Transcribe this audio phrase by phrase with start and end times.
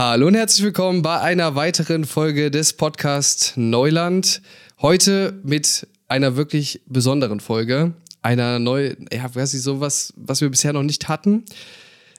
[0.00, 4.42] Hallo und herzlich willkommen bei einer weiteren Folge des Podcast Neuland.
[4.80, 10.50] Heute mit einer wirklich besonderen Folge, einer neuen, ja, weiß ich so was, was wir
[10.50, 11.44] bisher noch nicht hatten.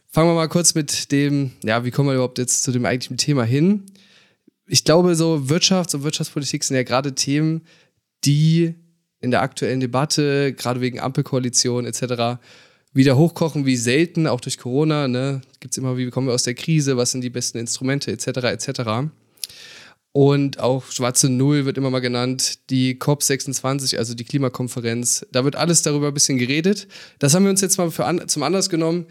[0.10, 3.16] Fangen wir mal kurz mit dem, ja, wie kommen wir überhaupt jetzt zu dem eigentlichen
[3.16, 3.86] Thema hin?
[4.68, 7.62] Ich glaube, so Wirtschafts- und Wirtschaftspolitik sind ja gerade Themen,
[8.26, 8.76] die
[9.22, 12.42] in der aktuellen Debatte, gerade wegen Ampelkoalition etc.,
[12.94, 15.08] wieder hochkochen wie selten, auch durch Corona.
[15.08, 15.42] Ne?
[15.60, 18.28] Gibt es immer, wie kommen wir aus der Krise, was sind die besten Instrumente etc.
[18.28, 19.10] etc.
[20.12, 25.26] Und auch schwarze Null wird immer mal genannt, die COP26, also die Klimakonferenz.
[25.32, 26.88] Da wird alles darüber ein bisschen geredet.
[27.20, 29.06] Das haben wir uns jetzt mal an, zum Anlass genommen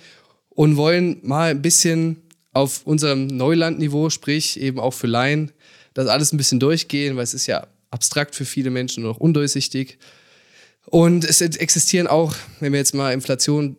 [0.51, 5.53] und wollen mal ein bisschen auf unserem Neulandniveau, sprich eben auch für Laien,
[5.95, 9.19] das alles ein bisschen durchgehen, weil es ist ja abstrakt für viele Menschen und auch
[9.19, 9.99] undurchsichtig.
[10.91, 13.77] Und es existieren auch, wenn wir jetzt mal Inflation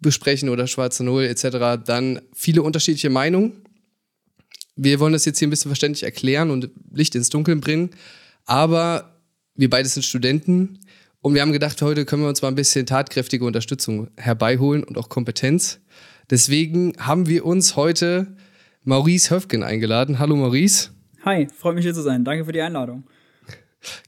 [0.00, 3.62] besprechen oder schwarze Null etc., dann viele unterschiedliche Meinungen.
[4.76, 7.90] Wir wollen das jetzt hier ein bisschen verständlich erklären und Licht ins Dunkeln bringen.
[8.44, 9.20] Aber
[9.54, 10.80] wir beide sind Studenten
[11.20, 14.98] und wir haben gedacht, heute können wir uns mal ein bisschen tatkräftige Unterstützung herbeiholen und
[14.98, 15.78] auch Kompetenz.
[16.30, 18.36] Deswegen haben wir uns heute
[18.84, 20.18] Maurice Höfgen eingeladen.
[20.18, 20.90] Hallo Maurice.
[21.24, 22.24] Hi, freut mich hier zu sein.
[22.24, 23.04] Danke für die Einladung.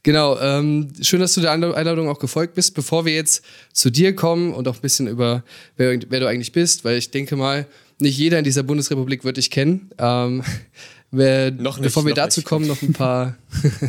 [0.03, 2.75] Genau, ähm, schön, dass du der Einladung auch gefolgt bist.
[2.75, 5.43] Bevor wir jetzt zu dir kommen und auch ein bisschen über,
[5.77, 7.67] wer, wer du eigentlich bist, weil ich denke mal,
[7.99, 9.89] nicht jeder in dieser Bundesrepublik wird dich kennen.
[9.97, 10.43] Ähm,
[11.11, 12.47] wer, noch nicht, bevor wir dazu nicht.
[12.47, 13.37] kommen, noch ein paar,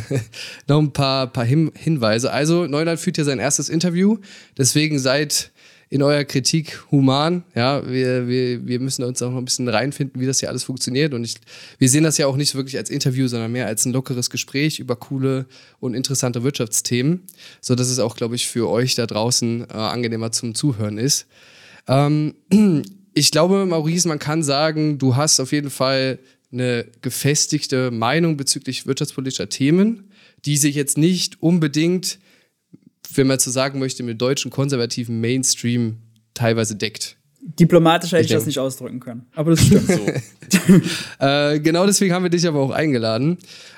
[0.67, 2.31] noch ein paar, paar Hin Hinweise.
[2.31, 4.17] Also, Neuland führt ja sein erstes Interview.
[4.57, 5.51] Deswegen seid
[5.89, 7.43] in eurer Kritik human.
[7.55, 10.65] Ja, wir, wir, wir müssen uns auch noch ein bisschen reinfinden, wie das hier alles
[10.65, 11.13] funktioniert.
[11.13, 11.35] Und ich,
[11.77, 14.79] wir sehen das ja auch nicht wirklich als Interview, sondern mehr als ein lockeres Gespräch
[14.79, 15.45] über coole
[15.79, 17.23] und interessante Wirtschaftsthemen,
[17.61, 21.25] so dass es auch, glaube ich, für euch da draußen äh, angenehmer zum Zuhören ist.
[21.87, 22.35] Ähm,
[23.13, 26.19] ich glaube, Maurice, man kann sagen, du hast auf jeden Fall
[26.51, 30.11] eine gefestigte Meinung bezüglich wirtschaftspolitischer Themen,
[30.45, 32.19] die sich jetzt nicht unbedingt
[33.13, 35.97] wenn man so sagen möchte, mit deutschen konservativen Mainstream
[36.33, 37.17] teilweise deckt.
[37.41, 39.25] Diplomatisch hätte ich, ich das nicht ausdrücken können.
[39.35, 40.05] Aber das stimmt so.
[41.25, 43.37] äh, genau deswegen haben wir dich aber auch eingeladen.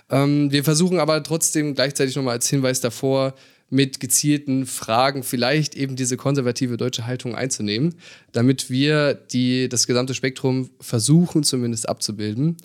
[0.09, 3.35] Ähm, wir versuchen aber trotzdem gleichzeitig nochmal als Hinweis davor,
[3.69, 7.95] mit gezielten Fragen vielleicht eben diese konservative deutsche Haltung einzunehmen,
[8.31, 12.57] damit wir die, das gesamte Spektrum versuchen zumindest abzubilden.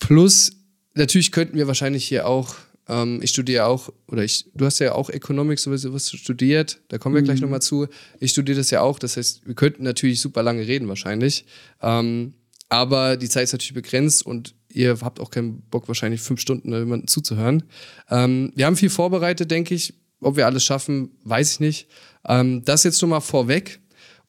[0.00, 0.52] Plus,
[0.94, 2.54] natürlich könnten wir wahrscheinlich hier auch
[2.88, 6.98] ähm, ich studiere auch, oder ich, du hast ja auch Economics sowieso was studiert, da
[6.98, 7.26] kommen wir mhm.
[7.26, 7.86] gleich nochmal zu.
[8.20, 11.46] Ich studiere das ja auch, das heißt, wir könnten natürlich super lange reden wahrscheinlich.
[11.82, 12.34] Ähm,
[12.68, 16.72] aber die Zeit ist natürlich begrenzt und ihr habt auch keinen Bock, wahrscheinlich fünf Stunden
[16.72, 17.64] jemanden zuzuhören.
[18.10, 19.94] Ähm, wir haben viel vorbereitet, denke ich.
[20.20, 21.88] Ob wir alles schaffen, weiß ich nicht.
[22.26, 23.80] Ähm, das jetzt schon mal vorweg.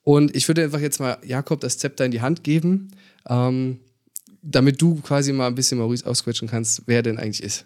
[0.03, 2.91] Und ich würde einfach jetzt mal Jakob das Zepter in die Hand geben,
[3.27, 3.79] ähm,
[4.41, 7.65] damit du quasi mal ein bisschen Maurice ausquetschen kannst, wer denn eigentlich ist.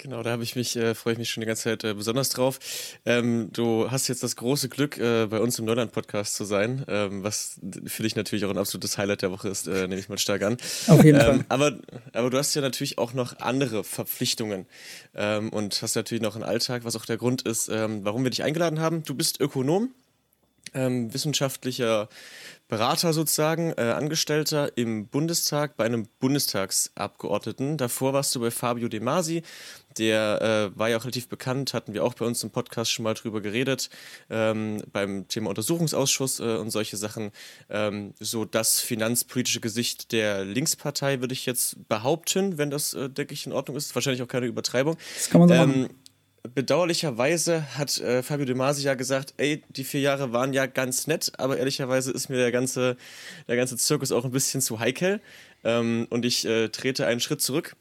[0.00, 2.28] Genau, da habe ich mich, äh, freue ich mich schon die ganze Zeit äh, besonders
[2.28, 2.60] drauf.
[3.04, 7.24] Ähm, du hast jetzt das große Glück, äh, bei uns im Neuland-Podcast zu sein, ähm,
[7.24, 10.16] was für dich natürlich auch ein absolutes Highlight der Woche ist, äh, nehme ich mal
[10.16, 10.56] stark an.
[10.86, 11.44] Auf jeden ähm, Fall.
[11.48, 11.78] Aber,
[12.12, 14.66] aber du hast ja natürlich auch noch andere Verpflichtungen
[15.16, 18.30] ähm, und hast natürlich noch einen Alltag, was auch der Grund ist, ähm, warum wir
[18.30, 19.02] dich eingeladen haben.
[19.02, 19.90] Du bist Ökonom,
[20.74, 22.08] ähm, wissenschaftlicher
[22.68, 27.78] Berater sozusagen, äh, Angestellter im Bundestag bei einem Bundestagsabgeordneten.
[27.78, 29.42] Davor warst du bei Fabio De Masi,
[29.98, 33.02] der äh, war ja auch relativ bekannt, hatten wir auch bei uns im Podcast schon
[33.02, 33.90] mal drüber geredet,
[34.30, 37.30] ähm, beim Thema Untersuchungsausschuss äh, und solche Sachen.
[37.68, 43.34] Ähm, so das finanzpolitische Gesicht der Linkspartei, würde ich jetzt behaupten, wenn das, äh, denke
[43.34, 43.94] ich, in Ordnung ist.
[43.94, 44.96] Wahrscheinlich auch keine Übertreibung.
[45.16, 45.88] Das kann man so ähm,
[46.54, 51.06] bedauerlicherweise hat äh, Fabio De Masi ja gesagt, ey, die vier Jahre waren ja ganz
[51.06, 52.96] nett, aber ehrlicherweise ist mir der ganze,
[53.48, 55.20] der ganze Zirkus auch ein bisschen zu heikel.
[55.64, 57.76] Ähm, und ich äh, trete einen Schritt zurück.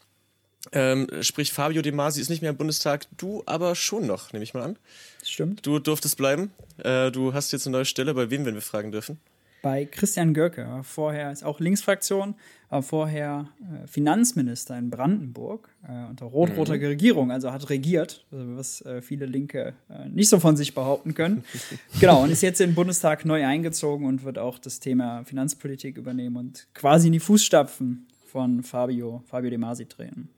[0.72, 4.44] Ähm, sprich, Fabio De Masi ist nicht mehr im Bundestag, du aber schon noch, nehme
[4.44, 4.78] ich mal an.
[5.23, 5.66] Stimmt.
[5.66, 6.51] Du durftest bleiben.
[6.84, 8.13] Äh, du hast jetzt eine neue Stelle.
[8.13, 9.19] Bei wem, wenn wir fragen dürfen?
[9.62, 10.79] bei Christian Görke.
[10.84, 12.35] Vorher ist auch Linksfraktion,
[12.69, 16.85] aber vorher äh, Finanzminister in Brandenburg äh, unter rot-roter mhm.
[16.85, 21.43] Regierung, also hat regiert, was äh, viele Linke äh, nicht so von sich behaupten können.
[21.99, 25.97] genau, und ist jetzt in den Bundestag neu eingezogen und wird auch das Thema Finanzpolitik
[25.97, 30.29] übernehmen und quasi in die Fußstapfen von Fabio, Fabio De Masi treten.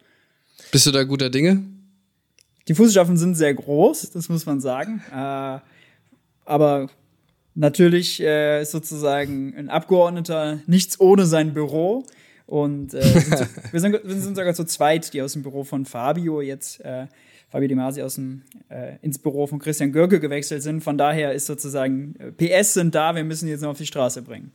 [0.71, 1.63] Bist du da guter Dinge?
[2.67, 5.01] Die Fußstapfen sind sehr groß, das muss man sagen.
[5.11, 5.59] Äh,
[6.45, 6.89] aber
[7.59, 12.05] Natürlich äh, ist sozusagen ein Abgeordneter nichts ohne sein Büro.
[12.45, 15.65] Und äh, sind so, wir, sind, wir, sind, sogar zu zweit, die aus dem Büro
[15.65, 17.07] von Fabio jetzt, äh,
[17.49, 20.81] Fabio De Masi aus dem, äh, ins Büro von Christian Görke gewechselt sind.
[20.81, 24.21] Von daher ist sozusagen, äh, PS sind da, wir müssen jetzt noch auf die Straße
[24.21, 24.53] bringen.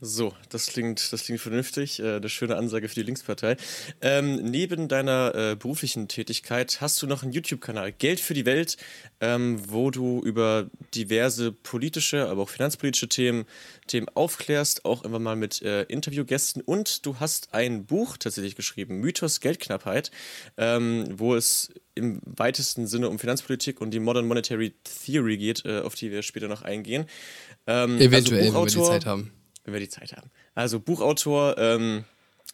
[0.00, 1.98] So, das klingt, das klingt vernünftig.
[1.98, 3.56] Äh, eine schöne Ansage für die Linkspartei.
[4.00, 8.76] Ähm, neben deiner äh, beruflichen Tätigkeit hast du noch einen YouTube-Kanal, Geld für die Welt,
[9.20, 13.44] ähm, wo du über diverse politische, aber auch finanzpolitische Themen,
[13.88, 16.62] Themen aufklärst, auch immer mal mit äh, Interviewgästen.
[16.62, 20.12] Und du hast ein Buch tatsächlich geschrieben, Mythos Geldknappheit,
[20.56, 24.74] ähm, wo es im weitesten Sinne um Finanzpolitik und die Modern Monetary
[25.04, 27.06] Theory geht, äh, auf die wir später noch eingehen.
[27.66, 29.32] Ähm, Eventuell, also wenn wir die Zeit haben
[29.68, 30.30] wenn wir die Zeit haben.
[30.54, 32.04] Also Buchautor, ähm,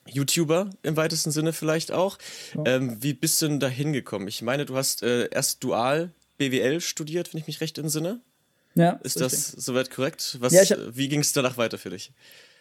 [0.06, 2.18] YouTuber im weitesten Sinne vielleicht auch.
[2.66, 4.26] Ähm, wie bist du denn da hingekommen?
[4.26, 8.20] Ich meine, du hast äh, erst dual BWL studiert, wenn ich mich recht entsinne.
[8.74, 8.98] Ja.
[9.04, 9.64] Ist das richtig.
[9.64, 10.38] soweit korrekt?
[10.40, 12.12] Was, ja, hab, wie ging es danach weiter für dich?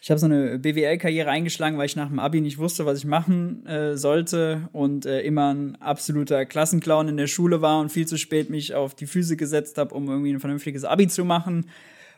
[0.02, 3.06] Ich habe so eine BWL-Karriere eingeschlagen, weil ich nach dem Abi nicht wusste, was ich
[3.06, 8.06] machen äh, sollte und äh, immer ein absoluter Klassenclown in der Schule war und viel
[8.06, 11.66] zu spät mich auf die Füße gesetzt habe, um irgendwie ein vernünftiges Abi zu machen.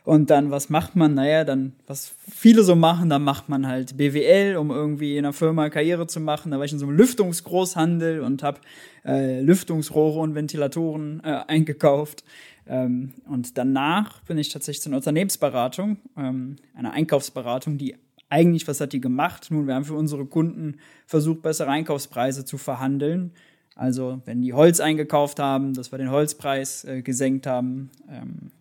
[0.06, 1.14] Und dann, was macht man?
[1.14, 5.32] Naja, dann, was viele so machen, dann macht man halt BWL, um irgendwie in einer
[5.32, 6.52] Firma Karriere zu machen.
[6.52, 8.60] Da war ich in so einem Lüftungsgroßhandel und habe
[9.04, 12.22] äh, Lüftungsrohre und Ventilatoren äh, eingekauft.
[12.68, 17.96] Ähm, und danach bin ich tatsächlich zu einer Unternehmensberatung, ähm, einer Einkaufsberatung, die
[18.30, 19.48] eigentlich, was hat die gemacht?
[19.50, 20.76] Nun, wir haben für unsere Kunden
[21.06, 23.32] versucht, bessere Einkaufspreise zu verhandeln.
[23.74, 27.90] Also, wenn die Holz eingekauft haben, dass wir den Holzpreis äh, gesenkt haben.
[28.08, 28.52] Ähm,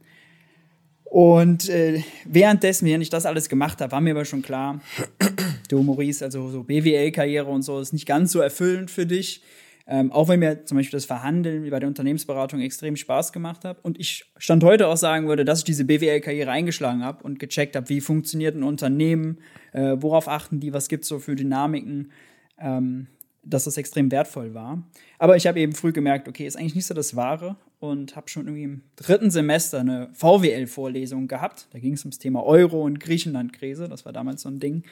[1.06, 4.82] und äh, währenddessen, während ich das alles gemacht habe, war mir aber schon klar,
[5.70, 9.42] du Maurice, also so BWL-Karriere und so ist nicht ganz so erfüllend für dich.
[9.88, 13.64] Ähm, auch wenn mir zum Beispiel das Verhandeln wie bei der Unternehmensberatung extrem Spaß gemacht
[13.66, 13.78] hat.
[13.84, 17.76] Und ich stand heute auch sagen würde, dass ich diese BWL-Karriere eingeschlagen habe und gecheckt
[17.76, 19.38] habe, wie funktioniert ein Unternehmen,
[19.74, 22.12] äh, worauf achten die, was gibt es so für Dynamiken.
[22.60, 23.08] Ähm,
[23.46, 24.84] dass das extrem wertvoll war.
[25.20, 28.30] Aber ich habe eben früh gemerkt, okay, ist eigentlich nicht so das Wahre und habe
[28.30, 31.68] schon irgendwie im dritten Semester eine VWL-Vorlesung gehabt.
[31.72, 34.84] Da ging es ums Thema Euro und Griechenland-Krise, das war damals so ein Ding.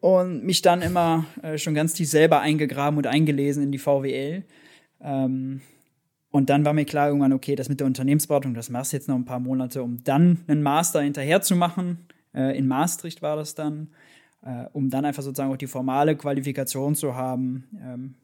[0.00, 4.44] Und mich dann immer äh, schon ganz tief selber eingegraben und eingelesen in die VWL.
[5.00, 5.60] Ähm,
[6.30, 9.08] und dann war mir klar irgendwann, okay, das mit der Unternehmensberatung, das machst du jetzt
[9.08, 12.06] noch ein paar Monate, um dann einen Master hinterher zu machen.
[12.34, 13.88] Äh, in Maastricht war das dann
[14.44, 18.14] äh, um dann einfach sozusagen auch die formale Qualifikation zu haben, ähm,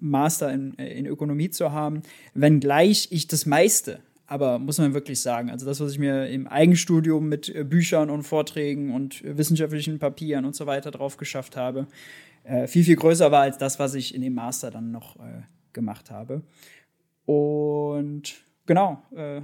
[0.00, 2.02] Master in, äh, in Ökonomie zu haben,
[2.34, 6.46] wenngleich ich das meiste, aber muss man wirklich sagen, also das, was ich mir im
[6.46, 11.86] Eigenstudium mit äh, Büchern und Vorträgen und wissenschaftlichen Papieren und so weiter drauf geschafft habe,
[12.44, 15.42] äh, viel, viel größer war als das, was ich in dem Master dann noch äh,
[15.72, 16.42] gemacht habe.
[17.26, 19.40] Und genau, äh,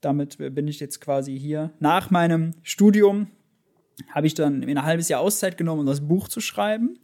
[0.00, 3.28] damit bin ich jetzt quasi hier nach meinem Studium
[4.10, 6.98] habe ich dann ein halbes Jahr Auszeit genommen, um das Buch zu schreiben.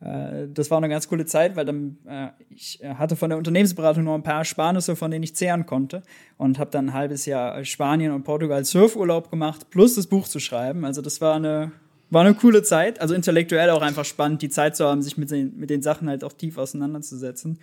[0.00, 3.38] Äh, das war eine ganz coole Zeit, weil dann äh, ich äh, hatte von der
[3.38, 6.02] Unternehmensberatung noch ein paar Sparnisse, von denen ich zehren konnte
[6.38, 10.40] und habe dann ein halbes Jahr Spanien und Portugal Surfurlaub gemacht, plus das Buch zu
[10.40, 10.84] schreiben.
[10.84, 11.72] Also das war eine
[12.10, 15.30] war eine coole Zeit, also intellektuell auch einfach spannend, die Zeit zu haben, sich mit
[15.30, 17.60] den, mit den Sachen halt auch tief auseinanderzusetzen.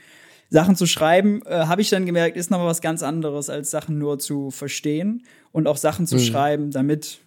[0.50, 4.00] Sachen zu schreiben, äh, habe ich dann gemerkt, ist noch was ganz anderes, als Sachen
[4.00, 6.20] nur zu verstehen und auch Sachen zu mhm.
[6.20, 7.20] schreiben, damit,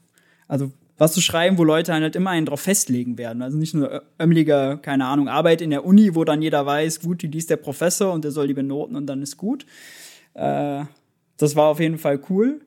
[0.48, 3.40] also was zu schreiben, wo Leute halt immer einen drauf festlegen werden.
[3.40, 7.22] Also nicht nur ömmeliger, keine Ahnung, Arbeit in der Uni, wo dann jeder weiß, gut,
[7.22, 9.64] die liest der Professor und der soll die benoten und dann ist gut.
[10.34, 10.84] Äh,
[11.38, 12.60] das war auf jeden Fall cool.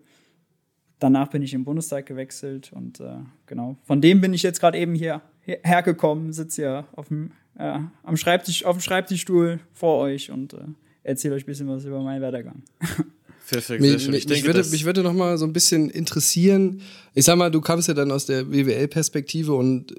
[0.97, 4.79] Danach bin ich im Bundestag gewechselt und äh, genau, von dem bin ich jetzt gerade
[4.79, 10.31] eben hier hergekommen, sitze hier auf dem, äh, am Schreibtisch, auf dem Schreibtischstuhl vor euch
[10.31, 10.65] und äh,
[11.03, 12.63] erzähle euch ein bisschen was über meinen Werdegang.
[13.53, 14.13] Perfekt, sehr schön.
[14.13, 16.81] Ich mich, denke, würde, mich würde noch mal so ein bisschen interessieren.
[17.13, 19.95] Ich sag mal, du kamst ja dann aus der BWL-Perspektive und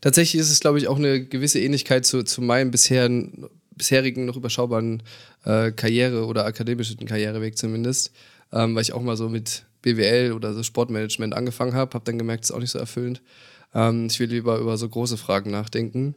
[0.00, 4.36] tatsächlich ist es, glaube ich, auch eine gewisse Ähnlichkeit zu, zu meinem bisherigen, bisherigen noch
[4.36, 5.02] überschaubaren
[5.44, 8.12] äh, Karriere- oder akademischen Karriereweg zumindest,
[8.52, 12.18] ähm, weil ich auch mal so mit BWL oder so Sportmanagement angefangen habe, habe dann
[12.18, 13.22] gemerkt, es ist auch nicht so erfüllend.
[13.74, 16.14] Ähm, ich will lieber über so große Fragen nachdenken.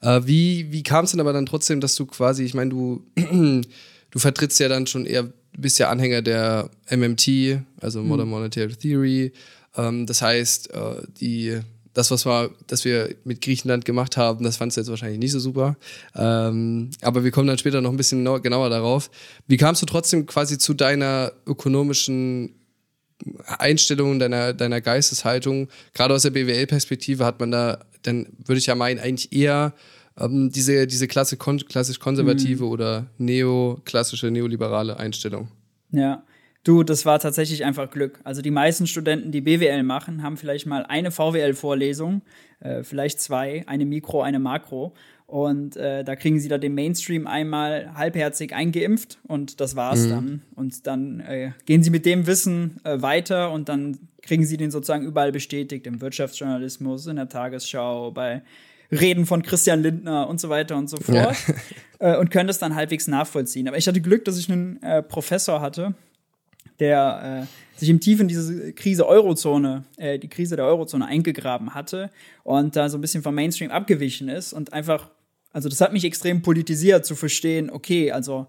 [0.00, 3.04] Äh, wie wie kam es denn aber dann trotzdem, dass du quasi, ich meine, du,
[3.16, 8.32] du vertrittst ja dann schon eher bist ja Anhänger der MMT, also Modern mhm.
[8.32, 9.32] Monetary Theory.
[9.76, 11.60] Ähm, das heißt, äh, die,
[11.92, 15.32] das, was wir, das wir mit Griechenland gemacht haben, das fandst du jetzt wahrscheinlich nicht
[15.32, 15.76] so super.
[16.14, 19.10] Ähm, aber wir kommen dann später noch ein bisschen genauer darauf.
[19.46, 22.54] Wie kamst du trotzdem quasi zu deiner ökonomischen
[23.44, 25.68] Einstellung, deiner, deiner Geisteshaltung?
[25.94, 29.74] Gerade aus der BWL-Perspektive hat man da, dann würde ich ja meinen, eigentlich eher
[30.18, 32.70] ähm, diese, diese Klasse, kon klassisch konservative mhm.
[32.70, 35.48] oder neoklassische, neoliberale Einstellung.
[35.90, 36.24] Ja,
[36.62, 38.20] Du, das war tatsächlich einfach Glück.
[38.22, 42.20] Also die meisten Studenten, die BWL machen, haben vielleicht mal eine VWL-Vorlesung,
[42.60, 44.92] äh, vielleicht zwei, eine Mikro, eine Makro.
[45.26, 50.10] Und äh, da kriegen sie da den Mainstream einmal halbherzig eingeimpft und das war's mhm.
[50.10, 50.42] dann.
[50.54, 54.70] Und dann äh, gehen sie mit dem Wissen äh, weiter und dann kriegen sie den
[54.70, 58.42] sozusagen überall bestätigt, im Wirtschaftsjournalismus, in der Tagesschau, bei
[58.90, 61.16] Reden von Christian Lindner und so weiter und so fort.
[61.16, 61.54] Ja.
[62.02, 63.68] Äh, und können das dann halbwegs nachvollziehen.
[63.68, 65.94] Aber ich hatte Glück, dass ich einen äh, Professor hatte,
[66.78, 71.74] der äh, sich im Tief in diese Krise Eurozone, äh, die Krise der Eurozone eingegraben
[71.74, 72.10] hatte
[72.42, 75.10] und da so ein bisschen vom Mainstream abgewichen ist und einfach,
[75.52, 78.46] also das hat mich extrem politisiert zu verstehen, okay, also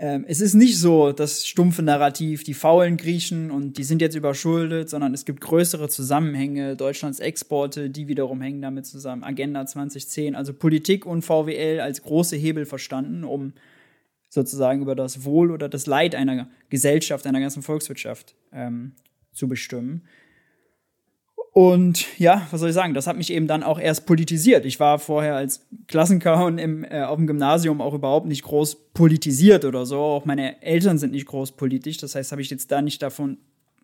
[0.00, 4.14] ähm, es ist nicht so das stumpfe Narrativ, die faulen Griechen und die sind jetzt
[4.14, 10.36] überschuldet, sondern es gibt größere Zusammenhänge, Deutschlands Exporte, die wiederum hängen damit zusammen, Agenda 2010,
[10.36, 13.54] also Politik und VWL als große Hebel verstanden, um
[14.28, 18.92] sozusagen über das Wohl oder das Leid einer Gesellschaft, einer ganzen Volkswirtschaft ähm,
[19.32, 20.02] zu bestimmen.
[21.58, 24.64] Und ja, was soll ich sagen, das hat mich eben dann auch erst politisiert.
[24.64, 29.64] Ich war vorher als Klassenclown im, äh, auf dem Gymnasium auch überhaupt nicht groß politisiert
[29.64, 29.98] oder so.
[29.98, 31.96] Auch meine Eltern sind nicht groß politisch.
[31.96, 33.38] Das heißt, habe ich jetzt da nicht davon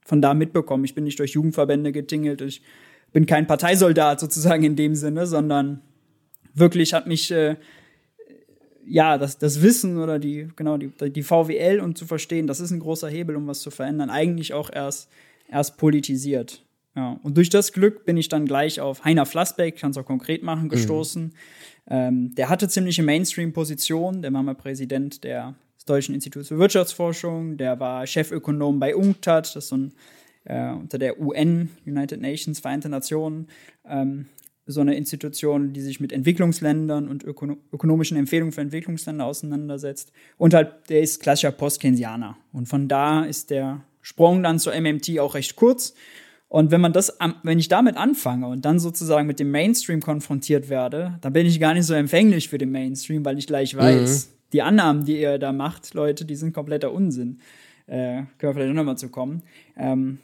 [0.05, 0.85] von da mitbekommen.
[0.85, 2.43] Ich bin nicht durch Jugendverbände getingelt.
[2.43, 2.63] Ich
[3.13, 5.81] bin kein Parteisoldat sozusagen in dem Sinne, sondern
[6.55, 7.57] wirklich hat mich äh,
[8.87, 12.71] ja, das, das Wissen oder die, genau, die, die VWL und zu verstehen, das ist
[12.71, 15.11] ein großer Hebel, um was zu verändern, eigentlich auch erst,
[15.51, 16.65] erst politisiert.
[16.97, 20.05] Ja, und durch das Glück bin ich dann gleich auf Heiner Flassbeck, kann es auch
[20.05, 21.25] konkret machen, gestoßen.
[21.25, 21.33] Mhm.
[21.89, 27.57] Ähm, der hatte ziemliche Mainstream-Positionen, der war mal Präsident der, des Deutschen Instituts für Wirtschaftsforschung,
[27.57, 29.95] der war Chefökonom bei UNCTAD, das ist so ein
[30.45, 33.49] äh, unter der UN, United Nations, Vereinte Nationen,
[33.87, 34.27] ähm,
[34.67, 40.13] so eine Institution, die sich mit Entwicklungsländern und ökono ökonomischen Empfehlungen für Entwicklungsländer auseinandersetzt.
[40.39, 42.39] Und halt, der ist klassischer Post-Keynesianer.
[42.53, 45.95] Und von da ist der Sprung dann zur MMT auch recht kurz.
[46.49, 50.69] Und wenn man das, wenn ich damit anfange und dann sozusagen mit dem Mainstream konfrontiert
[50.69, 54.27] werde, dann bin ich gar nicht so empfänglich für den Mainstream, weil ich gleich weiß,
[54.27, 54.33] mhm.
[54.53, 57.41] die Annahmen, die ihr da macht, Leute, die sind kompletter Unsinn.
[57.87, 59.43] Äh, können wir vielleicht nochmal zu kommen.
[59.77, 60.19] Ähm,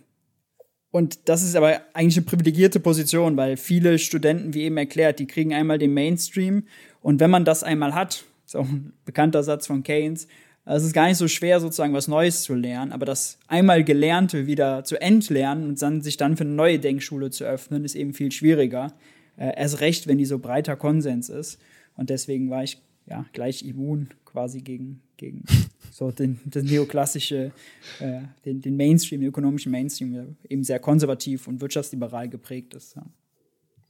[0.92, 5.26] und das ist aber eigentlich eine privilegierte Position, weil viele Studenten, wie eben erklärt, die
[5.26, 6.64] kriegen einmal den Mainstream.
[7.00, 10.26] Und wenn man das einmal hat, ist auch ein bekannter Satz von Keynes,
[10.64, 14.46] es ist gar nicht so schwer, sozusagen was Neues zu lernen, aber das einmal Gelernte
[14.46, 18.14] wieder zu entlernen und dann sich dann für eine neue Denkschule zu öffnen, ist eben
[18.14, 18.92] viel schwieriger.
[19.36, 21.58] Äh, erst recht, wenn die so breiter Konsens ist.
[21.96, 25.44] Und deswegen war ich ja gleich immun quasi gegen, gegen
[25.90, 27.52] so den, das neoklassische,
[27.98, 32.96] äh, den, den Mainstream, den ökonomischen Mainstream, der eben sehr konservativ und wirtschaftsliberal geprägt ist.
[32.96, 33.06] Ja.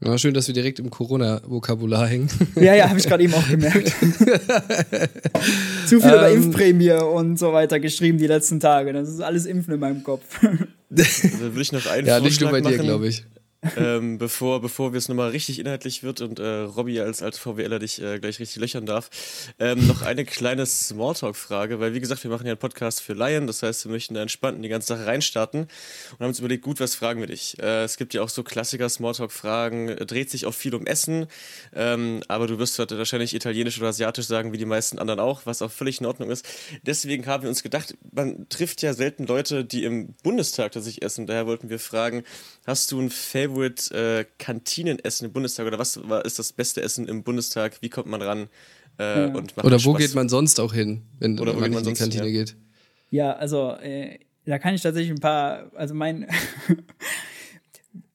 [0.03, 2.29] Ja, schön, dass wir direkt im Corona-Vokabular hängen.
[2.57, 3.89] Ja, ja, habe ich gerade eben auch gemerkt.
[5.87, 8.93] Zu viel ähm, über Impfprämie und so weiter geschrieben die letzten Tage.
[8.93, 10.25] Das ist alles Impfen in meinem Kopf.
[10.91, 13.25] Also würde ich noch einen Ja, nicht nur bei dir, glaube ich
[13.77, 18.01] ähm, bevor, bevor es nochmal richtig inhaltlich wird und äh, Robby als alte VWLer dich
[18.01, 19.11] äh, gleich richtig löchern darf,
[19.59, 23.47] ähm, noch eine kleine Smalltalk-Frage, weil wie gesagt, wir machen ja einen Podcast für Laien,
[23.47, 25.63] das heißt, wir möchten da entspannt in die ganze Sache reinstarten
[26.13, 27.59] und haben uns überlegt, gut, was fragen wir dich?
[27.59, 31.27] Äh, es gibt ja auch so Klassiker, Smalltalk-Fragen, äh, dreht sich auch viel um Essen,
[31.75, 35.45] ähm, aber du wirst halt wahrscheinlich italienisch oder asiatisch sagen, wie die meisten anderen auch,
[35.45, 36.49] was auch völlig in Ordnung ist.
[36.83, 41.27] Deswegen haben wir uns gedacht, man trifft ja selten Leute, die im Bundestag tatsächlich essen,
[41.27, 42.25] daher wollten wir fragen,
[42.67, 46.83] hast du ein Favorite Favorite äh, Kantinenessen im Bundestag oder was war, ist das beste
[46.83, 47.81] Essen im Bundestag?
[47.81, 48.49] Wie kommt man ran?
[48.99, 49.35] Äh, ja.
[49.63, 52.33] oder wo geht man sonst auch hin, wenn, oder wenn man in die Kantine ja.
[52.33, 52.57] geht?
[53.11, 56.27] Ja, also äh, da kann ich tatsächlich ein paar, also mein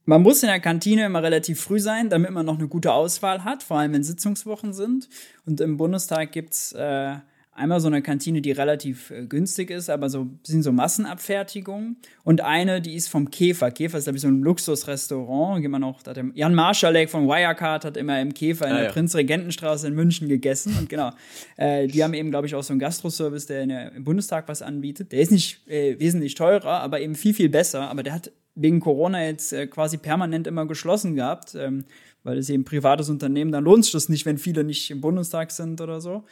[0.08, 3.44] Man muss in der Kantine immer relativ früh sein, damit man noch eine gute Auswahl
[3.44, 5.10] hat, vor allem wenn Sitzungswochen sind.
[5.48, 7.16] Und im Bundestag gibt es äh,
[7.58, 11.96] Einmal so eine Kantine, die relativ äh, günstig ist, aber so sind so Massenabfertigungen.
[12.26, 13.72] Und eine, die ist vom Käfer.
[13.72, 15.62] Käfer ist, glaube ich, so ein Luxusrestaurant.
[15.62, 18.86] Geht man auch, da Jan Marschalek von Wirecard hat immer im Käfer in ah, der
[18.88, 18.92] ja.
[18.92, 20.76] Prinzregentenstraße in München gegessen.
[20.78, 21.12] Und genau,
[21.56, 24.62] äh, die haben eben, glaube ich, auch so einen Gastroservice, der, der im Bundestag was
[24.62, 25.14] anbietet.
[25.14, 27.90] Der ist nicht äh, wesentlich teurer, aber eben viel, viel besser.
[27.90, 31.86] Aber der hat wegen Corona jetzt äh, quasi permanent immer geschlossen gehabt, ähm,
[32.24, 35.00] weil es eben ein privates Unternehmen, dann lohnt sich das nicht, wenn viele nicht im
[35.00, 36.26] Bundestag sind oder so.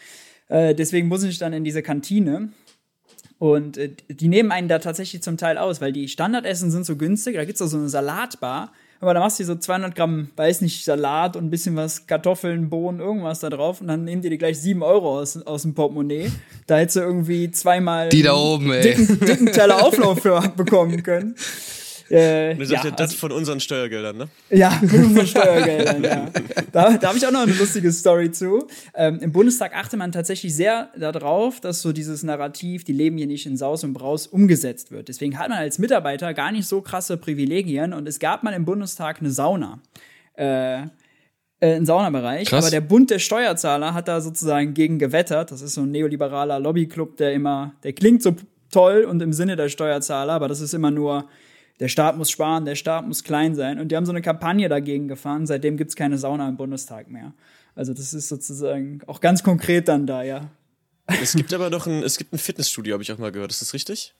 [0.47, 2.49] Äh, deswegen muss ich dann in diese Kantine.
[3.39, 6.95] Und äh, die nehmen einen da tatsächlich zum Teil aus, weil die Standardessen sind so
[6.95, 7.35] günstig.
[7.35, 8.71] Da gibt es auch so eine Salatbar.
[9.03, 12.69] Aber da machst du so 200 Gramm, weiß nicht, Salat und ein bisschen was, Kartoffeln,
[12.69, 13.81] Bohnen, irgendwas da drauf.
[13.81, 16.31] Und dann nehmen die dir gleich 7 Euro aus, aus dem Portemonnaie.
[16.67, 18.81] Da hättest du irgendwie zweimal die da oben, ey.
[18.81, 21.35] Dicken, dicken Teller Auflauf für bekommen können.
[22.09, 24.27] Äh, du sagst ja, das also, von unseren Steuergeldern, ne?
[24.49, 26.29] Ja, von unseren Steuergeldern, ja.
[26.71, 28.67] Da, da habe ich auch noch eine lustige Story zu.
[28.93, 33.27] Ähm, Im Bundestag achte man tatsächlich sehr darauf, dass so dieses Narrativ, die leben hier
[33.27, 35.07] nicht in Saus und Braus, umgesetzt wird.
[35.07, 38.65] Deswegen hat man als Mitarbeiter gar nicht so krasse Privilegien und es gab mal im
[38.65, 39.79] Bundestag eine Sauna.
[40.35, 40.83] Äh,
[41.63, 42.49] äh, einen Saunabereich.
[42.49, 42.65] Krass.
[42.65, 45.51] Aber der Bund der Steuerzahler hat da sozusagen gegen gewettert.
[45.51, 48.35] Das ist so ein neoliberaler Lobbyclub, der immer, der klingt so
[48.69, 51.29] toll und im Sinne der Steuerzahler, aber das ist immer nur,
[51.79, 53.79] der Staat muss sparen, der Staat muss klein sein.
[53.79, 55.45] Und die haben so eine Kampagne dagegen gefahren.
[55.45, 57.33] Seitdem gibt es keine Sauna im Bundestag mehr.
[57.75, 60.49] Also das ist sozusagen auch ganz konkret dann da, ja.
[61.21, 63.51] Es gibt aber noch ein, es gibt ein Fitnessstudio, habe ich auch mal gehört.
[63.51, 64.13] Ist das richtig?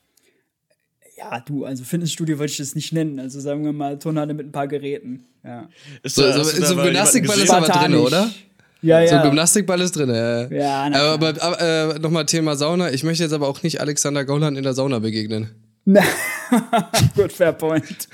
[1.18, 3.20] Ja, du, also Fitnessstudio würde ich das nicht nennen.
[3.20, 5.26] Also sagen wir mal Turnhalle mit ein paar Geräten.
[5.44, 5.70] Ja.
[6.02, 8.32] Ist so, so, so ein Gymnastikball ist aber drin, oder?
[8.82, 9.08] Ja, ja.
[9.08, 10.10] So ein Gymnastikball ist drin.
[10.10, 11.62] Ja, ja aber, aber
[11.96, 12.92] äh, nochmal Thema Sauna.
[12.92, 15.52] Ich möchte jetzt aber auch nicht Alexander Gauland in der Sauna begegnen.
[17.16, 18.08] Gut, fair point.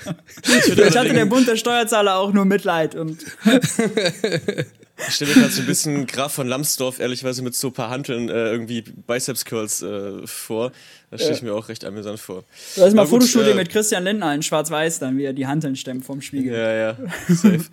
[0.44, 3.24] Ich hatte der Bund der Steuerzahler auch nur Mitleid und
[5.08, 7.90] Ich stelle mir gerade so ein bisschen Graf von Lambsdorff, ehrlicherweise mit so ein paar
[7.90, 10.72] Hanteln äh, irgendwie Biceps-Curls äh, vor.
[11.10, 12.44] Das stelle ich mir auch recht amüsant vor.
[12.76, 15.76] Du hast mal Fotoshooting äh, mit Christian Lindner in Schwarz-Weiß, dann wie er die Hanteln
[15.76, 16.52] stemmt vom Spiegel.
[16.52, 16.96] Ja, ja,
[17.28, 17.64] safe.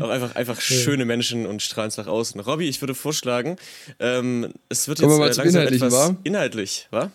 [0.00, 2.40] auch einfach, einfach schöne Menschen und strahlen nach außen.
[2.40, 3.56] Robby, ich würde vorschlagen,
[3.98, 6.16] ähm, es wird Kommen jetzt äh, langsam etwas war?
[6.24, 7.10] inhaltlich, wa?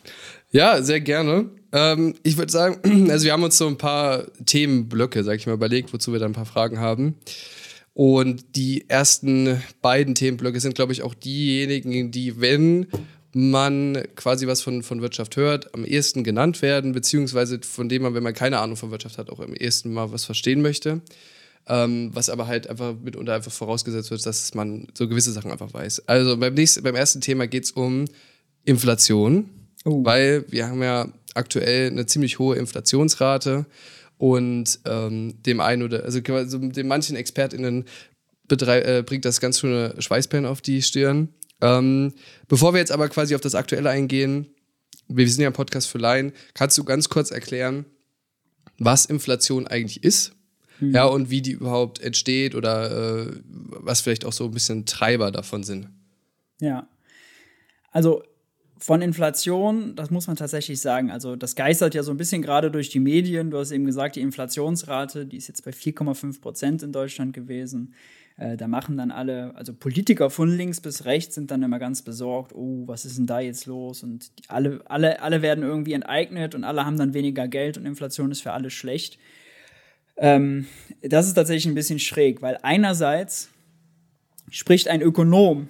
[0.52, 1.50] Ja, sehr gerne.
[1.74, 5.54] Ähm, ich würde sagen, also wir haben uns so ein paar Themenblöcke, sag ich mal,
[5.54, 7.16] überlegt, wozu wir dann ein paar Fragen haben.
[7.94, 12.88] Und die ersten beiden Themenblöcke sind, glaube ich, auch diejenigen, die, wenn
[13.34, 18.14] man quasi was von, von Wirtschaft hört, am ehesten genannt werden, beziehungsweise von dem man,
[18.14, 21.02] wenn man keine Ahnung von Wirtschaft hat, auch am ehesten mal was verstehen möchte.
[21.68, 25.74] Ähm, was aber halt einfach mitunter einfach vorausgesetzt wird, dass man so gewisse Sachen einfach
[25.74, 26.08] weiß.
[26.08, 28.06] Also beim, nächsten, beim ersten Thema geht es um
[28.66, 29.48] Inflation,
[29.86, 30.04] oh.
[30.04, 33.66] weil wir haben ja aktuell eine ziemlich hohe Inflationsrate
[34.18, 37.86] und ähm, dem einen oder, also dem manchen ExpertInnen
[38.50, 41.30] äh, bringt das ganz schöne Schweißperlen auf die Stirn.
[41.62, 42.14] Ähm,
[42.48, 44.48] bevor wir jetzt aber quasi auf das Aktuelle eingehen,
[45.08, 47.86] wir sind ja ein Podcast für Laien, kannst du ganz kurz erklären,
[48.78, 50.34] was Inflation eigentlich ist?
[50.80, 50.94] Mhm.
[50.94, 55.32] Ja, und wie die überhaupt entsteht oder äh, was vielleicht auch so ein bisschen Treiber
[55.32, 55.90] davon sind.
[56.60, 56.88] Ja.
[57.92, 58.24] Also
[58.82, 62.72] von Inflation, das muss man tatsächlich sagen, also das geistert ja so ein bisschen gerade
[62.72, 63.52] durch die Medien.
[63.52, 67.94] Du hast eben gesagt, die Inflationsrate, die ist jetzt bei 4,5 Prozent in Deutschland gewesen.
[68.38, 72.02] Äh, da machen dann alle, also Politiker von links bis rechts sind dann immer ganz
[72.02, 74.02] besorgt, oh, was ist denn da jetzt los?
[74.02, 78.32] Und alle, alle, alle werden irgendwie enteignet und alle haben dann weniger Geld und Inflation
[78.32, 79.20] ist für alle schlecht.
[80.18, 80.66] Ähm,
[81.04, 83.50] das ist tatsächlich ein bisschen schräg, weil einerseits
[84.50, 85.68] spricht ein Ökonom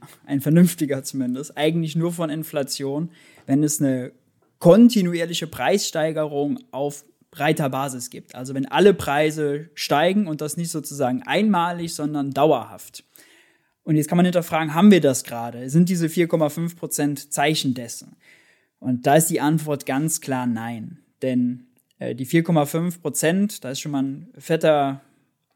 [0.26, 3.10] ein vernünftiger zumindest, eigentlich nur von Inflation,
[3.46, 4.12] wenn es eine
[4.58, 8.34] kontinuierliche Preissteigerung auf breiter Basis gibt.
[8.34, 13.04] Also wenn alle Preise steigen und das nicht sozusagen einmalig, sondern dauerhaft.
[13.84, 15.70] Und jetzt kann man hinterfragen, haben wir das gerade?
[15.70, 18.16] Sind diese 4,5 Prozent Zeichen dessen?
[18.80, 20.98] Und da ist die Antwort ganz klar nein.
[21.22, 21.66] Denn
[21.98, 25.02] äh, die 4,5 Prozent, da ist schon mal ein fetter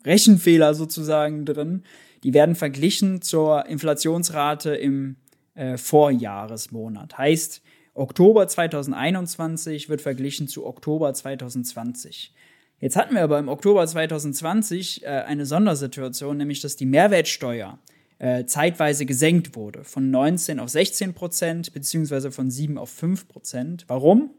[0.05, 1.83] Rechenfehler sozusagen drin,
[2.23, 5.17] die werden verglichen zur Inflationsrate im
[5.55, 7.19] äh, Vorjahresmonat.
[7.19, 7.63] Heißt,
[7.95, 12.33] Oktober 2021 wird verglichen zu Oktober 2020.
[12.79, 17.79] Jetzt hatten wir aber im Oktober 2020 äh, eine Sondersituation, nämlich dass die Mehrwertsteuer
[18.19, 23.85] äh, zeitweise gesenkt wurde, von 19 auf 16 Prozent, beziehungsweise von 7 auf 5 Prozent.
[23.89, 24.31] Warum?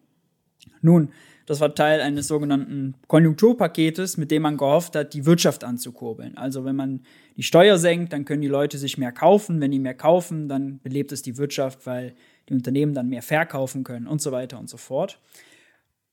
[0.82, 1.12] Nun,
[1.46, 6.38] das war Teil eines sogenannten Konjunkturpaketes, mit dem man gehofft hat, die Wirtschaft anzukurbeln.
[6.38, 7.02] Also wenn man
[7.38, 9.60] die Steuer senkt, dann können die Leute sich mehr kaufen.
[9.62, 12.14] Wenn die mehr kaufen, dann belebt es die Wirtschaft, weil
[12.50, 15.20] die Unternehmen dann mehr verkaufen können und so weiter und so fort.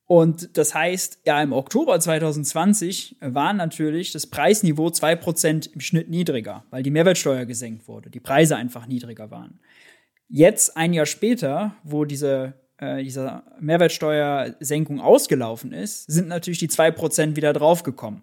[0.08, 6.64] Und das heißt, ja, im Oktober 2020 war natürlich das Preisniveau 2% im Schnitt niedriger,
[6.70, 9.60] weil die Mehrwertsteuer gesenkt wurde, die Preise einfach niedriger waren.
[10.26, 17.36] Jetzt, ein Jahr später, wo diese äh, dieser Mehrwertsteuersenkung ausgelaufen ist, sind natürlich die 2%
[17.36, 18.22] wieder draufgekommen.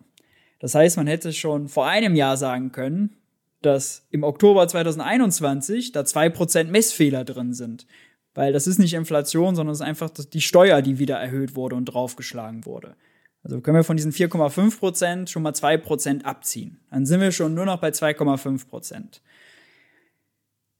[0.60, 3.18] Das heißt, man hätte schon vor einem Jahr sagen können,
[3.62, 7.86] dass im Oktober 2021 da 2% Messfehler drin sind.
[8.34, 11.76] Weil das ist nicht Inflation, sondern es ist einfach die Steuer, die wieder erhöht wurde
[11.76, 12.96] und draufgeschlagen wurde.
[13.44, 16.80] Also können wir von diesen 4,5% schon mal 2% abziehen.
[16.90, 19.22] Dann sind wir schon nur noch bei 2,5%.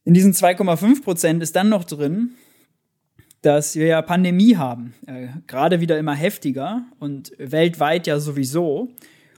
[0.04, 2.32] In diesen 2,5% ist dann noch drin,
[3.46, 8.90] dass wir ja Pandemie haben, äh, gerade wieder immer heftiger und weltweit ja sowieso.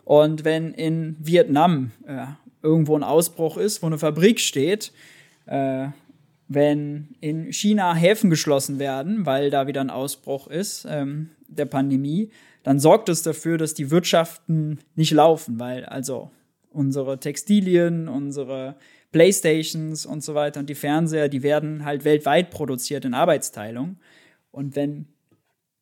[0.06, 2.28] Und wenn in Vietnam äh,
[2.64, 4.94] irgendwo ein Ausbruch ist, wo eine Fabrik steht,
[5.46, 5.88] äh,
[6.48, 12.30] wenn in China Häfen geschlossen werden, weil da wieder ein Ausbruch ist, ähm, der Pandemie,
[12.64, 16.32] dann sorgt es dafür, dass die Wirtschaften nicht laufen, weil also
[16.72, 18.76] unsere Textilien, unsere
[19.12, 23.98] Playstations und so weiter und die Fernseher, die werden halt weltweit produziert in Arbeitsteilung.
[24.52, 25.08] Und wenn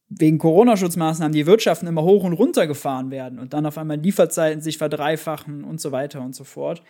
[0.09, 4.61] wegen Corona-Schutzmaßnahmen die Wirtschaften immer hoch und runter gefahren werden und dann auf einmal Lieferzeiten
[4.61, 6.83] sich verdreifachen und so weiter und so fort,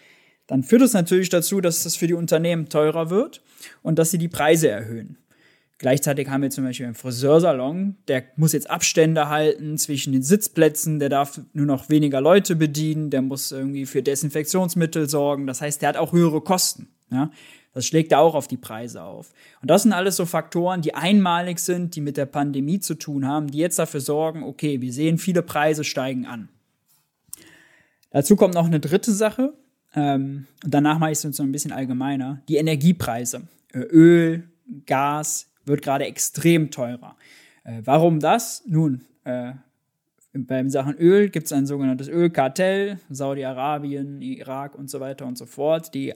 [0.47, 3.41] dann führt es natürlich dazu, dass das für die Unternehmen teurer wird
[3.81, 5.17] und dass sie die Preise erhöhen.
[5.77, 10.99] Gleichzeitig haben wir zum Beispiel einen Friseursalon, der muss jetzt Abstände halten zwischen den Sitzplätzen,
[10.99, 15.47] der darf nur noch weniger Leute bedienen, der muss irgendwie für Desinfektionsmittel sorgen.
[15.47, 16.87] Das heißt, der hat auch höhere Kosten.
[17.11, 17.29] Ja?
[17.73, 19.33] Das schlägt da auch auf die Preise auf.
[19.61, 23.27] Und das sind alles so Faktoren, die einmalig sind, die mit der Pandemie zu tun
[23.27, 26.47] haben, die jetzt dafür sorgen, okay, wir sehen, viele Preise steigen an.
[28.11, 29.53] Dazu kommt noch eine dritte Sache,
[29.93, 33.41] ähm, und danach mache ich es so ein bisschen allgemeiner, die Energiepreise.
[33.73, 34.49] Äh, Öl,
[34.85, 37.15] Gas wird gerade extrem teurer.
[37.63, 38.63] Äh, warum das?
[38.67, 39.53] Nun, äh,
[40.33, 45.45] beim Sachen Öl gibt es ein sogenanntes Ölkartell, Saudi-Arabien, Irak und so weiter und so
[45.45, 45.93] fort.
[45.93, 46.13] Die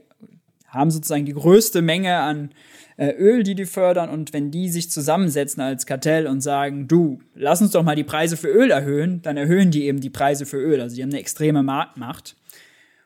[0.67, 2.51] haben sozusagen die größte Menge an
[2.97, 4.09] äh, Öl, die die fördern.
[4.09, 8.03] Und wenn die sich zusammensetzen als Kartell und sagen, du, lass uns doch mal die
[8.03, 10.81] Preise für Öl erhöhen, dann erhöhen die eben die Preise für Öl.
[10.81, 12.35] Also die haben eine extreme Marktmacht.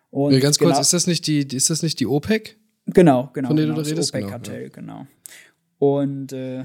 [0.10, 2.58] Und Ganz kurz, genau, ist das nicht die, ist das nicht die OPEC?
[2.88, 3.47] Genau, genau.
[3.47, 4.13] Von der genau, du da redest?
[4.13, 4.93] OPEC-Kartell, genau.
[4.93, 4.97] Ja.
[4.99, 5.08] genau.
[5.84, 6.63] Und äh,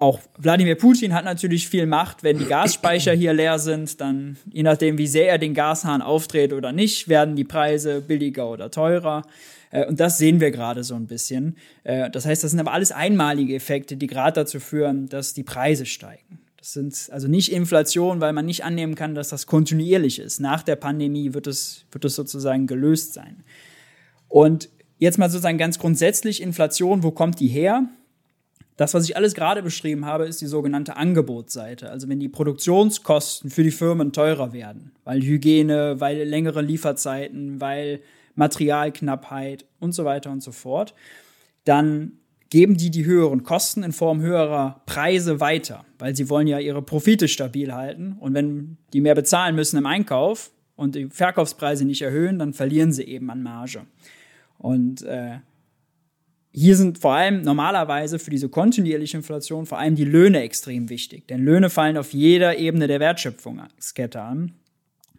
[0.00, 2.24] auch Wladimir Putin hat natürlich viel Macht.
[2.24, 6.52] Wenn die Gasspeicher hier leer sind, dann, je nachdem, wie sehr er den Gashahn aufdreht
[6.52, 9.22] oder nicht, werden die Preise billiger oder teurer.
[9.70, 11.56] Äh, und das sehen wir gerade so ein bisschen.
[11.84, 15.44] Äh, das heißt, das sind aber alles einmalige Effekte, die gerade dazu führen, dass die
[15.44, 16.40] Preise steigen.
[16.58, 20.40] Das sind also nicht Inflation, weil man nicht annehmen kann, dass das kontinuierlich ist.
[20.40, 23.44] Nach der Pandemie wird es, wird es sozusagen gelöst sein.
[24.26, 27.88] Und jetzt mal sozusagen ganz grundsätzlich Inflation, wo kommt die her?
[28.76, 31.90] Das, was ich alles gerade beschrieben habe, ist die sogenannte Angebotsseite.
[31.90, 38.00] Also wenn die Produktionskosten für die Firmen teurer werden, weil Hygiene, weil längere Lieferzeiten, weil
[38.34, 40.94] Materialknappheit und so weiter und so fort,
[41.64, 42.18] dann
[42.50, 46.82] geben die die höheren Kosten in Form höherer Preise weiter, weil sie wollen ja ihre
[46.82, 48.16] Profite stabil halten.
[48.18, 52.92] Und wenn die mehr bezahlen müssen im Einkauf und die Verkaufspreise nicht erhöhen, dann verlieren
[52.92, 53.82] sie eben an Marge.
[54.58, 55.38] Und äh,
[56.56, 61.26] hier sind vor allem normalerweise für diese kontinuierliche Inflation vor allem die Löhne extrem wichtig.
[61.26, 64.52] Denn Löhne fallen auf jeder Ebene der Wertschöpfungskette an.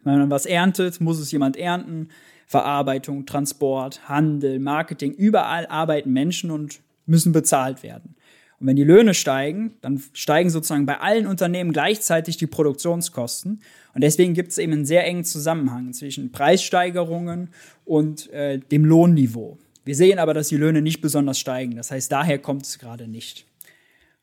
[0.02, 2.08] Wenn man was erntet, muss es jemand ernten.
[2.46, 8.14] Verarbeitung, Transport, Handel, Marketing, überall arbeiten Menschen und müssen bezahlt werden.
[8.58, 13.60] Und wenn die Löhne steigen, dann steigen sozusagen bei allen Unternehmen gleichzeitig die Produktionskosten.
[13.92, 17.50] Und deswegen gibt es eben einen sehr engen Zusammenhang zwischen Preissteigerungen
[17.84, 19.58] und äh, dem Lohnniveau.
[19.86, 21.76] Wir sehen aber, dass die Löhne nicht besonders steigen.
[21.76, 23.46] Das heißt, daher kommt es gerade nicht.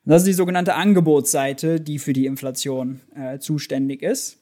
[0.04, 4.38] Und das ist die sogenannte Angebotsseite, die für die Inflation äh, zuständig ist.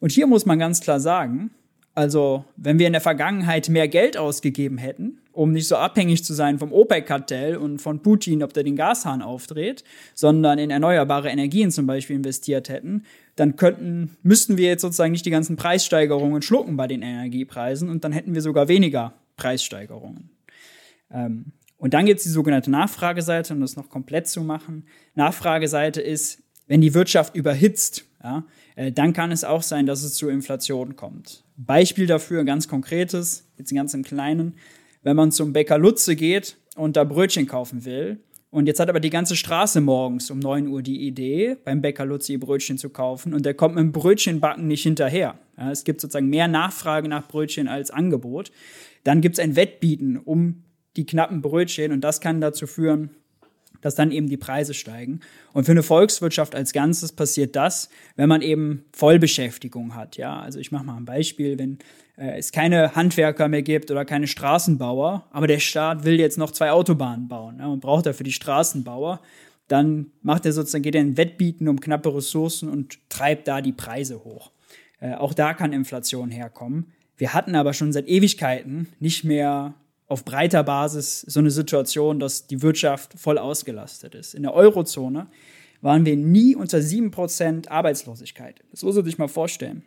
[0.00, 1.52] Und hier muss man ganz klar sagen,
[1.94, 6.34] also, wenn wir in der Vergangenheit mehr Geld ausgegeben hätten, um nicht so abhängig zu
[6.34, 11.70] sein vom OPEC-Kartell und von Putin, ob der den Gashahn aufdreht, sondern in erneuerbare Energien
[11.70, 13.04] zum Beispiel investiert hätten,
[13.36, 18.02] dann könnten, müssten wir jetzt sozusagen nicht die ganzen Preissteigerungen schlucken bei den Energiepreisen und
[18.02, 20.33] dann hätten wir sogar weniger Preissteigerungen.
[21.14, 24.84] Ähm, und dann gibt es die sogenannte Nachfrageseite, um das noch komplett zu machen.
[25.14, 28.44] Nachfrageseite ist, wenn die Wirtschaft überhitzt, ja,
[28.76, 31.44] äh, dann kann es auch sein, dass es zu Inflation kommt.
[31.56, 34.54] Beispiel dafür, ein ganz konkretes, jetzt ganz im Kleinen,
[35.02, 38.20] wenn man zum Bäcker Lutze geht und da Brötchen kaufen will,
[38.54, 42.04] und jetzt hat aber die ganze Straße morgens um 9 Uhr die Idee, beim Bäcker
[42.04, 45.40] Lutze ihr Brötchen zu kaufen und der kommt mit dem Brötchenbacken nicht hinterher.
[45.58, 48.52] Ja, es gibt sozusagen mehr Nachfrage nach Brötchen als Angebot.
[49.02, 50.62] Dann gibt es ein Wettbieten um
[50.96, 53.10] die knappen Brötchen und das kann dazu führen,
[53.84, 55.20] dass dann eben die Preise steigen.
[55.52, 60.16] Und für eine Volkswirtschaft als Ganzes passiert das, wenn man eben Vollbeschäftigung hat.
[60.16, 61.78] Ja, also ich mache mal ein Beispiel, wenn
[62.16, 66.50] äh, es keine Handwerker mehr gibt oder keine Straßenbauer, aber der Staat will jetzt noch
[66.50, 69.20] zwei Autobahnen bauen ja, und braucht dafür die Straßenbauer,
[69.68, 73.72] dann macht er sozusagen, geht er in Wettbieten um knappe Ressourcen und treibt da die
[73.72, 74.50] Preise hoch.
[75.00, 76.92] Äh, auch da kann Inflation herkommen.
[77.18, 79.74] Wir hatten aber schon seit Ewigkeiten nicht mehr
[80.06, 84.34] auf breiter Basis so eine Situation, dass die Wirtschaft voll ausgelastet ist.
[84.34, 85.28] In der Eurozone
[85.80, 88.62] waren wir nie unter 7% Arbeitslosigkeit.
[88.70, 89.82] Das muss man sich mal vorstellen.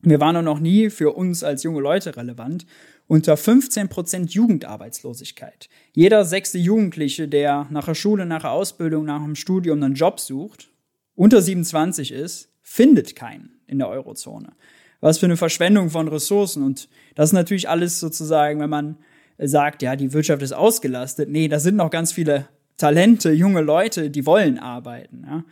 [0.00, 2.66] Wir waren auch noch nie für uns als junge Leute relevant
[3.06, 5.68] unter 15% Jugendarbeitslosigkeit.
[5.92, 10.18] Jeder sechste Jugendliche, der nach der Schule, nach der Ausbildung, nach dem Studium einen Job
[10.18, 10.70] sucht,
[11.14, 14.54] unter 27 ist, findet keinen in der Eurozone.
[15.00, 16.62] Was für eine Verschwendung von Ressourcen.
[16.62, 18.96] Und das ist natürlich alles sozusagen, wenn man
[19.38, 21.28] sagt, ja, die Wirtschaft ist ausgelastet.
[21.28, 25.24] Nee, da sind noch ganz viele Talente, junge Leute, die wollen arbeiten.
[25.26, 25.44] Ja.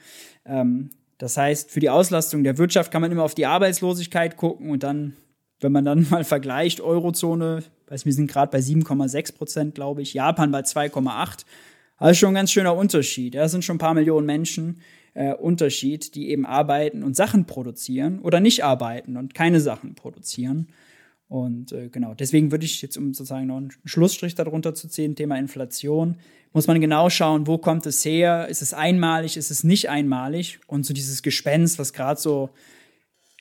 [0.46, 4.70] Ähm, Das heißt, für die Auslastung der Wirtschaft kann man immer auf die Arbeitslosigkeit gucken
[4.70, 5.16] und dann,
[5.60, 10.14] wenn man dann mal vergleicht, Eurozone, weiß, wir sind gerade bei 7,6 Prozent, glaube ich,
[10.14, 11.44] Japan bei 2,8.
[11.98, 13.34] Also schon ein ganz schöner Unterschied.
[13.34, 14.80] Das sind schon ein paar Millionen Menschen
[15.12, 20.68] äh, Unterschied, die eben arbeiten und Sachen produzieren oder nicht arbeiten und keine Sachen produzieren.
[21.30, 25.14] Und äh, genau, deswegen würde ich jetzt, um sozusagen noch einen Schlussstrich darunter zu ziehen,
[25.14, 26.16] Thema Inflation,
[26.52, 28.48] muss man genau schauen, wo kommt es her?
[28.48, 29.36] Ist es einmalig?
[29.36, 30.58] Ist es nicht einmalig?
[30.66, 32.50] Und so dieses Gespenst, was gerade so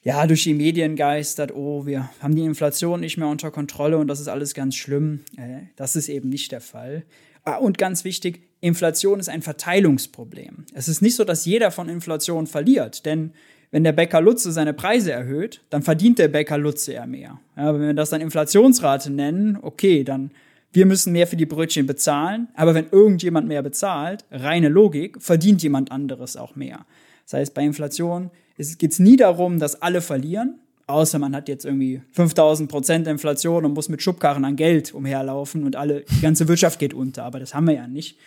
[0.04, 4.08] ja, durch die Medien geistert, oh, wir haben die Inflation nicht mehr unter Kontrolle und
[4.08, 5.22] das ist alles ganz schlimm.
[5.36, 7.06] Äh, das ist eben nicht der Fall.
[7.44, 10.66] Ah, und ganz wichtig, Inflation ist ein Verteilungsproblem.
[10.76, 13.34] Es ist nicht so, dass jeder von Inflation verliert, denn
[13.72, 17.40] wenn der Bäcker Lutze seine Preise erhöht, dann verdient der Bäcker Lutze ja mehr.
[17.56, 20.32] Ja, wenn wir das dann Inflationsrate nennen, okay, dann
[20.72, 25.64] wir müssen mehr für die Brötchen bezahlen, aber wenn irgendjemand mehr bezahlt, reine Logik, verdient
[25.64, 26.86] jemand anderes auch mehr.
[27.26, 31.66] Das heißt, bei Inflation geht es nie darum, dass alle verlieren, außer man hat jetzt
[31.66, 36.48] irgendwie 5000 Prozent Inflation und muss mit Schubkarren an Geld umherlaufen und alle, die ganze
[36.48, 38.18] Wirtschaft geht unter, aber das haben wir ja nicht.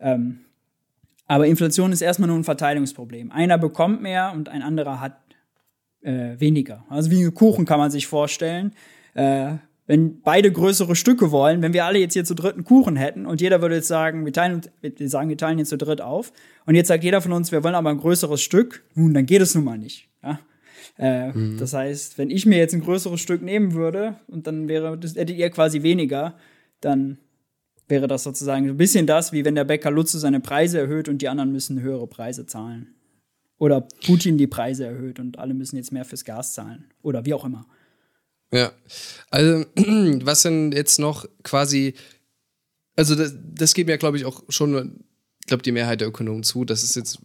[0.00, 0.40] Ähm,
[1.32, 3.32] aber Inflation ist erstmal nur ein Verteilungsproblem.
[3.32, 5.16] Einer bekommt mehr und ein anderer hat
[6.02, 6.84] äh, weniger.
[6.90, 8.74] Also wie ein Kuchen kann man sich vorstellen.
[9.14, 9.54] Äh,
[9.86, 13.40] wenn beide größere Stücke wollen, wenn wir alle jetzt hier zu dritten Kuchen hätten und
[13.40, 16.34] jeder würde jetzt sagen, wir teilen, wir sagen, wir teilen jetzt zu dritt auf
[16.66, 19.40] und jetzt sagt jeder von uns, wir wollen aber ein größeres Stück, nun, dann geht
[19.40, 20.10] es nun mal nicht.
[20.22, 20.38] Ja?
[20.98, 21.56] Äh, mhm.
[21.56, 25.16] Das heißt, wenn ich mir jetzt ein größeres Stück nehmen würde und dann wäre, das
[25.16, 26.34] hättet ihr quasi weniger,
[26.82, 27.16] dann
[27.92, 31.20] wäre das sozusagen ein bisschen das, wie wenn der Bäcker Lutze seine Preise erhöht und
[31.20, 32.94] die anderen müssen höhere Preise zahlen.
[33.58, 36.86] Oder Putin die Preise erhöht und alle müssen jetzt mehr fürs Gas zahlen.
[37.02, 37.66] Oder wie auch immer.
[38.50, 38.72] Ja,
[39.30, 41.92] also was denn jetzt noch quasi,
[42.96, 45.04] also das, das geht mir, glaube ich, auch schon,
[45.40, 47.18] ich glaube, die Mehrheit der Ökonomen zu, dass es jetzt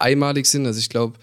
[0.00, 0.66] einmalig sind.
[0.66, 1.16] Also ich glaube,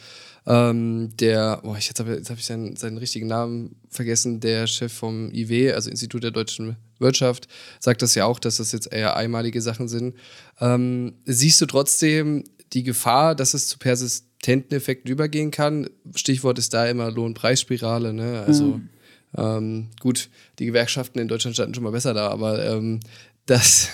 [0.48, 5.32] ähm, der, boah, jetzt habe hab ich seinen, seinen richtigen Namen vergessen, der Chef vom
[5.32, 7.48] IW, also Institut der deutschen Wirtschaft,
[7.80, 10.16] sagt das ja auch, dass das jetzt eher einmalige Sachen sind.
[10.60, 15.90] Ähm, siehst du trotzdem die Gefahr, dass es zu persistenten Effekten übergehen kann?
[16.16, 18.44] Stichwort ist da immer Lohnpreisspirale, ne?
[18.48, 18.90] Also mhm
[19.36, 20.30] ähm, gut,
[20.60, 23.00] die Gewerkschaften in Deutschland standen schon mal besser da, aber ähm,
[23.48, 23.88] dass,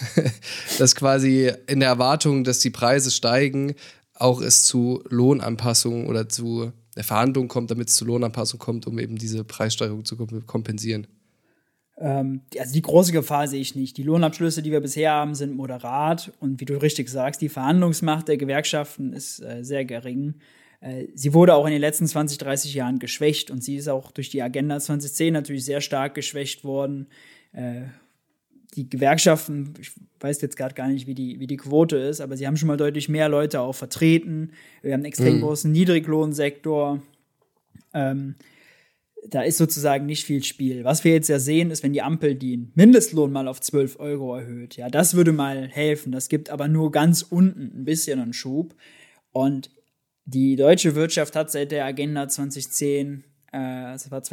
[0.80, 3.76] dass quasi in der Erwartung, dass die Preise steigen,
[4.24, 8.98] auch es zu Lohnanpassungen oder zu der Verhandlung kommt, damit es zu Lohnanpassungen kommt, um
[9.00, 11.08] eben diese Preissteigerung zu kompensieren.
[11.98, 13.98] Ähm, also die große Gefahr sehe ich nicht.
[13.98, 18.28] Die Lohnabschlüsse, die wir bisher haben, sind moderat und wie du richtig sagst, die Verhandlungsmacht
[18.28, 20.36] der Gewerkschaften ist äh, sehr gering.
[20.80, 24.12] Äh, sie wurde auch in den letzten 20, 30 Jahren geschwächt und sie ist auch
[24.12, 27.08] durch die Agenda 2010 natürlich sehr stark geschwächt worden.
[27.52, 27.84] Äh,
[28.76, 32.38] die Gewerkschaften, ich weiß jetzt gerade gar nicht, wie die, wie die Quote ist, aber
[32.38, 34.52] sie haben schon mal deutlich mehr Leute auch vertreten.
[34.82, 35.42] Wir haben einen extrem mhm.
[35.42, 37.02] großen Niedriglohnsektor.
[37.94, 38.36] Ähm,
[39.30, 40.84] da ist sozusagen nicht viel Spiel.
[40.84, 44.36] Was wir jetzt ja sehen, ist, wenn die Ampel den Mindestlohn mal auf 12 Euro
[44.36, 44.76] erhöht.
[44.76, 46.12] Ja, das würde mal helfen.
[46.12, 48.76] Das gibt aber nur ganz unten ein bisschen einen Schub.
[49.32, 49.72] Und
[50.26, 53.58] die deutsche Wirtschaft hat seit der Agenda 2010, äh,
[53.92, 54.24] das war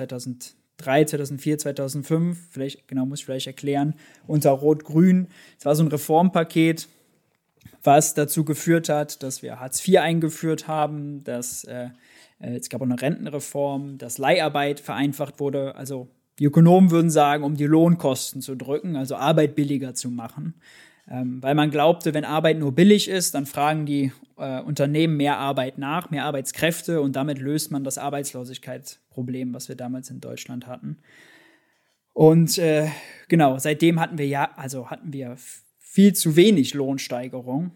[0.81, 3.95] 2003, 2004, 2005, vielleicht, genau, muss ich vielleicht erklären,
[4.27, 5.29] unter Rot-Grün.
[5.59, 6.89] Es war so ein Reformpaket,
[7.83, 11.89] was dazu geführt hat, dass wir Hartz IV eingeführt haben, dass äh,
[12.41, 15.77] äh, es gab auch eine Rentenreform, dass Leiharbeit vereinfacht wurde.
[15.77, 20.55] Also die Ökonomen würden sagen, um die Lohnkosten zu drücken, also Arbeit billiger zu machen.
[21.09, 25.39] Ähm, weil man glaubte, wenn Arbeit nur billig ist, dann fragen die äh, Unternehmen mehr
[25.39, 30.67] Arbeit nach, mehr Arbeitskräfte und damit löst man das Arbeitslosigkeitsproblem, was wir damals in Deutschland
[30.67, 30.99] hatten.
[32.13, 32.89] Und äh,
[33.29, 35.37] genau, seitdem hatten wir ja, also hatten wir
[35.79, 37.73] viel zu wenig Lohnsteigerung.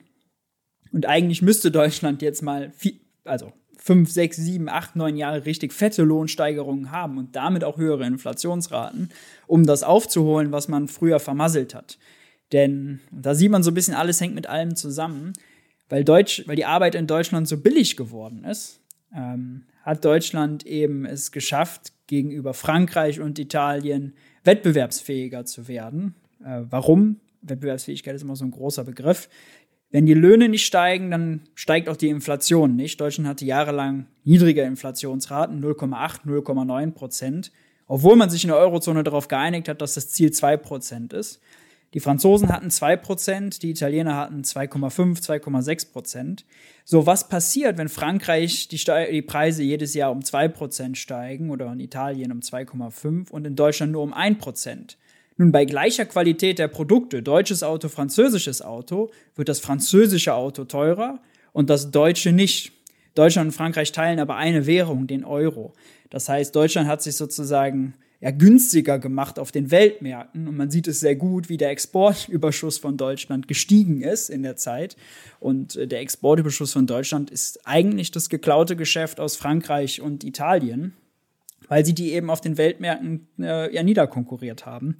[0.92, 5.72] Und eigentlich müsste Deutschland jetzt mal, viel, also fünf, sechs, sieben, acht, neun Jahre richtig
[5.72, 9.10] fette Lohnsteigerungen haben und damit auch höhere Inflationsraten,
[9.46, 11.98] um das aufzuholen, was man früher vermasselt hat.
[12.52, 15.32] Denn da sieht man so ein bisschen, alles hängt mit allem zusammen.
[15.88, 18.80] Weil, Deutsch, weil die Arbeit in Deutschland so billig geworden ist,
[19.14, 26.14] ähm, hat Deutschland eben es geschafft, gegenüber Frankreich und Italien wettbewerbsfähiger zu werden.
[26.44, 27.20] Äh, warum?
[27.42, 29.28] Wettbewerbsfähigkeit ist immer so ein großer Begriff.
[29.90, 33.00] Wenn die Löhne nicht steigen, dann steigt auch die Inflation nicht.
[33.00, 37.52] Deutschland hatte jahrelang niedrige Inflationsraten, 0,8, 0,9 Prozent,
[37.86, 41.40] obwohl man sich in der Eurozone darauf geeinigt hat, dass das Ziel 2 Prozent ist.
[41.94, 46.40] Die Franzosen hatten 2%, die Italiener hatten 2,5, 2,6%.
[46.84, 48.80] So, was passiert, wenn Frankreich die,
[49.12, 53.92] die, Preise jedes Jahr um 2% steigen oder in Italien um 2,5% und in Deutschland
[53.92, 54.96] nur um 1%?
[55.36, 61.20] Nun, bei gleicher Qualität der Produkte, deutsches Auto, französisches Auto, wird das französische Auto teurer
[61.52, 62.72] und das deutsche nicht.
[63.14, 65.74] Deutschland und Frankreich teilen aber eine Währung, den Euro.
[66.10, 70.48] Das heißt, Deutschland hat sich sozusagen ja, günstiger gemacht auf den Weltmärkten.
[70.48, 74.56] Und man sieht es sehr gut, wie der Exportüberschuss von Deutschland gestiegen ist in der
[74.56, 74.96] Zeit.
[75.40, 80.94] Und äh, der Exportüberschuss von Deutschland ist eigentlich das geklaute Geschäft aus Frankreich und Italien,
[81.68, 84.96] weil sie die eben auf den Weltmärkten äh, ja niederkonkurriert haben.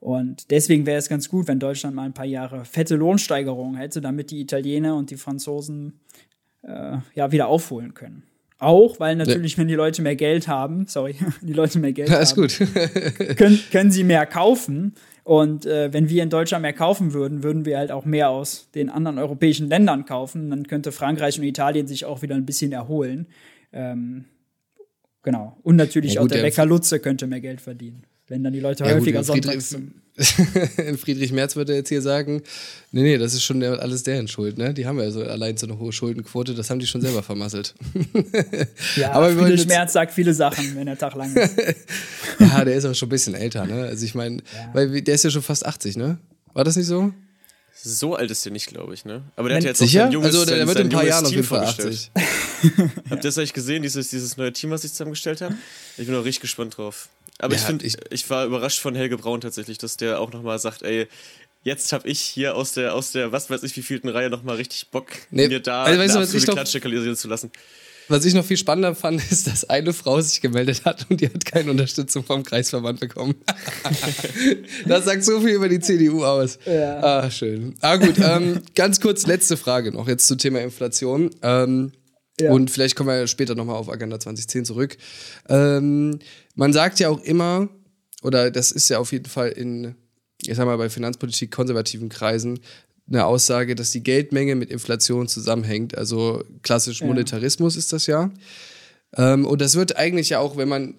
[0.00, 4.02] Und deswegen wäre es ganz gut, wenn Deutschland mal ein paar Jahre fette Lohnsteigerungen hätte,
[4.02, 6.00] damit die Italiener und die Franzosen
[6.62, 8.22] äh, ja wieder aufholen können.
[8.64, 9.58] Auch, weil natürlich, ja.
[9.58, 12.58] wenn die Leute mehr Geld haben, sorry, die Leute mehr Geld ja, haben, gut.
[13.36, 14.94] können, können sie mehr kaufen.
[15.22, 18.68] Und äh, wenn wir in Deutschland mehr kaufen würden, würden wir halt auch mehr aus
[18.74, 20.50] den anderen europäischen Ländern kaufen.
[20.50, 23.26] Dann könnte Frankreich und Italien sich auch wieder ein bisschen erholen.
[23.72, 24.26] Ähm,
[25.22, 25.56] genau.
[25.62, 28.60] Und natürlich ja, gut, auch der Bäcker Lutze könnte mehr Geld verdienen wenn dann die
[28.60, 29.92] Leute ja, häufiger gut, sonntags zum
[30.98, 32.42] Friedrich Merz würde jetzt hier sagen,
[32.92, 34.72] nee, nee, das ist schon alles deren Schuld, ne?
[34.72, 37.74] Die haben ja so allein so eine hohe Schuldenquote, das haben die schon selber vermasselt.
[38.96, 41.56] ja, aber Friedrich Merz sagt viele Sachen, wenn der Tag lang ist.
[42.38, 43.86] ja, der ist auch schon ein bisschen älter, ne?
[43.86, 44.70] Also ich meine, ja.
[44.72, 46.18] weil der ist ja schon fast 80, ne?
[46.52, 47.12] War das nicht so?
[47.86, 49.22] So alt ist der nicht, glaube ich, ne?
[49.34, 50.02] Aber der hat jetzt Sicher?
[50.02, 52.12] auch sein junges Also der, der wird in ein paar Jahren auf jeden Fall 80.
[53.10, 55.56] Habt ihr das eigentlich gesehen, dieses, dieses neue Team, was ich zusammengestellt habe?
[55.98, 57.08] Ich bin auch richtig gespannt drauf.
[57.38, 60.32] Aber ja, ich finde, ich, ich war überrascht von Helge Braun tatsächlich, dass der auch
[60.32, 61.08] nochmal sagt, ey,
[61.62, 64.88] jetzt habe ich hier aus der, aus der, was weiß ich, wievielten Reihe nochmal richtig
[64.90, 67.50] Bock, nee, mir da also, weißt eine du, absolute Klatsche kalisieren zu lassen.
[68.08, 71.26] Was ich noch viel spannender fand, ist, dass eine Frau sich gemeldet hat und die
[71.26, 73.34] hat keine Unterstützung vom Kreisverband bekommen.
[74.86, 76.58] das sagt so viel über die CDU aus.
[76.66, 77.02] Ja.
[77.02, 77.74] Ah, schön.
[77.80, 78.16] Ah, gut.
[78.18, 81.30] Ähm, ganz kurz letzte Frage noch jetzt zum Thema Inflation.
[81.42, 81.92] Ähm,
[82.40, 82.50] ja.
[82.50, 84.96] Und vielleicht kommen wir später nochmal auf Agenda 2010 zurück.
[85.48, 86.18] Ähm,
[86.54, 87.68] man sagt ja auch immer,
[88.22, 89.94] oder das ist ja auf jeden Fall in,
[90.42, 92.60] ich sag mal, bei Finanzpolitik konservativen Kreisen
[93.06, 95.96] eine Aussage, dass die Geldmenge mit Inflation zusammenhängt.
[95.96, 97.78] Also klassisch Monetarismus ja.
[97.78, 98.30] ist das ja.
[99.16, 100.94] Ähm, und das wird eigentlich ja auch, wenn man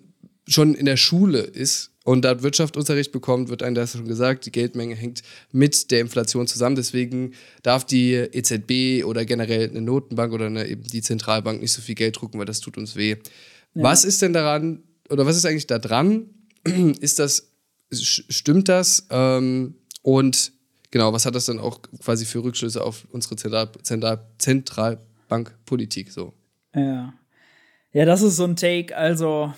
[0.48, 4.52] schon in der Schule ist und da Wirtschaftsunterricht bekommt, wird einem das schon gesagt, die
[4.52, 6.76] Geldmenge hängt mit der Inflation zusammen.
[6.76, 11.82] Deswegen darf die EZB oder generell eine Notenbank oder eine, eben die Zentralbank nicht so
[11.82, 13.16] viel Geld drucken, weil das tut uns weh.
[13.74, 13.84] Ja.
[13.84, 16.30] Was ist denn daran, oder was ist eigentlich da dran?
[17.00, 17.52] Ist das,
[17.92, 19.06] stimmt das?
[19.12, 20.52] Ähm, und
[20.90, 26.34] genau, was hat das dann auch quasi für Rückschlüsse auf unsere Zentral Zentral Zentralbankpolitik so?
[26.74, 27.14] Ja.
[27.94, 29.54] Ja, das ist so ein Take, also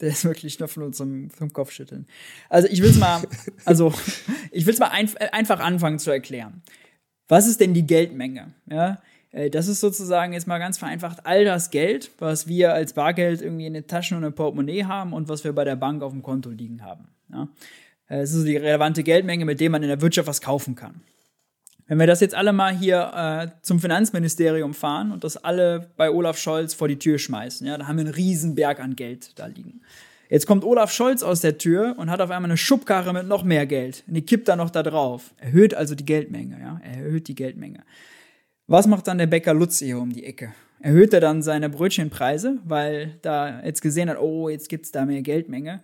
[0.00, 2.06] der ist wirklich nur von uns zum, zum Kopfschütteln.
[2.48, 3.22] Also ich will es mal,
[3.64, 3.94] also
[4.50, 6.62] ich will es mal ein, einfach anfangen zu erklären.
[7.28, 8.52] Was ist denn die Geldmenge?
[8.68, 9.00] Ja,
[9.50, 13.66] das ist sozusagen jetzt mal ganz vereinfacht all das Geld, was wir als Bargeld irgendwie
[13.66, 16.22] in den Taschen und im Portemonnaie haben und was wir bei der Bank auf dem
[16.22, 17.08] Konto liegen haben.
[17.32, 17.48] Ja?
[18.08, 21.00] Äh, es ist die relevante Geldmenge, mit der man in der Wirtschaft was kaufen kann.
[21.86, 26.10] Wenn wir das jetzt alle mal hier äh, zum Finanzministerium fahren und das alle bei
[26.10, 29.38] Olaf Scholz vor die Tür schmeißen, ja, da haben wir einen riesen Berg an Geld
[29.38, 29.80] da liegen.
[30.28, 33.44] Jetzt kommt Olaf Scholz aus der Tür und hat auf einmal eine Schubkarre mit noch
[33.44, 34.04] mehr Geld.
[34.06, 35.34] Und die kippt da noch da drauf.
[35.36, 36.80] Erhöht also die Geldmenge, ja.
[36.82, 37.80] Erhöht die Geldmenge.
[38.66, 40.54] Was macht dann der Bäcker Lutz hier um die Ecke?
[40.80, 45.04] Erhöht er dann seine Brötchenpreise, weil da jetzt gesehen hat, oh, jetzt gibt es da
[45.04, 45.82] mehr Geldmenge?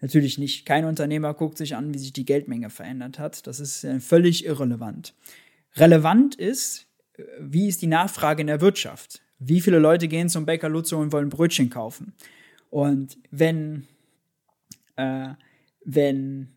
[0.00, 0.66] Natürlich nicht.
[0.66, 3.46] Kein Unternehmer guckt sich an, wie sich die Geldmenge verändert hat.
[3.46, 5.14] Das ist äh, völlig irrelevant.
[5.76, 9.22] Relevant ist, äh, wie ist die Nachfrage in der Wirtschaft?
[9.38, 12.12] Wie viele Leute gehen zum Bäcker Lutze und wollen Brötchen kaufen?
[12.68, 13.86] Und wenn,
[14.96, 15.30] äh,
[15.84, 16.53] wenn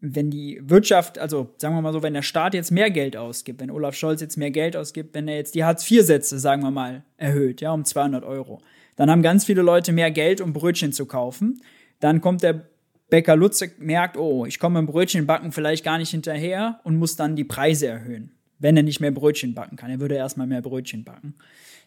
[0.00, 3.60] wenn die Wirtschaft, also sagen wir mal so, wenn der Staat jetzt mehr Geld ausgibt,
[3.60, 7.04] wenn Olaf Scholz jetzt mehr Geld ausgibt, wenn er jetzt die Hartz-IV-Sätze, sagen wir mal,
[7.16, 8.60] erhöht, ja, um 200 Euro,
[8.96, 11.60] dann haben ganz viele Leute mehr Geld, um Brötchen zu kaufen.
[12.00, 12.68] Dann kommt der
[13.08, 17.36] Bäcker Lutze, merkt, oh, ich komme beim Brötchenbacken vielleicht gar nicht hinterher und muss dann
[17.36, 19.90] die Preise erhöhen, wenn er nicht mehr Brötchen backen kann.
[19.90, 21.34] Er würde erstmal mehr Brötchen backen.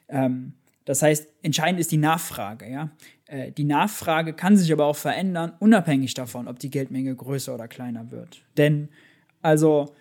[0.07, 0.53] Ähm,
[0.85, 2.69] das heißt, entscheidend ist die Nachfrage.
[2.69, 2.89] Ja?
[3.29, 7.67] Äh, die Nachfrage kann sich aber auch verändern, unabhängig davon, ob die Geldmenge größer oder
[7.67, 8.41] kleiner wird.
[8.57, 8.89] Denn,
[9.41, 9.93] also,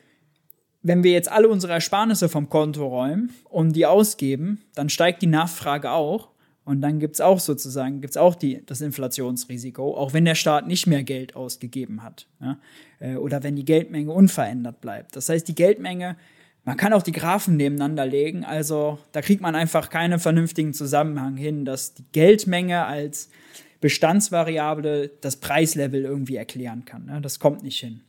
[0.82, 5.26] wenn wir jetzt alle unsere Ersparnisse vom Konto räumen und die ausgeben, dann steigt die
[5.26, 6.30] Nachfrage auch.
[6.64, 10.66] Und dann gibt es auch sozusagen, gibt auch die, das Inflationsrisiko, auch wenn der Staat
[10.66, 12.26] nicht mehr Geld ausgegeben hat.
[12.40, 12.58] Ja?
[13.00, 15.16] Äh, oder wenn die Geldmenge unverändert bleibt.
[15.16, 16.16] Das heißt, die Geldmenge
[16.68, 21.38] man kann auch die Graphen nebeneinander legen, also da kriegt man einfach keinen vernünftigen Zusammenhang
[21.38, 23.30] hin, dass die Geldmenge als
[23.80, 27.06] Bestandsvariable das Preislevel irgendwie erklären kann.
[27.06, 27.22] Ne?
[27.22, 28.02] Das kommt nicht hin.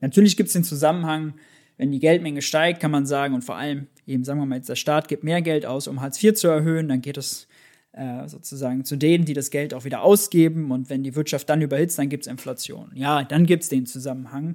[0.00, 1.34] Natürlich gibt es den Zusammenhang,
[1.76, 4.68] wenn die Geldmenge steigt, kann man sagen, und vor allem eben, sagen wir mal, jetzt
[4.68, 7.48] der Staat gibt mehr Geld aus, um Hartz IV zu erhöhen, dann geht es
[7.94, 10.70] äh, sozusagen zu denen, die das Geld auch wieder ausgeben.
[10.70, 12.92] Und wenn die Wirtschaft dann überhitzt, dann gibt es Inflation.
[12.94, 14.54] Ja, dann gibt es den Zusammenhang.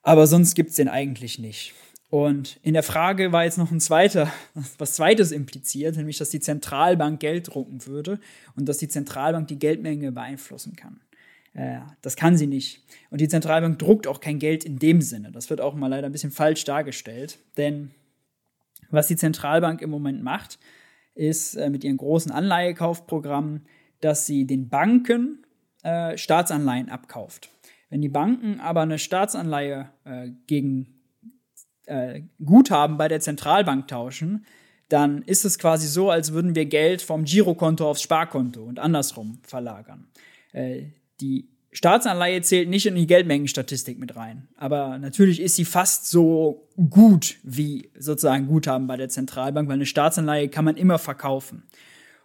[0.00, 1.74] Aber sonst gibt es den eigentlich nicht.
[2.08, 4.30] Und in der Frage war jetzt noch ein zweiter,
[4.78, 8.20] was zweites impliziert, nämlich, dass die Zentralbank Geld drucken würde
[8.54, 11.00] und dass die Zentralbank die Geldmenge beeinflussen kann.
[11.54, 12.82] Äh, das kann sie nicht.
[13.10, 15.32] Und die Zentralbank druckt auch kein Geld in dem Sinne.
[15.32, 17.38] Das wird auch mal leider ein bisschen falsch dargestellt.
[17.56, 17.90] Denn
[18.90, 20.58] was die Zentralbank im Moment macht,
[21.14, 23.66] ist äh, mit ihren großen Anleihekaufprogrammen,
[24.00, 25.44] dass sie den Banken
[25.82, 27.50] äh, Staatsanleihen abkauft.
[27.88, 30.95] Wenn die Banken aber eine Staatsanleihe äh, gegen
[31.86, 34.44] äh, Guthaben bei der Zentralbank tauschen,
[34.88, 39.38] dann ist es quasi so, als würden wir Geld vom Girokonto aufs Sparkonto und andersrum
[39.42, 40.06] verlagern.
[40.52, 40.84] Äh,
[41.20, 44.48] die Staatsanleihe zählt nicht in die Geldmengenstatistik mit rein.
[44.56, 49.86] Aber natürlich ist sie fast so gut wie sozusagen Guthaben bei der Zentralbank, weil eine
[49.86, 51.64] Staatsanleihe kann man immer verkaufen.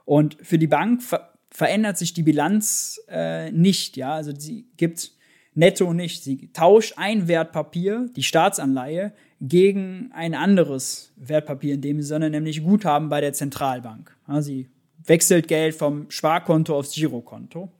[0.05, 3.97] Und für die Bank ver verändert sich die Bilanz äh, nicht.
[3.97, 5.11] Ja, also sie gibt
[5.53, 6.23] netto nicht.
[6.23, 9.11] Sie tauscht ein Wertpapier, die Staatsanleihe,
[9.41, 14.15] gegen ein anderes Wertpapier in dem Sinne, nämlich Guthaben bei der Zentralbank.
[14.39, 14.69] Sie
[15.03, 17.71] wechselt Geld vom Sparkonto aufs Girokonto.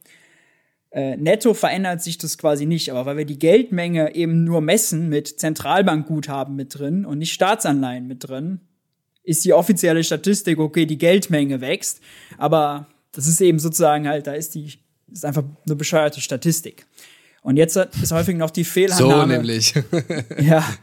[0.90, 5.08] Äh, netto verändert sich das quasi nicht, aber weil wir die Geldmenge eben nur messen
[5.08, 8.60] mit Zentralbankguthaben mit drin und nicht Staatsanleihen mit drin,
[9.22, 12.00] ist die offizielle Statistik, okay, die Geldmenge wächst,
[12.38, 14.72] aber das ist eben sozusagen halt, da ist die,
[15.10, 16.86] ist einfach eine bescheuerte Statistik.
[17.40, 19.12] Und jetzt ist häufig noch die Fehlannahme.
[19.12, 19.74] So nämlich.
[20.38, 20.64] ja.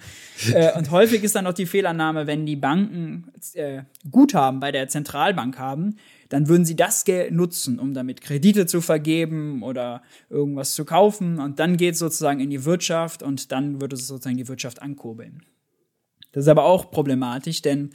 [0.53, 4.87] Äh, und häufig ist dann noch die Fehlannahme, wenn die Banken äh, Guthaben bei der
[4.87, 5.95] Zentralbank haben,
[6.29, 11.39] dann würden sie das Geld nutzen, um damit Kredite zu vergeben oder irgendwas zu kaufen.
[11.39, 14.81] Und dann geht es sozusagen in die Wirtschaft und dann würde es sozusagen die Wirtschaft
[14.81, 15.43] ankurbeln.
[16.31, 17.89] Das ist aber auch problematisch, denn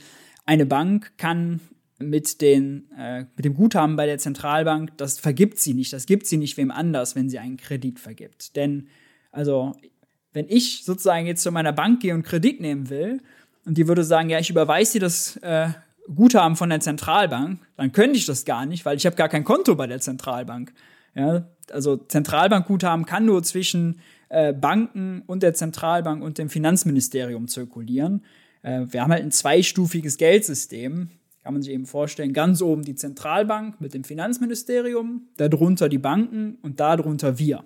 [0.45, 1.61] eine Bank kann
[1.97, 5.93] mit, den, äh, mit dem Guthaben bei der Zentralbank, das vergibt sie nicht.
[5.93, 8.55] Das gibt sie nicht wem anders, wenn sie einen Kredit vergibt.
[8.55, 8.89] Denn,
[9.31, 9.73] also,
[10.35, 13.21] wenn ich sozusagen jetzt zu meiner Bank gehe und Kredit nehmen will
[13.65, 15.69] und die würde sagen, ja, ich überweise dir das äh,
[16.13, 19.45] Guthaben von der Zentralbank, dann könnte ich das gar nicht, weil ich habe gar kein
[19.45, 20.73] Konto bei der Zentralbank.
[21.15, 28.25] Ja, also Zentralbankguthaben kann nur zwischen äh, Banken und der Zentralbank und dem Finanzministerium zirkulieren.
[28.61, 31.09] Äh, wir haben halt ein zweistufiges Geldsystem,
[31.43, 32.33] kann man sich eben vorstellen.
[32.33, 37.63] Ganz oben die Zentralbank mit dem Finanzministerium, darunter die Banken und darunter wir.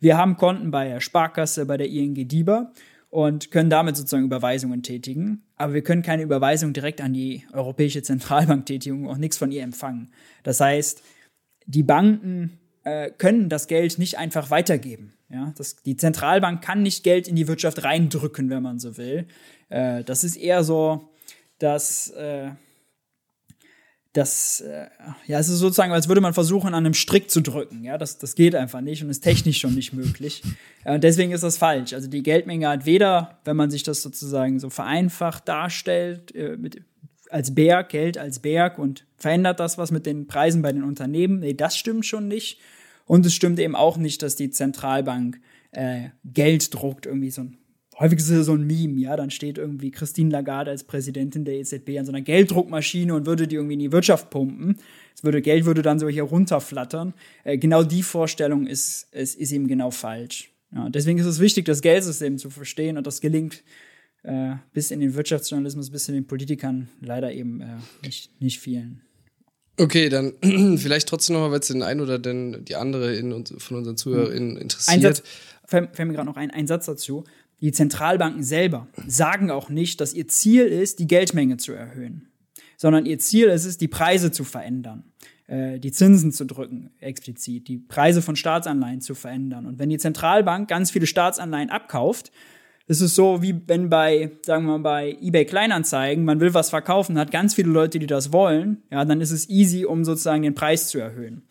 [0.00, 2.72] Wir haben Konten bei der Sparkasse, bei der ING DIBA
[3.10, 5.42] und können damit sozusagen Überweisungen tätigen.
[5.56, 9.50] Aber wir können keine Überweisung direkt an die Europäische Zentralbank tätigen und auch nichts von
[9.50, 10.10] ihr empfangen.
[10.42, 11.02] Das heißt,
[11.66, 15.14] die Banken äh, können das Geld nicht einfach weitergeben.
[15.30, 19.26] Ja, das, die Zentralbank kann nicht Geld in die Wirtschaft reindrücken, wenn man so will.
[19.68, 21.10] Äh, das ist eher so,
[21.58, 22.50] dass äh,
[24.12, 24.86] das, äh,
[25.26, 27.84] ja, es ist sozusagen, als würde man versuchen, an einem Strick zu drücken.
[27.84, 30.42] Ja, das, das geht einfach nicht und ist technisch schon nicht möglich.
[30.84, 31.92] Äh, und deswegen ist das falsch.
[31.92, 36.82] Also die Geldmenge hat weder, wenn man sich das sozusagen so vereinfacht darstellt, äh, mit,
[37.30, 41.40] als Berg, Geld als Berg und verändert das was mit den Preisen bei den Unternehmen.
[41.40, 42.58] Nee, das stimmt schon nicht.
[43.04, 45.40] Und es stimmt eben auch nicht, dass die Zentralbank
[45.72, 47.58] äh, Geld druckt, irgendwie so ein
[47.98, 51.54] häufig ist es so ein Meme, ja, dann steht irgendwie Christine Lagarde als Präsidentin der
[51.54, 54.78] EZB an so einer Gelddruckmaschine und würde die irgendwie in die Wirtschaft pumpen.
[55.14, 57.14] Das würde, Geld würde dann so hier runterflattern.
[57.44, 60.50] Äh, genau die Vorstellung ist, ist, ist eben genau falsch.
[60.74, 63.62] Ja, deswegen ist es wichtig, das Geldsystem zu verstehen und das gelingt
[64.22, 67.66] äh, bis in den Wirtschaftsjournalismus, bis in den Politikern leider eben äh,
[68.04, 69.00] nicht, nicht vielen.
[69.78, 70.34] Okay, dann
[70.78, 74.56] vielleicht trotzdem nochmal, weil es den einen oder den, die andere in, von unseren ZuhörerInnen
[74.56, 74.96] interessiert.
[74.96, 75.22] Ein Satz,
[75.64, 77.24] fällt mir gerade noch ein, ein Satz dazu.
[77.60, 82.28] Die Zentralbanken selber sagen auch nicht, dass ihr Ziel ist, die Geldmenge zu erhöhen,
[82.76, 85.04] sondern ihr Ziel ist es, die Preise zu verändern,
[85.48, 89.66] äh, die Zinsen zu drücken, explizit, die Preise von Staatsanleihen zu verändern.
[89.66, 92.30] Und wenn die Zentralbank ganz viele Staatsanleihen abkauft,
[92.86, 96.70] ist es so, wie wenn bei, sagen wir mal, bei eBay Kleinanzeigen, man will was
[96.70, 100.42] verkaufen, hat ganz viele Leute, die das wollen, ja, dann ist es easy, um sozusagen
[100.42, 101.42] den Preis zu erhöhen.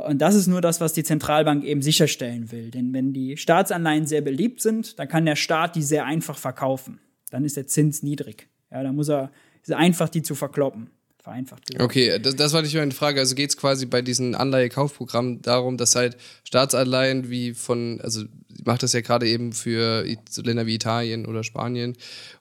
[0.00, 2.70] Und das ist nur das, was die Zentralbank eben sicherstellen will.
[2.70, 6.98] Denn wenn die Staatsanleihen sehr beliebt sind, dann kann der Staat die sehr einfach verkaufen.
[7.30, 8.48] Dann ist der Zins niedrig.
[8.70, 9.30] Ja, dann muss er,
[9.62, 10.88] ist einfach, die zu verkloppen.
[11.22, 11.84] Vereinfacht gesagt.
[11.84, 13.20] Okay, das, das war nicht meine Frage.
[13.20, 18.24] Also geht es quasi bei diesen Anleihekaufprogrammen darum, dass halt Staatsanleihen wie von, also
[18.64, 20.04] macht das ja gerade eben für
[20.42, 21.96] Länder wie Italien oder Spanien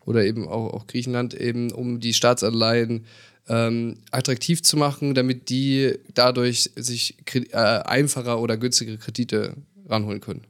[0.05, 3.05] oder eben auch, auch Griechenland, eben um die Staatsanleihen
[3.51, 10.45] ähm, attraktiv zu machen, damit die dadurch sich äh, einfacher oder günstigere Kredite ranholen können.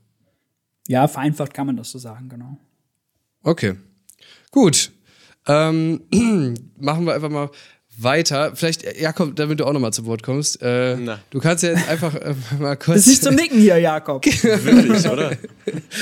[0.87, 2.57] Ja, vereinfacht kann man das so sagen, genau.
[3.41, 3.73] Okay,
[4.51, 4.91] gut.
[5.47, 6.01] Ähm,
[6.77, 7.49] machen wir einfach mal
[8.03, 8.55] weiter.
[8.55, 10.61] Vielleicht, Jakob, damit du auch nochmal zu Wort kommst.
[10.61, 10.97] Äh,
[11.29, 12.97] du kannst ja jetzt einfach äh, mal kurz.
[12.97, 14.25] Das ist nicht zum Nicken hier, Jakob.
[14.43, 15.37] Wirklich, oder?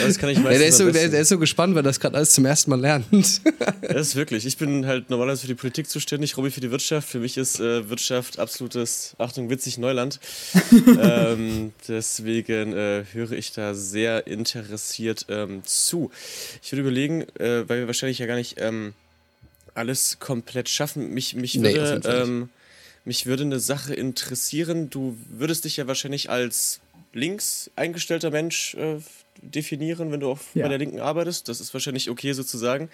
[0.05, 1.99] Das kann ich Ja, meistens der, ist so, der, der ist so gespannt, weil das
[1.99, 3.05] gerade alles zum ersten Mal lernt.
[3.81, 4.45] Das ist wirklich.
[4.45, 7.09] Ich bin halt normalerweise für die Politik zuständig, Robby für die Wirtschaft.
[7.09, 10.19] Für mich ist äh, Wirtschaft absolutes, Achtung, witzig Neuland.
[11.01, 16.11] ähm, deswegen äh, höre ich da sehr interessiert ähm, zu.
[16.61, 18.93] Ich würde überlegen, äh, weil wir wahrscheinlich ja gar nicht ähm,
[19.75, 21.13] alles komplett schaffen.
[21.13, 22.07] Mich, mich, Nee, würde, nicht.
[22.07, 22.49] ähm,
[23.05, 24.89] mich würde eine Sache interessieren.
[24.89, 26.79] Du würdest dich ja wahrscheinlich als
[27.13, 28.97] links eingestellter Mensch äh,
[29.41, 30.63] definieren, wenn du auf, Ja.
[30.63, 31.47] bei der Linken arbeitest.
[31.47, 32.89] Das ist wahrscheinlich okay sozusagen.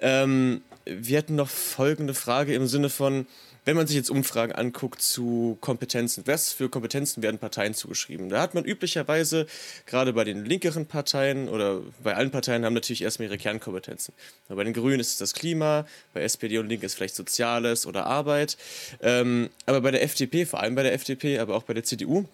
[0.00, 3.26] Ähm, wir hätten noch folgende Frage im Sinne von,
[3.66, 8.28] wenn man sich jetzt Umfragen anguckt zu Kompetenzen, was für Kompetenzen werden Parteien zugeschrieben?
[8.28, 9.46] Da hat man üblicherweise,
[9.86, 14.14] gerade bei den linkeren Parteien oder bei allen Parteien, haben natürlich erstmal ihre Kernkompetenzen.
[14.48, 18.06] Bei den Grünen ist es das Klima, bei SPD und Linken ist vielleicht Soziales oder
[18.06, 18.56] Arbeit.
[19.02, 22.24] Ähm, aber bei der FDP, vor allem bei der FDP, aber auch bei der CDU,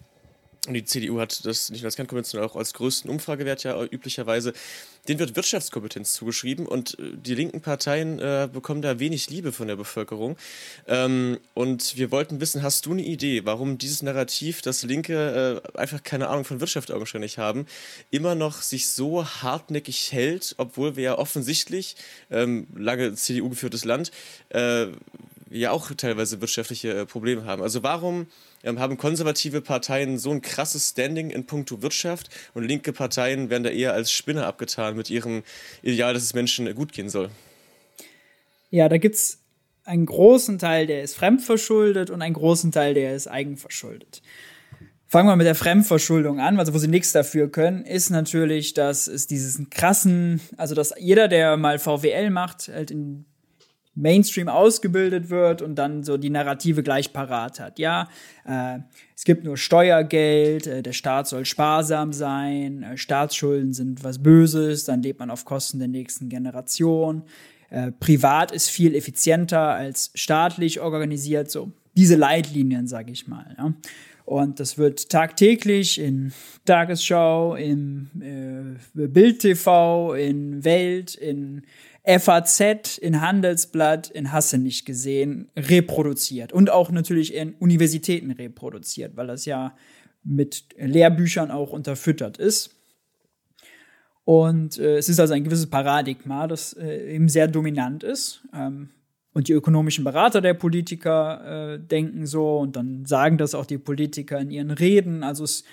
[0.65, 3.83] und die CDU hat das nicht nur als Kernkompetenz, sondern auch als größten Umfragewert ja
[3.83, 4.53] üblicherweise,
[5.09, 9.67] denen wird Wirtschaftskompetenz zugeschrieben und äh, die linken Parteien äh, bekommen da wenig Liebe von
[9.67, 10.37] der Bevölkerung.
[10.87, 15.77] Ähm, und wir wollten wissen, hast du eine Idee, warum dieses Narrativ, dass Linke äh,
[15.77, 17.65] einfach keine Ahnung von Wirtschaft augenscheinlich haben,
[18.09, 21.97] immer noch sich so hartnäckig hält, obwohl wir ja offensichtlich,
[22.31, 24.11] ähm, lange CDU geführtes Land,
[24.47, 24.87] äh,
[25.53, 27.61] ja auch teilweise wirtschaftliche äh, Probleme haben.
[27.61, 28.27] Also warum
[28.63, 33.63] ähm, haben konservative Parteien so ein krasses Standing in puncto Wirtschaft und linke Parteien werden
[33.63, 35.43] da eher als Spinner abgetan mit ihrem
[35.81, 37.29] Ideal, dass es Menschen äh, gut gehen soll?
[38.71, 39.39] Ja, da gibt es
[39.85, 44.21] einen großen Teil, der ist fremdverschuldet und einen großen Teil, der ist eigenverschuldet.
[45.07, 49.07] Fangen wir mit der Fremdverschuldung an, also wo sie nichts dafür können, ist natürlich, dass
[49.07, 53.25] es diesen krassen, also dass jeder, der mal VWL macht, halt in
[53.95, 57.79] Mainstream ausgebildet wird und dann so die Narrative gleich parat hat.
[57.79, 58.09] Ja,
[58.45, 58.79] äh,
[59.15, 64.85] es gibt nur Steuergeld, äh, der Staat soll sparsam sein, äh, Staatsschulden sind was Böses,
[64.85, 67.23] dann lebt man auf Kosten der nächsten Generation.
[67.69, 73.55] Äh, privat ist viel effizienter als staatlich organisiert, so diese Leitlinien, sage ich mal.
[73.57, 73.73] Ja.
[74.25, 76.31] Und das wird tagtäglich in
[76.65, 81.63] Tagesschau, im äh, Bild TV, in Welt, in
[82.05, 86.51] FAZ, in Handelsblatt, in Hasse nicht gesehen, reproduziert.
[86.51, 89.75] Und auch natürlich in Universitäten reproduziert, weil das ja
[90.23, 92.75] mit Lehrbüchern auch unterfüttert ist.
[94.25, 98.41] Und äh, es ist also ein gewisses Paradigma, das äh, eben sehr dominant ist.
[98.53, 98.89] Ähm,
[99.33, 103.79] und die ökonomischen Berater der Politiker äh, denken so und dann sagen das auch die
[103.79, 105.23] Politiker in ihren Reden.
[105.23, 105.63] Also es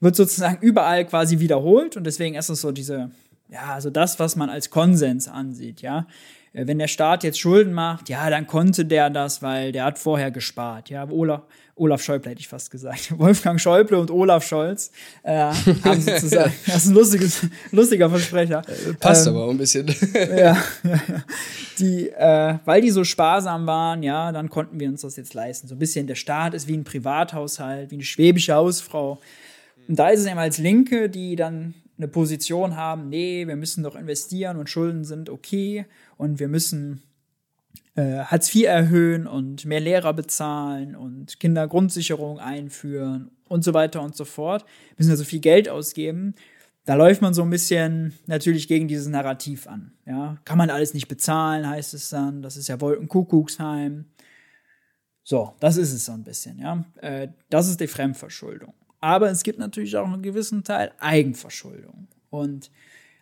[0.00, 3.10] wird sozusagen überall quasi wiederholt und deswegen ist es so diese,
[3.54, 6.06] ja, also das, was man als Konsens ansieht, ja.
[6.52, 9.98] Äh, Wenn der Staat jetzt Schulden macht, ja, dann konnte der das, weil der hat
[9.98, 10.90] vorher gespart.
[10.90, 11.42] Ja, Olaf,
[11.76, 13.14] Olaf Schäuble hätte ich fast gesagt.
[13.18, 14.90] Wolfgang Schäuble und Olaf Scholz
[15.22, 15.36] äh,
[15.84, 18.62] haben sozusagen, das ist ein lustiges, lustiger Versprecher.
[18.98, 19.86] Passt Ähm, aber auch ein bisschen.
[20.14, 21.24] ja, ja, ja.
[21.78, 25.68] Die, äh, weil die so sparsam waren, ja, dann konnten wir uns das jetzt leisten.
[25.68, 29.20] So ein bisschen der Staat ist wie ein Privathaushalt, wie eine schwäbische Hausfrau.
[29.86, 33.84] Und da ist es eben als Linke, die dann eine Position haben, nee, wir müssen
[33.84, 35.86] doch investieren und Schulden sind okay
[36.16, 37.02] und wir müssen
[37.94, 44.16] äh, Hartz IV erhöhen und mehr Lehrer bezahlen und Kindergrundsicherung einführen und so weiter und
[44.16, 44.62] so fort.
[44.62, 46.34] Wir müssen also viel Geld ausgeben.
[46.84, 49.92] Da läuft man so ein bisschen natürlich gegen dieses Narrativ an.
[50.06, 50.36] Ja?
[50.44, 52.42] Kann man alles nicht bezahlen, heißt es dann.
[52.42, 54.06] Das ist ja Wolkenkuckucksheim.
[55.22, 56.84] So, das ist es so ein bisschen, ja.
[57.00, 58.74] Äh, das ist die Fremdverschuldung.
[59.04, 62.08] Aber es gibt natürlich auch einen gewissen Teil Eigenverschuldung.
[62.30, 62.70] Und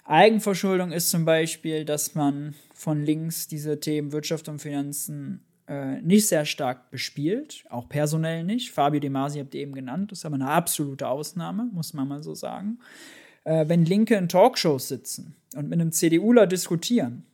[0.04, 6.28] Eigenverschuldung ist zum Beispiel, dass man von links diese Themen Wirtschaft und Finanzen äh, nicht
[6.28, 8.70] sehr stark bespielt, auch personell nicht.
[8.70, 12.06] Fabio De Masi habt ihr eben genannt, das ist aber eine absolute Ausnahme, muss man
[12.06, 12.78] mal so sagen.
[13.42, 17.24] Äh, wenn Linke in Talkshows sitzen und mit einem CDUler diskutieren,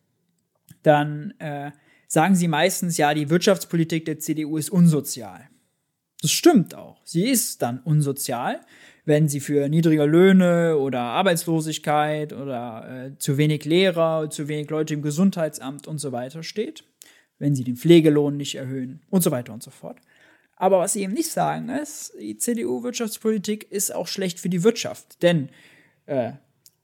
[0.82, 1.70] dann äh,
[2.06, 5.47] sagen sie meistens, ja, die Wirtschaftspolitik der CDU ist unsozial.
[6.20, 7.00] Das stimmt auch.
[7.04, 8.60] Sie ist dann unsozial,
[9.04, 14.94] wenn sie für niedrige Löhne oder Arbeitslosigkeit oder äh, zu wenig Lehrer, zu wenig Leute
[14.94, 16.84] im Gesundheitsamt und so weiter steht,
[17.38, 19.98] wenn sie den Pflegelohn nicht erhöhen und so weiter und so fort.
[20.56, 25.22] Aber was sie eben nicht sagen ist, die CDU-Wirtschaftspolitik ist auch schlecht für die Wirtschaft.
[25.22, 25.50] Denn
[26.06, 26.32] äh,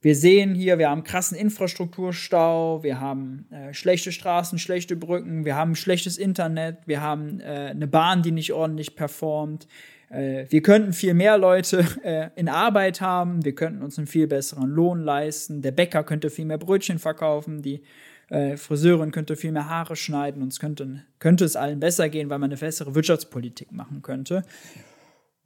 [0.05, 5.57] wir sehen hier, wir haben krassen Infrastrukturstau, wir haben äh, schlechte Straßen, schlechte Brücken, wir
[5.57, 9.67] haben schlechtes Internet, wir haben äh, eine Bahn, die nicht ordentlich performt.
[10.11, 14.27] Äh, wir könnten viel mehr Leute äh, in Arbeit haben, wir könnten uns einen viel
[14.27, 17.83] besseren Lohn leisten, der Bäcker könnte viel mehr Brötchen verkaufen, die
[18.31, 22.31] Äh, Friseurin könnte viel mehr Haare schneiden und es könnte, könnte es allen besser gehen,
[22.31, 24.45] weil man eine bessere Wirtschaftspolitik machen könnte.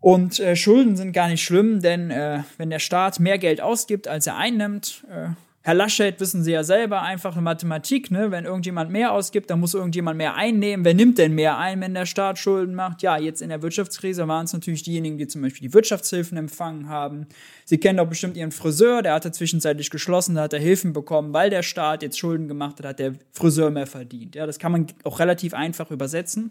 [0.01, 4.07] Und äh, Schulden sind gar nicht schlimm, denn äh, wenn der Staat mehr Geld ausgibt,
[4.07, 5.31] als er einnimmt, äh,
[5.69, 8.31] Herr Laschet wissen Sie ja selber, einfache Mathematik, ne?
[8.31, 10.83] Wenn irgendjemand mehr ausgibt, dann muss irgendjemand mehr einnehmen.
[10.83, 13.03] Wer nimmt denn mehr ein, wenn der Staat Schulden macht?
[13.03, 16.89] Ja, jetzt in der Wirtschaftskrise waren es natürlich diejenigen, die zum Beispiel die Wirtschaftshilfen empfangen
[16.89, 17.27] haben.
[17.67, 21.35] Sie kennen doch bestimmt Ihren Friseur, der hatte zwischenzeitlich geschlossen, da hat er Hilfen bekommen,
[21.35, 24.37] weil der Staat jetzt Schulden gemacht hat, hat der Friseur mehr verdient.
[24.37, 26.51] Ja, das kann man auch relativ einfach übersetzen.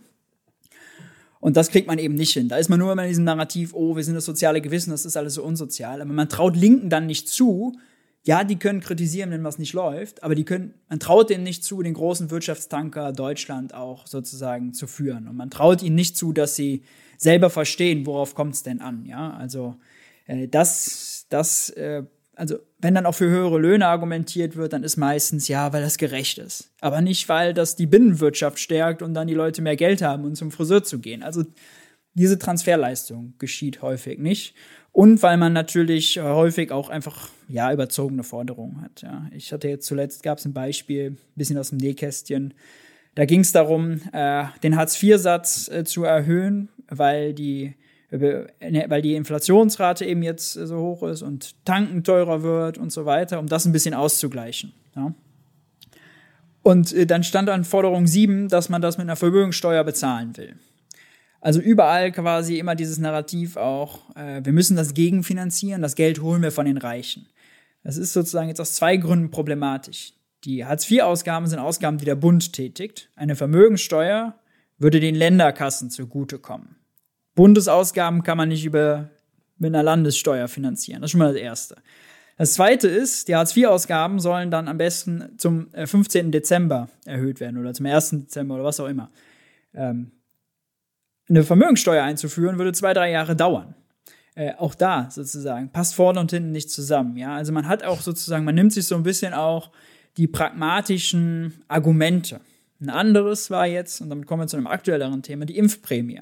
[1.39, 2.49] Und das kriegt man eben nicht hin.
[2.49, 5.05] Da ist man nur immer in diesem Narrativ, oh, wir sind das soziale Gewissen, das
[5.05, 6.01] ist alles so unsozial.
[6.01, 7.77] Aber man traut Linken dann nicht zu,
[8.23, 11.63] ja, die können kritisieren, wenn was nicht läuft, aber die können, man traut denen nicht
[11.63, 15.27] zu, den großen Wirtschaftstanker Deutschland auch sozusagen zu führen.
[15.29, 16.83] Und man traut ihnen nicht zu, dass sie
[17.17, 19.05] selber verstehen, worauf kommt es denn an.
[19.05, 19.75] Ja, also
[20.25, 22.03] äh, das, das, äh,
[22.35, 25.97] also wenn dann auch für höhere Löhne argumentiert wird, dann ist meistens ja, weil das
[25.97, 26.71] gerecht ist.
[26.79, 30.35] Aber nicht, weil das die Binnenwirtschaft stärkt und dann die Leute mehr Geld haben, um
[30.35, 31.23] zum Friseur zu gehen.
[31.23, 31.43] Also
[32.13, 34.53] diese Transferleistung geschieht häufig nicht.
[34.91, 39.03] Und weil man natürlich häufig auch einfach, ja, überzogene Forderungen hat.
[39.03, 39.27] Ja.
[39.31, 42.55] Ich hatte jetzt zuletzt, gab es ein Beispiel, ein bisschen aus dem Nähkästchen.
[43.13, 47.75] Da ging es darum, äh, den Hartz-IV-Satz äh, zu erhöhen, weil die,
[48.09, 53.39] weil die Inflationsrate eben jetzt so hoch ist und Tanken teurer wird und so weiter,
[53.39, 54.73] um das ein bisschen auszugleichen.
[54.95, 55.13] Ja.
[56.63, 60.55] Und äh, dann stand an Forderung 7, dass man das mit einer Vermögenssteuer bezahlen will.
[61.39, 66.41] Also überall quasi immer dieses Narrativ auch, äh, wir müssen das gegenfinanzieren, das Geld holen
[66.41, 67.27] wir von den Reichen.
[67.83, 70.13] Das ist sozusagen jetzt aus zwei Gründen problematisch.
[70.43, 73.09] Die Hartz-IV-Ausgaben sind Ausgaben, die der Bund tätigt.
[73.15, 74.35] Eine Vermögensteuer
[74.77, 76.75] würde den Länderkassen zugutekommen.
[77.37, 79.11] Bundesausgaben kann man nicht über,
[79.57, 81.01] mit einer Landessteuer finanzieren.
[81.01, 81.75] Das ist schon mal das Erste.
[82.35, 86.27] Das Zweite ist, die Hartz-IV-Ausgaben sollen dann am besten zum 15.
[86.27, 88.09] Äh, Dezember erhöht werden oder zum 1.
[88.09, 89.11] Dezember oder was auch immer.
[89.73, 90.11] Ähm,
[91.29, 93.75] eine Vermögensteuer einzuführen, würde zwei, drei Jahre dauern.
[94.33, 97.17] Äh, auch da sozusagen passt vorne und hinten nicht zusammen.
[97.17, 99.71] Ja, also man hat auch sozusagen, man nimmt sich so ein bisschen auch
[100.17, 102.41] die pragmatischen Argumente.
[102.81, 106.21] Ein anderes war jetzt, und damit kommen wir zu einem aktuelleren Thema, die Impfprämie.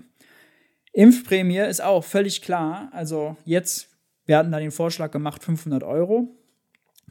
[0.95, 2.89] Impfprämie ist auch völlig klar.
[2.91, 3.89] Also jetzt,
[4.25, 6.35] wir hatten da den Vorschlag gemacht, 500 Euro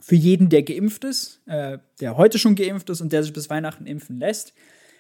[0.01, 3.49] für jeden, der geimpft ist, äh, der heute schon geimpft ist und der sich bis
[3.49, 4.53] Weihnachten impfen lässt.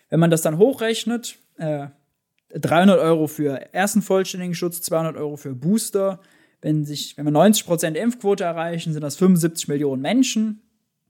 [0.08, 1.88] Wenn man das dann hochrechnet, äh,
[2.54, 6.20] 300 Euro für ersten vollständigen Schutz, 200 Euro für Booster.
[6.60, 10.62] Wenn, sich, wenn wir 90% Impfquote erreichen, sind das 75 Millionen Menschen.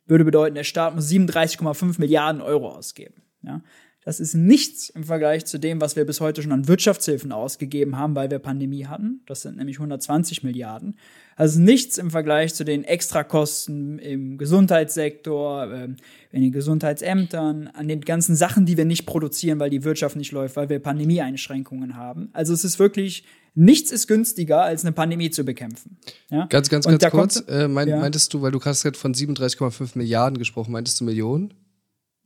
[0.07, 3.22] Würde bedeuten, der Staat muss 37,5 Milliarden Euro ausgeben.
[3.43, 3.61] Ja?
[4.05, 7.97] Das ist nichts im Vergleich zu dem, was wir bis heute schon an Wirtschaftshilfen ausgegeben
[7.97, 9.23] haben, weil wir Pandemie hatten.
[9.27, 10.99] Das sind nämlich 120 Milliarden.
[11.37, 15.89] Also nichts im Vergleich zu den Extrakosten im Gesundheitssektor, äh,
[16.33, 20.33] in den Gesundheitsämtern, an den ganzen Sachen, die wir nicht produzieren, weil die Wirtschaft nicht
[20.33, 22.29] läuft, weil wir Pandemieeinschränkungen haben.
[22.35, 23.25] Also es ist wirklich,
[23.55, 25.97] nichts ist günstiger, als eine Pandemie zu bekämpfen.
[26.31, 26.45] Ja?
[26.51, 27.35] Ganz, ganz, ganz kurz.
[27.37, 27.99] Kommt, äh, mein, ja.
[27.99, 31.55] Meintest du, weil du hast gerade von 37,5 Milliarden gesprochen, meintest du Millionen?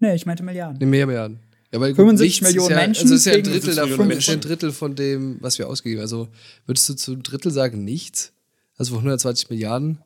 [0.01, 0.79] Nee, ich meinte Milliarden.
[0.81, 1.39] Nee, mehr Milliarden.
[1.73, 3.03] Ja, weil 75 Millionen ja, Menschen.
[3.03, 6.01] Also ist ja ein Drittel davon, ist ein Drittel von dem, was wir ausgegeben.
[6.01, 6.29] Also
[6.67, 8.33] würdest du zu einem Drittel sagen, nichts?
[8.79, 9.99] Also von 120 Milliarden?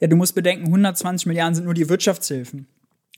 [0.00, 2.66] Ja, du musst bedenken, 120 Milliarden sind nur die Wirtschaftshilfen.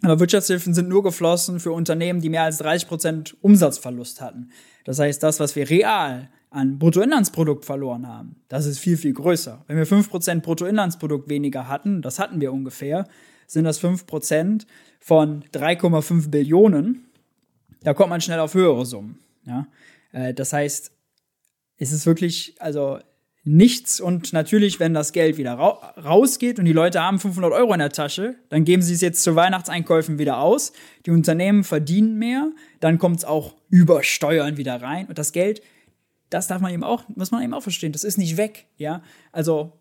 [0.02, 4.50] Aber Wirtschaftshilfen sind nur geflossen für Unternehmen, die mehr als 30 Prozent Umsatzverlust hatten.
[4.84, 9.64] Das heißt, das, was wir real an Bruttoinlandsprodukt verloren haben, das ist viel, viel größer.
[9.68, 13.06] Wenn wir 5% Bruttoinlandsprodukt weniger hatten, das hatten wir ungefähr,
[13.46, 14.66] sind das 5%
[15.00, 17.09] von 3,5 Billionen
[17.82, 19.18] da kommt man schnell auf höhere Summen.
[19.46, 19.66] Ja?
[20.12, 20.92] Äh, das heißt,
[21.78, 22.98] es ist wirklich, also
[23.42, 27.72] nichts und natürlich, wenn das Geld wieder ra rausgeht und die Leute haben 500 Euro
[27.72, 30.72] in der Tasche, dann geben sie es jetzt zu Weihnachtseinkäufen wieder aus.
[31.06, 32.50] Die Unternehmen verdienen mehr,
[32.80, 35.62] dann kommt es auch über Steuern wieder rein und das Geld,
[36.28, 39.02] das darf man eben auch, muss man eben auch verstehen, das ist nicht weg, ja.
[39.32, 39.72] Also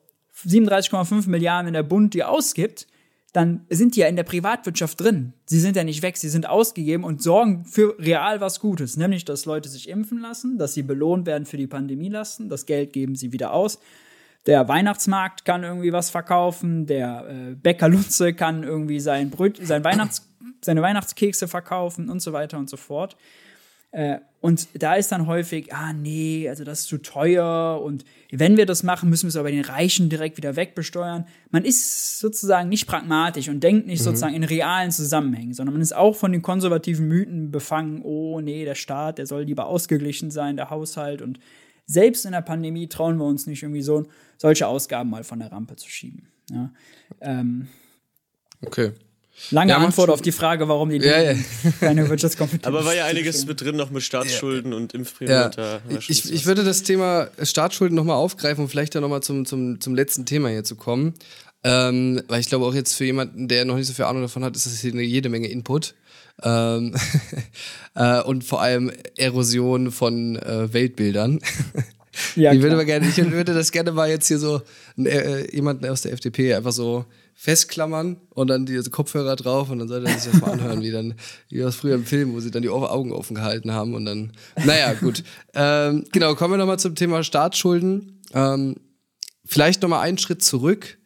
[0.48, 2.88] 37,5 Milliarden, wenn der Bund die ausgibt,
[3.32, 5.34] dann sind die ja in der Privatwirtschaft drin.
[5.46, 9.26] Sie sind ja nicht weg, sie sind ausgegeben und sorgen für real was Gutes, nämlich
[9.26, 13.16] dass Leute sich impfen lassen, dass sie belohnt werden für die Pandemielasten, das Geld geben
[13.16, 13.80] sie wieder aus.
[14.46, 19.84] Der Weihnachtsmarkt kann irgendwie was verkaufen, der äh, Bäcker Lutze kann irgendwie sein Bröt, sein
[19.84, 20.28] Weihnachts,
[20.62, 23.16] seine Weihnachtskekse verkaufen und so weiter und so fort.
[23.92, 28.56] Äh, und da ist dann häufig, ah nee, also das ist zu teuer und wenn
[28.56, 31.26] wir das machen, müssen wir es aber den Reichen direkt wieder wegbesteuern.
[31.50, 34.06] Man ist sozusagen nicht pragmatisch und denkt nicht mhm.
[34.06, 38.64] sozusagen in realen Zusammenhängen, sondern man ist auch von den konservativen Mythen befangen, oh nee,
[38.64, 41.40] der Staat, der soll lieber ausgeglichen sein, der Haushalt und
[41.86, 44.06] selbst in der Pandemie trauen wir uns nicht irgendwie so
[44.38, 46.28] solche Ausgaben mal von der Rampe zu schieben.
[46.52, 46.72] Ja.
[47.20, 47.68] Ähm,
[48.62, 48.94] okay.
[49.52, 51.34] Lange ja, Antwort auf die Frage, warum die ja, ja.
[51.80, 55.32] keine Wirtschaftskompetenz Aber war ja einiges mit drin, noch mit Staatsschulden und Impfprämie.
[55.32, 55.52] Ja.
[56.08, 59.96] Ich, ich würde das Thema Staatsschulden nochmal aufgreifen und vielleicht dann nochmal zum, zum, zum
[59.96, 61.14] letzten Thema hier zu kommen.
[61.64, 64.44] Ähm, weil ich glaube auch jetzt für jemanden, der noch nicht so viel Ahnung davon
[64.44, 65.94] hat, ist das hier eine jede Menge Input.
[66.42, 66.96] Ähm,
[67.96, 71.40] äh, und vor allem Erosion von äh, Weltbildern.
[72.36, 74.62] Ja, ich, würde mal gerne, ich würde das gerne mal jetzt hier so
[74.98, 77.06] äh, jemanden aus der FDP einfach so
[77.42, 80.92] festklammern und dann diese Kopfhörer drauf und dann sollte er sich das mal anhören, wie
[80.92, 81.14] dann,
[81.48, 84.34] wie das früher im Film, wo sie dann die Augen offen gehalten haben und dann,
[84.66, 85.24] naja, gut.
[85.54, 88.22] ähm, genau, kommen wir nochmal zum Thema Staatsschulden.
[88.34, 88.76] Ähm,
[89.46, 90.98] vielleicht nochmal einen Schritt zurück.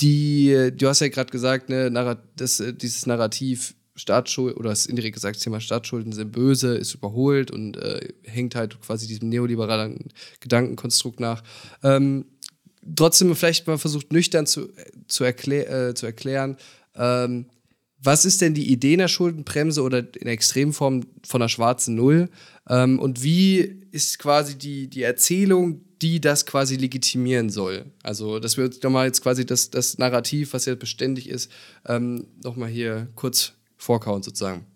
[0.00, 5.36] Die, du hast ja gerade gesagt, ne, das, dieses Narrativ Staatsschulden, oder hast indirekt gesagt,
[5.36, 10.08] das Thema Staatsschulden sind böse, ist überholt und äh, hängt halt quasi diesem neoliberalen
[10.40, 11.42] Gedankenkonstrukt nach.
[11.82, 12.26] Ähm,
[12.94, 14.68] trotzdem vielleicht mal versucht, nüchtern zu,
[15.08, 16.56] zu, erklär, äh, zu erklären,
[16.94, 17.46] ähm,
[18.02, 22.28] was ist denn die Idee einer Schuldenbremse oder in Extremform von einer schwarzen Null?
[22.68, 23.58] Ähm, und wie
[23.90, 27.86] ist quasi die, die Erzählung, die das quasi legitimieren soll?
[28.02, 31.50] Also, dass wir uns nochmal jetzt quasi das, das Narrativ, was ja beständig ist,
[31.86, 34.66] ähm, nochmal hier kurz vorkauen sozusagen.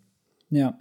[0.50, 0.78] Ja.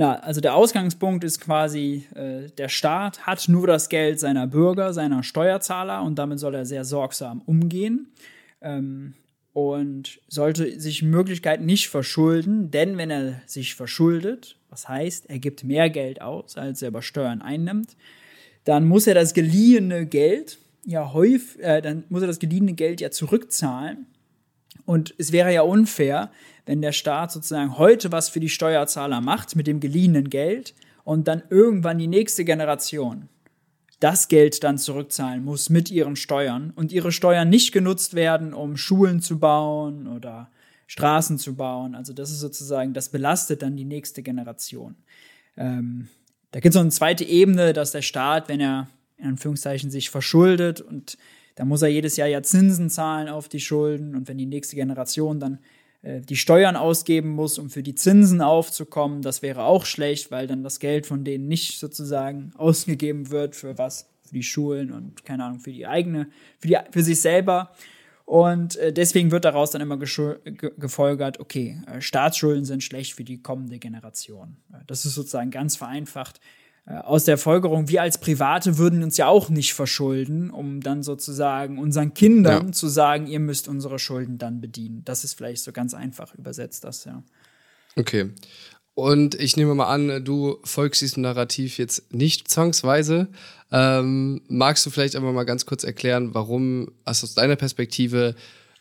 [0.00, 4.92] Na, also der Ausgangspunkt ist quasi, äh, der Staat hat nur das Geld seiner Bürger,
[4.94, 8.12] seiner Steuerzahler und damit soll er sehr sorgsam umgehen.
[8.62, 9.14] Ähm,
[9.52, 15.64] und sollte sich Möglichkeit nicht verschulden, denn wenn er sich verschuldet, was heißt, er gibt
[15.64, 17.96] mehr Geld aus, als er über Steuern einnimmt,
[18.62, 23.00] dann muss er das geliehene Geld ja häufig, äh, dann muss er das geliehene Geld
[23.00, 24.06] ja zurückzahlen.
[24.84, 26.30] Und es wäre ja unfair,
[26.68, 31.26] wenn der Staat sozusagen heute was für die Steuerzahler macht mit dem geliehenen Geld und
[31.26, 33.30] dann irgendwann die nächste Generation
[34.00, 38.76] das Geld dann zurückzahlen muss mit ihren Steuern und ihre Steuern nicht genutzt werden, um
[38.76, 40.50] Schulen zu bauen oder
[40.86, 41.94] Straßen zu bauen.
[41.94, 44.94] Also das ist sozusagen, das belastet dann die nächste Generation.
[45.56, 46.08] Ähm,
[46.50, 50.10] da gibt es noch eine zweite Ebene, dass der Staat, wenn er in Anführungszeichen sich
[50.10, 51.16] verschuldet und
[51.54, 54.76] da muss er jedes Jahr ja Zinsen zahlen auf die Schulden und wenn die nächste
[54.76, 55.60] Generation dann
[56.02, 59.20] die Steuern ausgeben muss, um für die Zinsen aufzukommen.
[59.20, 63.78] Das wäre auch schlecht, weil dann das Geld von denen nicht sozusagen ausgegeben wird für
[63.78, 66.28] was, für die Schulen und keine Ahnung, für die eigene,
[66.60, 67.72] für, die, für sich selber.
[68.24, 73.42] Und äh, deswegen wird daraus dann immer gefolgert, okay, äh, Staatsschulden sind schlecht für die
[73.42, 74.58] kommende Generation.
[74.86, 76.57] Das ist sozusagen ganz vereinfacht äh,
[76.88, 81.78] aus der Folgerung, wir als Private würden uns ja auch nicht verschulden, um dann sozusagen
[81.78, 82.72] unseren Kindern ja.
[82.72, 85.02] zu sagen, ihr müsst unsere Schulden dann bedienen.
[85.04, 87.22] Das ist vielleicht so ganz einfach übersetzt, das ja.
[87.96, 88.30] Okay.
[88.94, 93.28] Und ich nehme mal an, du folgst diesem Narrativ jetzt nicht zwangsweise.
[93.70, 98.34] Ähm, magst du vielleicht einfach mal ganz kurz erklären, warum es aus deiner Perspektive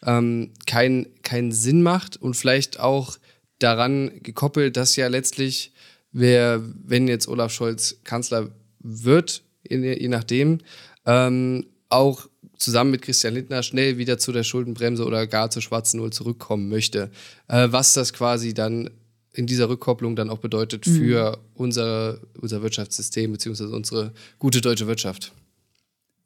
[0.06, 3.18] ähm, keinen kein Sinn macht und vielleicht auch
[3.60, 5.74] daran gekoppelt, dass ja letztlich
[6.12, 8.50] wer, wenn jetzt Olaf Scholz Kanzler
[8.80, 10.60] wird, je nachdem,
[11.06, 12.28] ähm, auch
[12.58, 16.70] zusammen mit Christian Lindner schnell wieder zu der Schuldenbremse oder gar zur schwarzen Null zurückkommen
[16.70, 17.12] möchte.
[17.48, 18.90] Äh, was das quasi dann
[19.34, 20.92] in dieser Rückkopplung dann auch bedeutet mhm.
[20.96, 21.44] für mhm.
[21.54, 25.32] unser, unser Wirtschaftssystem beziehungsweise unsere gute deutsche Wirtschaft.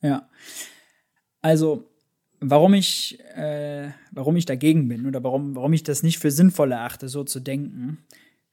[0.01, 0.29] Ja.
[1.41, 1.89] Also,
[2.39, 6.71] warum ich, äh, warum ich dagegen bin oder warum, warum ich das nicht für sinnvoll
[6.71, 7.97] erachte, so zu denken,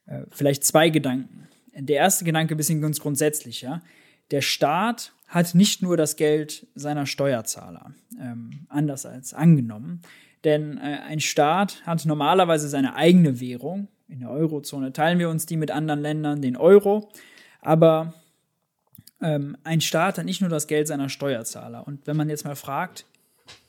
[0.09, 1.49] äh, vielleicht zwei Gedanken.
[1.75, 3.83] Der erste Gedanke ein bisschen ganz grundsätzlich, ja.
[4.31, 10.01] Der Staat hat nicht nur das Geld seiner Steuerzahler, ähm, anders als angenommen.
[10.45, 13.89] Denn äh, ein Staat hat normalerweise seine eigene Währung.
[14.09, 17.11] In der Eurozone teilen wir uns die mit anderen Ländern, den Euro.
[17.61, 18.15] Aber
[19.21, 21.87] ähm, ein Staat hat nicht nur das Geld seiner Steuerzahler.
[21.87, 23.05] Und wenn man jetzt mal fragt,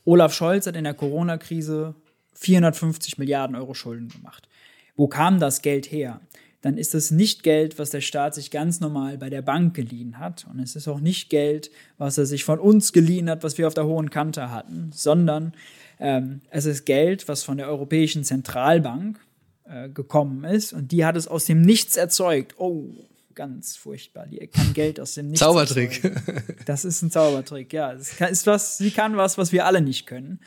[0.04, 1.94] Olaf Scholz hat in der Corona-Krise
[2.34, 4.48] 450 Milliarden Euro Schulden gemacht.
[4.96, 6.20] Wo kam das Geld her?
[6.62, 10.18] Dann ist es nicht Geld, was der Staat sich ganz normal bei der Bank geliehen
[10.18, 10.46] hat.
[10.50, 13.66] Und es ist auch nicht Geld, was er sich von uns geliehen hat, was wir
[13.66, 15.54] auf der hohen Kante hatten, sondern
[15.98, 19.18] ähm, es ist Geld, was von der Europäischen Zentralbank
[19.64, 20.74] äh, gekommen ist.
[20.74, 22.56] Und die hat es aus dem Nichts erzeugt.
[22.58, 22.90] Oh,
[23.34, 24.26] ganz furchtbar.
[24.26, 25.40] Die kann Geld aus dem Nichts.
[25.40, 26.04] Zaubertrick.
[26.04, 26.42] Erzeugen.
[26.66, 27.94] Das ist ein Zaubertrick, ja.
[27.94, 30.40] Das ist was, sie kann was, was wir alle nicht können.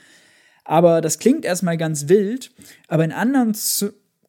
[0.63, 2.51] Aber das klingt erstmal ganz wild,
[2.87, 3.53] aber in anderen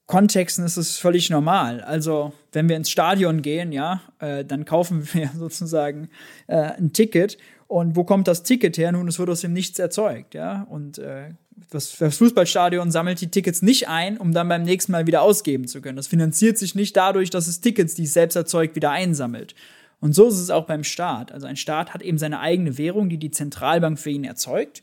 [0.07, 1.81] Kontexten ist es völlig normal.
[1.81, 6.09] Also, wenn wir ins Stadion gehen, ja, äh, dann kaufen wir sozusagen
[6.47, 7.39] äh, ein Ticket.
[7.67, 8.93] Und wo kommt das Ticket her?
[8.93, 10.67] Nun, es wird aus dem Nichts erzeugt, ja.
[10.69, 11.31] Und äh,
[11.71, 15.67] das, das Fußballstadion sammelt die Tickets nicht ein, um dann beim nächsten Mal wieder ausgeben
[15.67, 15.97] zu können.
[15.97, 19.55] Das finanziert sich nicht dadurch, dass es Tickets, die es selbst erzeugt, wieder einsammelt.
[20.01, 21.33] Und so ist es auch beim Staat.
[21.33, 24.83] Also ein Staat hat eben seine eigene Währung, die die Zentralbank für ihn erzeugt.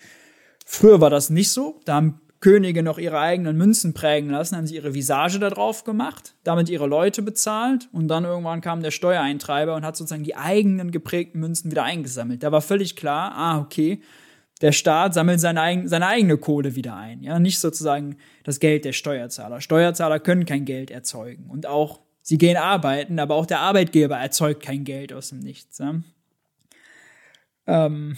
[0.65, 1.79] Früher war das nicht so.
[1.85, 5.83] Da haben Könige noch ihre eigenen Münzen prägen lassen, haben sie ihre Visage da drauf
[5.83, 10.35] gemacht, damit ihre Leute bezahlt und dann irgendwann kam der Steuereintreiber und hat sozusagen die
[10.35, 12.41] eigenen geprägten Münzen wieder eingesammelt.
[12.41, 14.01] Da war völlig klar, ah, okay,
[14.61, 18.93] der Staat sammelt seine, seine eigene Kohle wieder ein, ja, nicht sozusagen das Geld der
[18.93, 19.61] Steuerzahler.
[19.61, 24.63] Steuerzahler können kein Geld erzeugen und auch sie gehen arbeiten, aber auch der Arbeitgeber erzeugt
[24.63, 25.77] kein Geld aus dem Nichts.
[25.77, 26.01] Ja?
[27.67, 28.17] Ähm,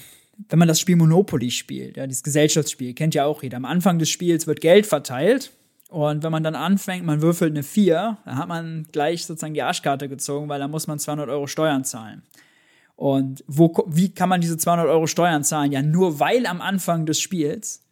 [0.50, 3.58] wenn man das Spiel Monopoly spielt, ja, dieses Gesellschaftsspiel, kennt ja auch jeder.
[3.58, 5.52] Am Anfang des Spiels wird Geld verteilt
[5.90, 9.62] und wenn man dann anfängt, man würfelt eine 4, dann hat man gleich sozusagen die
[9.62, 12.24] Arschkarte gezogen, weil da muss man 200 Euro Steuern zahlen.
[12.96, 15.72] Und wo, wie kann man diese 200 Euro Steuern zahlen?
[15.72, 17.84] Ja, nur weil am Anfang des Spiels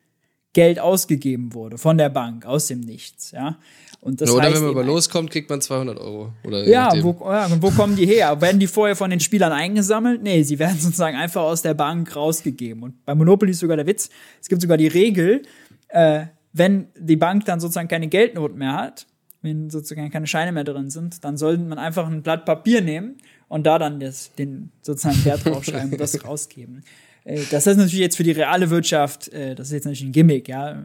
[0.53, 3.31] Geld ausgegeben wurde von der Bank aus dem Nichts.
[3.31, 3.57] Ja.
[4.01, 6.33] Und das oder wenn man über loskommt, kriegt man 200 Euro.
[6.43, 8.41] Oder ja, wo, ja, und wo kommen die her?
[8.41, 10.23] Werden die vorher von den Spielern eingesammelt?
[10.23, 12.81] Nee, sie werden sozusagen einfach aus der Bank rausgegeben.
[12.81, 14.09] Und bei Monopoly ist sogar der Witz,
[14.41, 15.43] es gibt sogar die Regel,
[15.89, 19.05] äh, wenn die Bank dann sozusagen keine Geldnoten mehr hat,
[19.43, 23.17] wenn sozusagen keine Scheine mehr drin sind, dann sollte man einfach ein Blatt Papier nehmen
[23.47, 26.83] und da dann das, den sozusagen Wert draufschreiben und das rausgeben.
[27.23, 30.11] Äh, das ist natürlich jetzt für die reale Wirtschaft, äh, das ist jetzt natürlich ein
[30.11, 30.83] Gimmick, ja.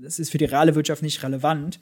[0.00, 1.80] Das ist für die reale Wirtschaft nicht relevant.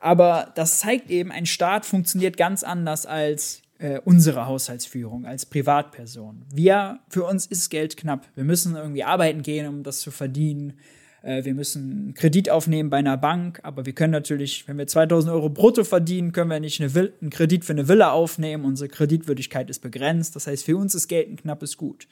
[0.00, 6.42] Aber das zeigt eben, ein Staat funktioniert ganz anders als äh, unsere Haushaltsführung, als Privatperson.
[6.52, 8.28] Wir, für uns ist Geld knapp.
[8.34, 10.78] Wir müssen irgendwie arbeiten gehen, um das zu verdienen.
[11.22, 15.32] Äh, wir müssen Kredit aufnehmen bei einer Bank, aber wir können natürlich, wenn wir 2000
[15.32, 18.64] Euro brutto verdienen, können wir nicht eine einen Kredit für eine Villa aufnehmen.
[18.64, 20.36] Unsere Kreditwürdigkeit ist begrenzt.
[20.36, 22.06] Das heißt, für uns ist Geld ein knappes Gut.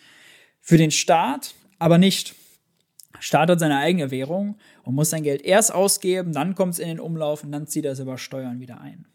[0.61, 2.35] Für den Staat aber nicht.
[3.21, 6.89] Staat hat seine eigene Währung und muss sein Geld erst ausgeben, dann kommt es in
[6.89, 9.07] den Umlauf und dann zieht er es über Steuern wieder ein.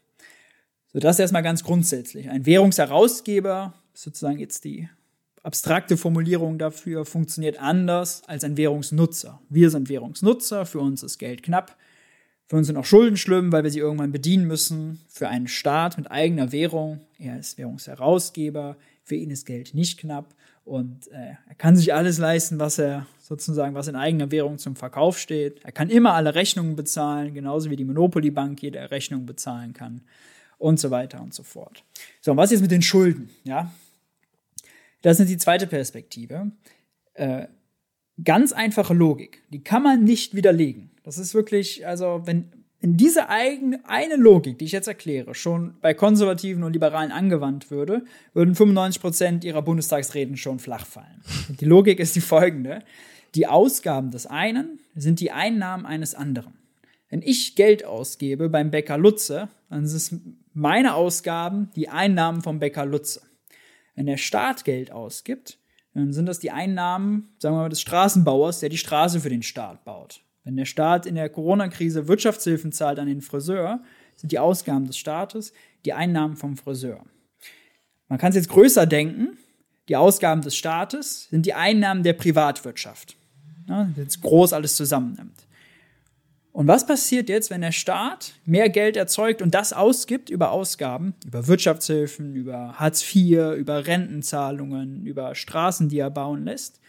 [0.92, 2.30] So, das erstmal ganz grundsätzlich.
[2.30, 4.88] Ein Währungsherausgeber, sozusagen jetzt die
[5.42, 9.40] abstrakte Formulierung dafür, funktioniert anders als ein Währungsnutzer.
[9.48, 11.76] Wir sind Währungsnutzer, für uns ist Geld knapp.
[12.46, 15.00] Für uns sind auch Schulden schlimm, weil wir sie irgendwann bedienen müssen.
[15.08, 20.34] Für einen Staat mit eigener Währung, er ist Währungsherausgeber, für ihn ist Geld nicht knapp
[20.64, 24.76] und äh, er kann sich alles leisten, was er sozusagen, was in eigener Währung zum
[24.76, 25.64] Verkauf steht.
[25.64, 30.02] Er kann immer alle Rechnungen bezahlen, genauso wie die Monopoly Bank jede Rechnung bezahlen kann
[30.58, 31.84] und so weiter und so fort.
[32.20, 33.30] So, und was jetzt mit den Schulden?
[33.44, 33.72] Ja,
[35.00, 36.50] das ist die zweite Perspektive.
[37.14, 37.46] Äh,
[38.22, 40.90] ganz einfache Logik, die kann man nicht widerlegen.
[41.02, 45.76] Das ist wirklich, also wenn in diese eigene, eine Logik, die ich jetzt erkläre, schon
[45.80, 48.04] bei Konservativen und Liberalen angewandt würde,
[48.34, 51.22] würden 95 Prozent ihrer Bundestagsreden schon flach fallen.
[51.60, 52.80] Die Logik ist die folgende.
[53.34, 56.54] Die Ausgaben des einen sind die Einnahmen eines anderen.
[57.08, 60.20] Wenn ich Geld ausgebe beim Bäcker Lutze, dann sind es
[60.52, 63.22] meine Ausgaben die Einnahmen vom Bäcker Lutze.
[63.94, 65.58] Wenn der Staat Geld ausgibt,
[65.94, 69.42] dann sind das die Einnahmen, sagen wir mal, des Straßenbauers, der die Straße für den
[69.42, 70.22] Staat baut.
[70.42, 73.80] Wenn der Staat in der Corona-Krise Wirtschaftshilfen zahlt an den Friseur,
[74.16, 75.52] sind die Ausgaben des Staates
[75.84, 77.04] die Einnahmen vom Friseur.
[78.08, 79.38] Man kann es jetzt größer denken.
[79.88, 83.16] Die Ausgaben des Staates sind die Einnahmen der Privatwirtschaft.
[83.68, 85.46] Ja, jetzt groß alles zusammennimmt.
[86.52, 91.14] Und was passiert jetzt, wenn der Staat mehr Geld erzeugt und das ausgibt über Ausgaben,
[91.26, 96.80] über Wirtschaftshilfen, über Hartz IV, über Rentenzahlungen, über Straßen, die er bauen lässt,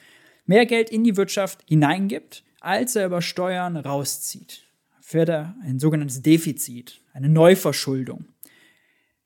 [0.45, 4.63] mehr Geld in die Wirtschaft hineingibt als er über Steuern rauszieht,
[4.99, 8.25] fährt er ein sogenanntes Defizit, eine Neuverschuldung.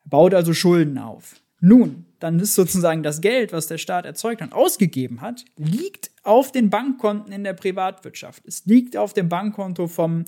[0.03, 1.39] Er baut also Schulden auf.
[1.61, 6.51] Nun, dann ist sozusagen das Geld, was der Staat erzeugt und ausgegeben hat, liegt auf
[6.51, 8.43] den Bankkonten in der Privatwirtschaft.
[8.45, 10.25] Es liegt auf dem Bankkonto vom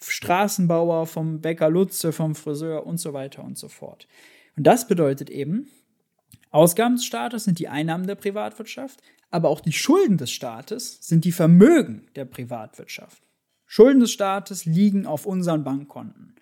[0.00, 4.06] Straßenbauer, vom Bäcker Lutze, vom Friseur und so weiter und so fort.
[4.56, 5.68] Und das bedeutet eben,
[6.50, 11.24] Ausgaben des Staates sind die Einnahmen der Privatwirtschaft, aber auch die Schulden des Staates sind
[11.24, 13.22] die Vermögen der Privatwirtschaft.
[13.66, 16.36] Schulden des Staates liegen auf unseren Bankkonten.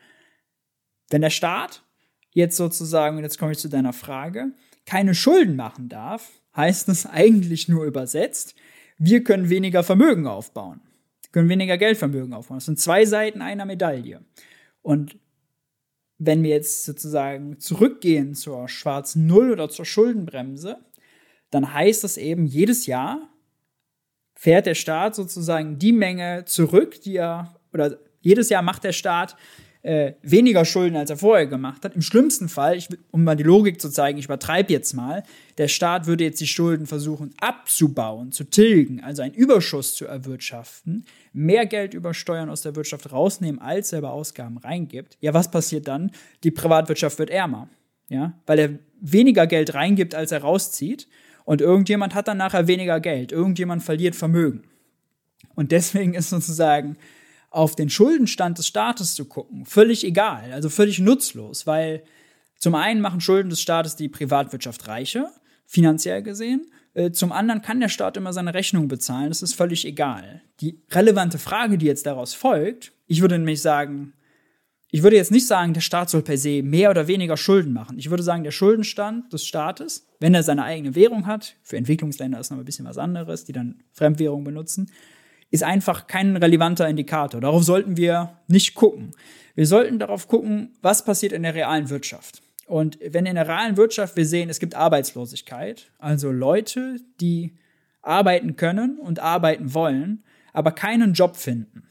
[1.08, 1.82] Wenn der Staat
[2.30, 4.52] jetzt sozusagen, und jetzt komme ich zu deiner Frage,
[4.86, 8.54] keine Schulden machen darf, heißt es eigentlich nur übersetzt,
[8.98, 10.80] wir können weniger Vermögen aufbauen.
[11.22, 12.58] Wir können weniger Geldvermögen aufbauen.
[12.58, 14.24] Das sind zwei Seiten einer Medaille.
[14.82, 15.18] Und
[16.18, 20.78] wenn wir jetzt sozusagen zurückgehen zur schwarzen Null oder zur Schuldenbremse,
[21.50, 23.28] dann heißt das eben, jedes Jahr
[24.34, 29.36] fährt der Staat sozusagen die Menge zurück, die er, oder jedes Jahr macht der Staat
[29.82, 31.94] äh, weniger Schulden, als er vorher gemacht hat.
[31.96, 35.24] Im schlimmsten Fall, ich, um mal die Logik zu zeigen, ich übertreibe jetzt mal,
[35.58, 41.04] der Staat würde jetzt die Schulden versuchen abzubauen, zu tilgen, also einen Überschuss zu erwirtschaften,
[41.32, 45.16] mehr Geld über Steuern aus der Wirtschaft rausnehmen, als er über Ausgaben reingibt.
[45.20, 46.12] Ja, was passiert dann?
[46.44, 47.68] Die Privatwirtschaft wird ärmer,
[48.08, 51.08] ja, weil er weniger Geld reingibt, als er rauszieht.
[51.44, 54.62] Und irgendjemand hat dann nachher weniger Geld, irgendjemand verliert Vermögen.
[55.56, 56.96] Und deswegen ist sozusagen
[57.52, 62.02] auf den Schuldenstand des Staates zu gucken, völlig egal, also völlig nutzlos, weil
[62.58, 65.32] zum einen machen Schulden des Staates die Privatwirtschaft reicher,
[65.66, 66.70] finanziell gesehen.
[66.94, 70.42] Äh, zum anderen kann der Staat immer seine Rechnung bezahlen, das ist völlig egal.
[70.60, 74.14] Die relevante Frage, die jetzt daraus folgt, ich würde nämlich sagen,
[74.94, 77.98] ich würde jetzt nicht sagen, der Staat soll per se mehr oder weniger Schulden machen.
[77.98, 82.38] Ich würde sagen, der Schuldenstand des Staates, wenn er seine eigene Währung hat, für Entwicklungsländer
[82.38, 84.90] ist noch ein bisschen was anderes, die dann Fremdwährung benutzen,
[85.52, 87.40] ist einfach kein relevanter Indikator.
[87.40, 89.14] Darauf sollten wir nicht gucken.
[89.54, 92.42] Wir sollten darauf gucken, was passiert in der realen Wirtschaft.
[92.66, 97.58] Und wenn in der realen Wirtschaft wir sehen, es gibt Arbeitslosigkeit, also Leute, die
[98.00, 100.24] arbeiten können und arbeiten wollen,
[100.54, 101.82] aber keinen Job finden,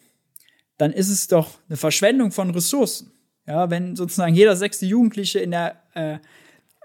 [0.78, 3.12] dann ist es doch eine Verschwendung von Ressourcen.
[3.45, 6.18] Ja, wenn sozusagen jeder sechste Jugendliche in der, äh,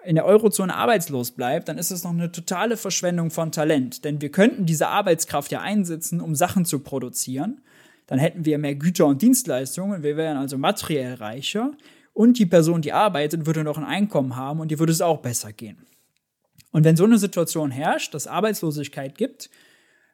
[0.07, 4.05] in der Eurozone arbeitslos bleibt, dann ist es noch eine totale Verschwendung von Talent.
[4.05, 7.61] Denn wir könnten diese Arbeitskraft ja einsetzen, um Sachen zu produzieren.
[8.07, 11.73] Dann hätten wir mehr Güter und Dienstleistungen, wir wären also materiell reicher.
[12.13, 15.21] Und die Person, die arbeitet, würde noch ein Einkommen haben und die würde es auch
[15.21, 15.79] besser gehen.
[16.71, 19.51] Und wenn so eine Situation herrscht, dass Arbeitslosigkeit gibt,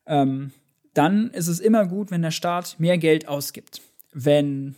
[0.06, 0.52] ähm,
[0.94, 3.82] dann ist es immer gut, wenn der Staat mehr Geld ausgibt.
[4.12, 4.74] Wenn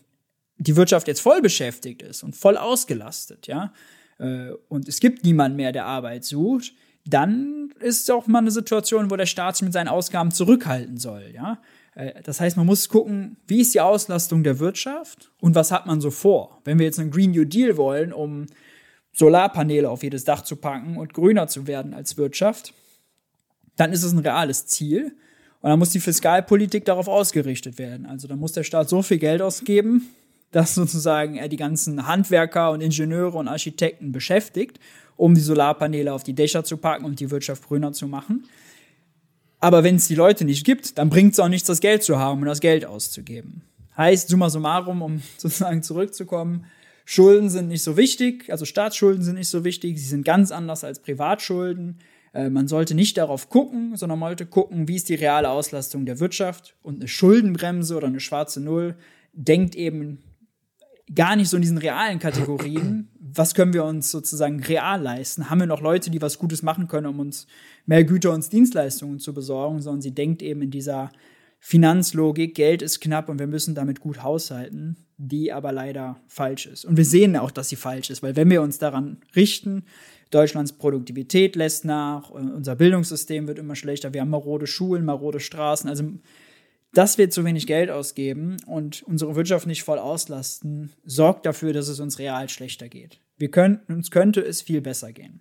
[0.59, 3.73] die Wirtschaft jetzt voll beschäftigt ist und voll ausgelastet, ja,
[4.19, 6.73] äh, und es gibt niemanden mehr, der Arbeit sucht,
[7.07, 10.97] dann ist es auch mal eine Situation, wo der Staat sich mit seinen Ausgaben zurückhalten
[10.97, 11.61] soll, ja.
[11.95, 15.87] Äh, das heißt, man muss gucken, wie ist die Auslastung der Wirtschaft und was hat
[15.87, 16.61] man so vor.
[16.65, 18.47] Wenn wir jetzt einen Green New Deal wollen, um
[19.13, 22.75] Solarpaneele auf jedes Dach zu packen und grüner zu werden als Wirtschaft,
[23.77, 25.17] dann ist es ein reales Ziel.
[25.61, 28.07] Und dann muss die Fiskalpolitik darauf ausgerichtet werden.
[28.07, 30.11] Also dann muss der Staat so viel Geld ausgeben,
[30.55, 34.79] dass sozusagen die ganzen Handwerker und Ingenieure und Architekten beschäftigt,
[35.17, 38.47] um die Solarpaneele auf die Dächer zu packen und die Wirtschaft grüner zu machen.
[39.59, 42.19] Aber wenn es die Leute nicht gibt, dann bringt es auch nichts, das Geld zu
[42.21, 43.63] haben und das Geld auszugeben.
[43.97, 46.67] Heißt, summa summarum, um sozusagen zurückzukommen,
[47.05, 50.85] Schulden sind nicht so wichtig, also Staatsschulden sind nicht so wichtig, sie sind ganz anders
[50.85, 51.99] als Privatschulden.
[52.33, 56.07] Äh, man sollte nicht darauf gucken, sondern man sollte gucken, wie ist die reale Auslastung
[56.07, 56.77] der Wirtschaft.
[56.83, 58.95] Und eine Schuldenbremse oder eine schwarze Null
[59.35, 60.19] denkt eben
[61.13, 63.09] gar nicht so in diesen realen Kategorien.
[63.21, 65.51] Was können wir uns sozusagen real leisten?
[65.51, 67.49] Haben wir noch Leute, die was Gutes machen können, um uns
[67.85, 71.11] mehr Güter und Dienstleistungen zu besorgen, sondern sie denkt eben in dieser
[71.59, 76.85] Finanzlogik, Geld ist knapp und wir müssen damit gut haushalten, die aber leider falsch ist.
[76.85, 79.85] Und wir sehen auch, dass sie falsch ist, weil wenn wir uns daran richten,
[80.31, 85.89] Deutschlands Produktivität lässt nach, unser Bildungssystem wird immer schlechter, wir haben marode Schulen, marode Straßen,
[85.89, 86.05] also
[86.95, 91.89] dass wir zu wenig Geld ausgeben und unsere Wirtschaft nicht voll auslasten, sorgt dafür, dass
[91.89, 93.21] es uns real schlechter geht.
[93.37, 95.41] Wir können, uns könnte es viel besser gehen.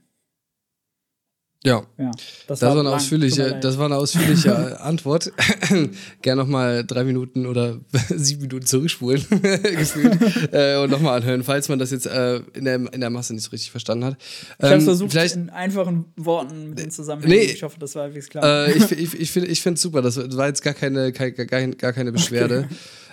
[1.65, 2.11] Ja, ja
[2.47, 5.31] das, das, war eine ausführliche, das war eine ausführliche Antwort.
[6.21, 10.19] Gern nochmal drei Minuten oder sieben Minuten zurückspulen gefühlt
[10.51, 13.45] äh, und nochmal anhören, falls man das jetzt äh, in, der, in der Masse nicht
[13.45, 14.17] so richtig verstanden hat.
[14.57, 17.33] Ich habe ähm, versucht, vielleicht, in einfachen Worten mit den Zusammenhängen.
[17.33, 18.67] Nee, ich hoffe, das war wirklich klar.
[18.67, 22.11] Äh, ich ich, ich finde es super, das war jetzt gar keine, gar, gar keine
[22.11, 22.67] Beschwerde.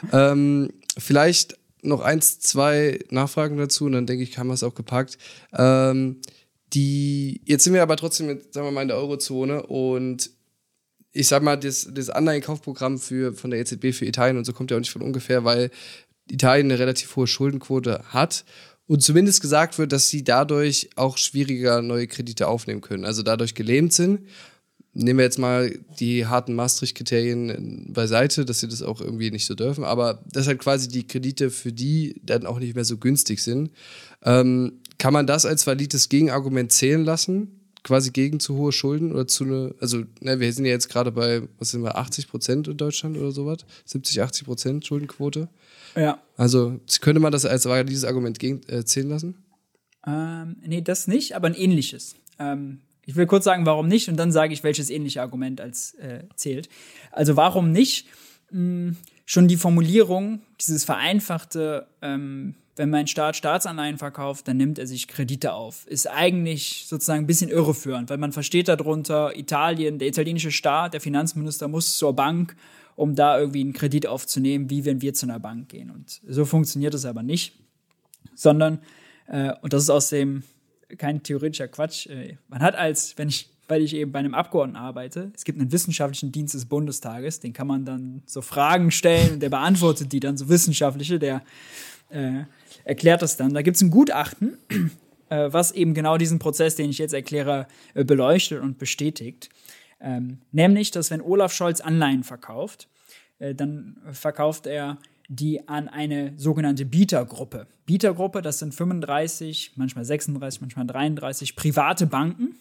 [0.08, 0.32] Okay.
[0.32, 4.74] Ähm, vielleicht noch eins, zwei Nachfragen dazu und dann denke ich, haben wir es auch
[4.74, 5.18] gepackt.
[5.56, 6.16] Ähm,
[6.72, 10.30] die, jetzt sind wir aber trotzdem, mit, sagen wir mal, in der Eurozone und
[11.12, 14.70] ich sag mal, das, das Anleihenkaufprogramm für, von der EZB für Italien und so kommt
[14.70, 15.70] ja auch nicht von ungefähr, weil
[16.30, 18.44] Italien eine relativ hohe Schuldenquote hat
[18.86, 23.54] und zumindest gesagt wird, dass sie dadurch auch schwieriger neue Kredite aufnehmen können, also dadurch
[23.54, 24.26] gelähmt sind.
[24.92, 29.54] Nehmen wir jetzt mal die harten Maastricht-Kriterien beiseite, dass sie das auch irgendwie nicht so
[29.54, 33.40] dürfen, aber dass halt quasi die Kredite für die dann auch nicht mehr so günstig
[33.42, 33.70] sind.
[34.24, 37.56] Ähm, kann man das als valides Gegenargument zählen lassen?
[37.82, 41.10] Quasi gegen zu hohe Schulden oder zu eine, also ne, wir sind ja jetzt gerade
[41.10, 43.64] bei, was sind wir, 80 Prozent in Deutschland oder sowas?
[43.86, 45.48] 70, 80 Prozent Schuldenquote?
[45.96, 46.20] Ja.
[46.36, 49.42] Also könnte man das als valides Argument gegen, äh, zählen lassen?
[50.06, 52.14] Ähm, nee, das nicht, aber ein ähnliches.
[52.38, 55.94] Ähm, ich will kurz sagen, warum nicht, und dann sage ich, welches ähnliche Argument als
[55.94, 56.68] äh, zählt.
[57.10, 58.06] Also warum nicht?
[58.50, 64.86] Hm, schon die Formulierung, dieses vereinfachte, ähm, wenn mein Staat Staatsanleihen verkauft, dann nimmt er
[64.86, 65.86] sich Kredite auf.
[65.86, 71.02] Ist eigentlich sozusagen ein bisschen irreführend, weil man versteht darunter, Italien, der italienische Staat, der
[71.02, 72.56] Finanzminister muss zur Bank,
[72.96, 75.90] um da irgendwie einen Kredit aufzunehmen, wie wenn wir zu einer Bank gehen.
[75.90, 77.58] Und so funktioniert es aber nicht,
[78.34, 78.78] sondern,
[79.26, 80.42] äh, und das ist aus dem
[80.96, 84.76] kein theoretischer Quatsch, äh, man hat als, wenn ich weil ich eben bei einem Abgeordneten
[84.76, 85.30] arbeite.
[85.32, 89.40] Es gibt einen wissenschaftlichen Dienst des Bundestages, den kann man dann so Fragen stellen und
[89.44, 91.44] der beantwortet die dann so wissenschaftliche, der
[92.08, 92.42] äh,
[92.84, 93.54] erklärt das dann.
[93.54, 94.58] Da gibt es ein Gutachten,
[95.28, 99.48] äh, was eben genau diesen Prozess, den ich jetzt erkläre, äh, beleuchtet und bestätigt.
[100.00, 102.88] Ähm, nämlich, dass wenn Olaf Scholz Anleihen verkauft,
[103.38, 107.68] äh, dann verkauft er die an eine sogenannte Bietergruppe.
[107.86, 112.56] Bietergruppe, das sind 35, manchmal 36, manchmal 33 private Banken,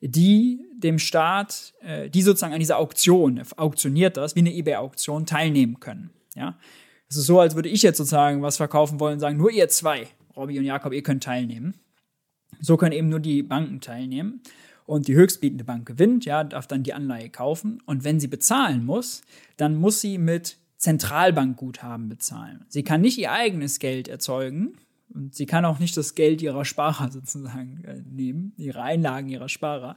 [0.00, 1.74] die dem Staat,
[2.12, 6.10] die sozusagen an dieser Auktion, auktioniert das, wie eine eBay-Auktion, teilnehmen können.
[6.34, 6.56] Ja?
[7.10, 9.68] Es ist so, als würde ich jetzt sozusagen was verkaufen wollen und sagen, nur ihr
[9.68, 10.06] zwei,
[10.36, 11.74] Robby und Jakob, ihr könnt teilnehmen.
[12.60, 14.40] So können eben nur die Banken teilnehmen.
[14.86, 17.82] Und die höchstbietende Bank gewinnt, ja, darf dann die Anleihe kaufen.
[17.84, 19.22] Und wenn sie bezahlen muss,
[19.56, 22.64] dann muss sie mit Zentralbankguthaben bezahlen.
[22.68, 24.74] Sie kann nicht ihr eigenes Geld erzeugen,
[25.12, 29.48] und sie kann auch nicht das Geld ihrer Sparer sozusagen äh, nehmen, ihre Einlagen ihrer
[29.48, 29.96] Sparer,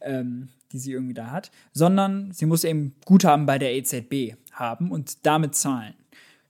[0.00, 4.90] ähm, die sie irgendwie da hat, sondern sie muss eben Guthaben bei der EZB haben
[4.90, 5.94] und damit zahlen.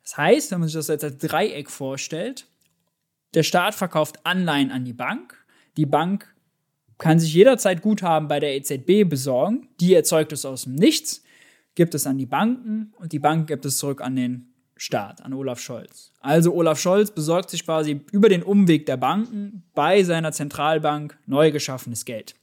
[0.09, 2.47] Das heißt, wenn man sich das jetzt als Dreieck vorstellt,
[3.35, 5.37] der Staat verkauft Anleihen an die Bank,
[5.77, 6.35] die Bank
[6.97, 11.23] kann sich jederzeit Guthaben bei der EZB besorgen, die erzeugt es aus dem Nichts,
[11.75, 15.35] gibt es an die Banken und die Bank gibt es zurück an den Staat, an
[15.35, 16.15] Olaf Scholz.
[16.21, 21.53] Also Olaf Scholz besorgt sich quasi über den Umweg der Banken bei seiner Zentralbank neu
[21.53, 22.35] geschaffenes Geld.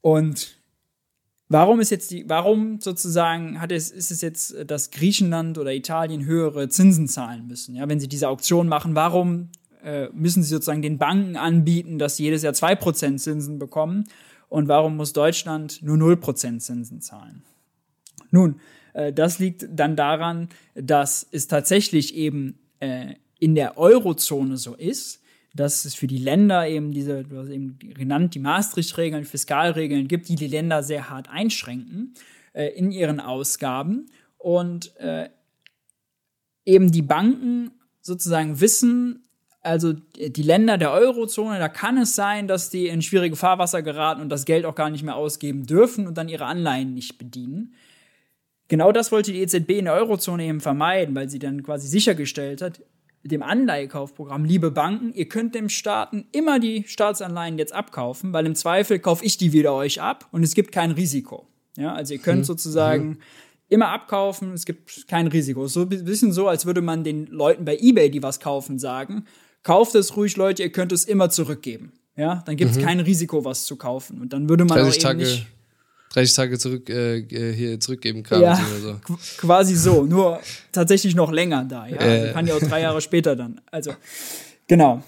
[0.00, 0.57] Und
[1.48, 6.24] warum ist jetzt die, warum sozusagen hat es, ist es jetzt, dass Griechenland oder Italien
[6.24, 7.74] höhere Zinsen zahlen müssen?
[7.74, 9.48] Ja, wenn sie diese Auktion machen, warum
[9.82, 14.04] äh, müssen sie sozusagen den Banken anbieten, dass sie jedes Jahr 2% Zinsen bekommen?
[14.48, 17.42] Und warum muss Deutschland nur 0% Zinsen zahlen?
[18.30, 18.60] Nun,
[18.94, 25.22] äh, das liegt dann daran, dass es tatsächlich eben äh, in der Eurozone so ist,
[25.58, 30.28] dass es für die Länder eben diese, du hast eben genannt, die Maastricht-Regeln, Fiskalregeln gibt,
[30.28, 32.14] die die Länder sehr hart einschränken
[32.52, 34.06] äh, in ihren Ausgaben
[34.36, 35.28] und äh,
[36.64, 39.24] eben die Banken sozusagen wissen,
[39.60, 44.20] also die Länder der Eurozone, da kann es sein, dass die in schwierige Fahrwasser geraten
[44.20, 47.74] und das Geld auch gar nicht mehr ausgeben dürfen und dann ihre Anleihen nicht bedienen.
[48.68, 52.62] Genau das wollte die EZB in der Eurozone eben vermeiden, weil sie dann quasi sichergestellt
[52.62, 52.82] hat,
[53.22, 58.46] mit dem Anleihekaufprogramm, liebe Banken, ihr könnt dem Staaten immer die Staatsanleihen jetzt abkaufen, weil
[58.46, 61.46] im Zweifel kaufe ich die wieder euch ab und es gibt kein Risiko.
[61.76, 62.44] Ja, also ihr könnt mhm.
[62.44, 63.18] sozusagen mhm.
[63.68, 65.66] immer abkaufen, es gibt kein Risiko.
[65.66, 69.24] So ein bisschen so, als würde man den Leuten bei eBay, die was kaufen, sagen,
[69.62, 71.92] kauft es ruhig, Leute, ihr könnt es immer zurückgeben.
[72.16, 72.82] Ja, dann gibt es mhm.
[72.82, 74.20] kein Risiko, was zu kaufen.
[74.20, 75.18] Und dann würde man auch eben Tage.
[75.18, 75.46] nicht
[76.10, 78.40] 30 Tage zurück, äh, äh, hier zurückgeben kann.
[78.40, 78.98] Ja, so.
[79.36, 80.40] quasi so, nur
[80.72, 81.86] tatsächlich noch länger da.
[81.86, 81.96] Ja?
[81.96, 82.20] Äh.
[82.20, 83.60] Also kann ja auch drei Jahre später dann.
[83.70, 83.92] Also,
[84.66, 85.02] genau.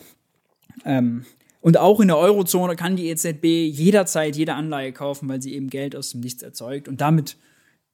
[0.85, 1.25] Ähm,
[1.61, 5.69] und auch in der Eurozone kann die EZB jederzeit jede Anleihe kaufen, weil sie eben
[5.69, 7.37] Geld aus dem Nichts erzeugt und damit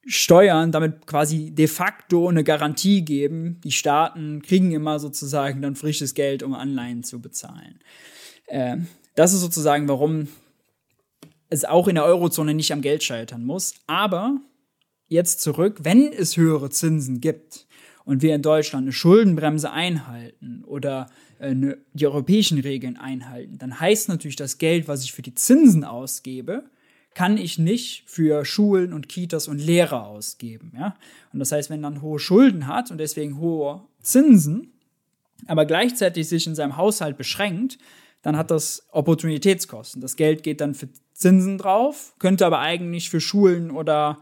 [0.07, 3.61] steuern, damit quasi de facto eine Garantie geben.
[3.65, 7.81] Die Staaten kriegen immer sozusagen dann frisches Geld, um Anleihen zu bezahlen.
[8.47, 8.79] Äh,
[9.17, 10.29] das ist sozusagen, warum
[11.49, 13.75] es auch in der Eurozone nicht am Geld scheitern muss.
[13.87, 14.41] Aber
[15.09, 17.67] jetzt zurück, wenn es höhere Zinsen gibt
[18.05, 23.81] und wir in Deutschland eine Schuldenbremse einhalten oder äh, eine, die europäischen Regeln einhalten, dann
[23.81, 26.65] heißt natürlich das Geld, was ich für die Zinsen ausgebe,
[27.15, 30.73] kann ich nicht für Schulen und Kitas und Lehrer ausgeben.
[30.77, 30.97] Ja?
[31.33, 34.73] Und das heißt, wenn man hohe Schulden hat und deswegen hohe Zinsen,
[35.47, 37.79] aber gleichzeitig sich in seinem Haushalt beschränkt,
[38.23, 40.03] dann hat das Opportunitätskosten.
[40.03, 44.19] Das Geld geht dann für Zinsen drauf, könnte aber eigentlich für Schulen oder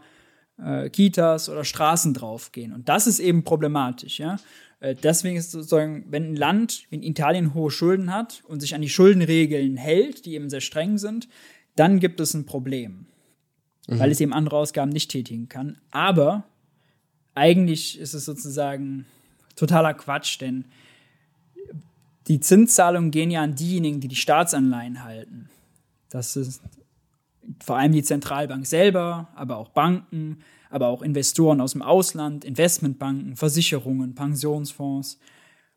[0.57, 2.71] äh, Kitas oder Straßen draufgehen.
[2.71, 4.37] Und das ist eben problematisch, ja.
[4.79, 8.81] Äh, deswegen ist sozusagen, wenn ein Land in Italien hohe Schulden hat und sich an
[8.81, 11.27] die Schuldenregeln hält, die eben sehr streng sind,
[11.75, 13.07] dann gibt es ein Problem.
[13.87, 13.99] Mhm.
[13.99, 15.77] Weil es eben andere Ausgaben nicht tätigen kann.
[15.91, 16.45] Aber
[17.33, 19.05] eigentlich ist es sozusagen
[19.57, 20.65] totaler Quatsch, denn
[22.27, 25.49] die Zinszahlungen gehen ja an diejenigen, die die Staatsanleihen halten.
[26.09, 26.61] Das ist
[27.63, 30.39] vor allem die Zentralbank selber, aber auch Banken,
[30.69, 35.19] aber auch Investoren aus dem Ausland, Investmentbanken, Versicherungen, Pensionsfonds,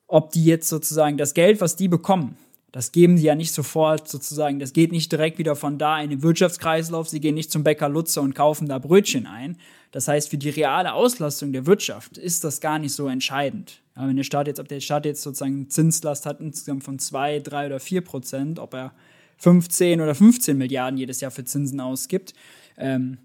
[0.07, 2.37] ob die jetzt sozusagen das Geld, was die bekommen,
[2.73, 6.11] das geben sie ja nicht sofort sozusagen, das geht nicht direkt wieder von da in
[6.11, 9.57] den Wirtschaftskreislauf, sie gehen nicht zum Bäcker Lutze und kaufen da Brötchen ein.
[9.91, 13.81] Das heißt, für die reale Auslastung der Wirtschaft ist das gar nicht so entscheidend.
[13.97, 17.41] Ja, wenn der Staat jetzt, ob der Staat jetzt sozusagen Zinslast hat insgesamt von zwei,
[17.41, 18.93] drei oder vier Prozent, ob er
[19.39, 22.35] 15 oder 15 Milliarden jedes Jahr für Zinsen ausgibt.
[22.77, 23.19] Ähm,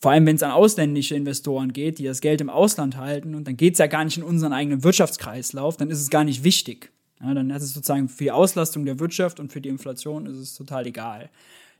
[0.00, 3.46] vor allem, wenn es an ausländische Investoren geht, die das Geld im Ausland halten, und
[3.46, 6.44] dann geht es ja gar nicht in unseren eigenen Wirtschaftskreislauf, dann ist es gar nicht
[6.44, 6.92] wichtig.
[7.22, 10.36] Ja, dann ist es sozusagen für die Auslastung der Wirtschaft und für die Inflation ist
[10.36, 11.30] es total egal.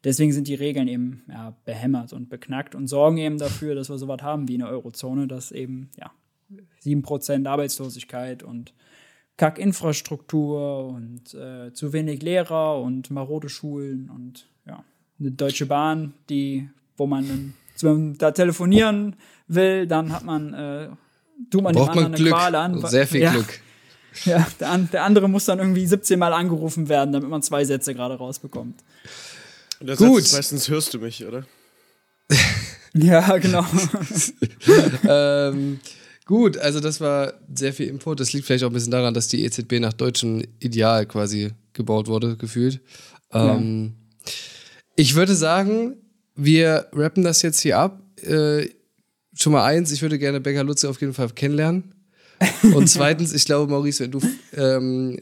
[0.03, 3.99] Deswegen sind die Regeln eben ja, behämmert und beknackt und sorgen eben dafür, dass wir
[3.99, 6.11] so was haben wie eine Eurozone, dass eben ja,
[6.85, 8.73] 7% Arbeitslosigkeit und
[9.41, 14.85] Kackinfrastruktur und äh, zu wenig Lehrer und marode Schulen und ja,
[15.19, 16.69] eine Deutsche Bahn, die,
[16.99, 19.17] wo man, wenn man da telefonieren
[19.49, 20.89] will, dann hat man äh,
[21.51, 22.35] tut man Braucht dem man anderen Glück.
[22.35, 22.87] eine Qual an.
[22.87, 23.61] Sehr viel ja, Glück.
[24.25, 27.65] Ja, der, an, der andere muss dann irgendwie 17 Mal angerufen werden, damit man zwei
[27.65, 28.83] Sätze gerade rausbekommt.
[29.79, 30.23] Und der Gut.
[30.23, 31.45] Satz ist meistens hörst du mich, oder?
[32.93, 33.65] Ja, genau.
[35.09, 35.79] ähm,
[36.31, 38.15] gut, also das war sehr viel Info.
[38.15, 42.07] Das liegt vielleicht auch ein bisschen daran, dass die EZB nach deutschem Ideal quasi gebaut
[42.07, 42.81] wurde, gefühlt.
[43.33, 43.95] Ähm,
[44.95, 45.97] Ich würde sagen,
[46.37, 48.01] wir rappen das jetzt hier ab.
[48.23, 48.69] Äh,
[49.35, 51.95] schon mal eins, ich würde gerne Becker Lutze auf jeden Fall kennenlernen.
[52.75, 54.21] Und zweitens, ich glaube, Maurice, wenn du
[54.55, 55.19] ähm,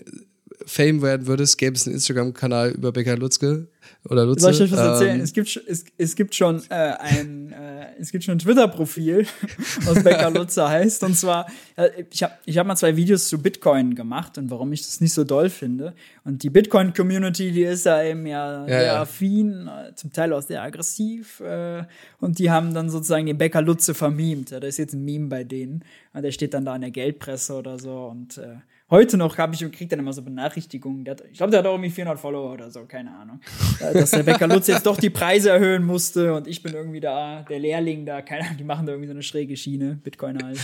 [0.69, 3.69] Fame werden würdest, gäbe es einen Instagram-Kanal über Becker Lutzke
[4.05, 4.43] oder Lutze.
[4.43, 5.17] Soll ich euch was erzählen?
[5.17, 9.27] Ähm, es, gibt, es, es gibt schon äh, ein, äh, es gibt schon ein Twitter-Profil,
[9.85, 11.03] was Becker Lutze heißt.
[11.05, 11.47] Und zwar,
[11.77, 15.01] äh, ich habe ich hab mal zwei Videos zu Bitcoin gemacht und warum ich das
[15.01, 15.95] nicht so doll finde.
[16.25, 19.01] Und die Bitcoin-Community, die ist da eben ja, sehr ja.
[19.01, 21.41] affin, äh, zum Teil auch sehr aggressiv.
[21.41, 21.85] Äh,
[22.21, 24.51] und die haben dann sozusagen den Becker Lutze vermimt.
[24.51, 25.83] Ja, da ist jetzt ein Meme bei denen.
[26.13, 28.07] Und der steht dann da in der Geldpresse oder so.
[28.07, 28.57] Und äh,
[28.91, 31.05] heute noch habe ich kriegt dann immer so Benachrichtigungen.
[31.05, 33.41] Der hat, ich glaube, der hat auch irgendwie 400 Follower oder so, keine Ahnung.
[33.81, 37.01] Äh, Dass der Becker Lutz jetzt doch die Preise erhöhen musste und ich bin irgendwie
[37.01, 40.43] da, der Lehrling da, keine Ahnung, die machen da irgendwie so eine schräge Schiene, Bitcoin
[40.43, 40.59] halt.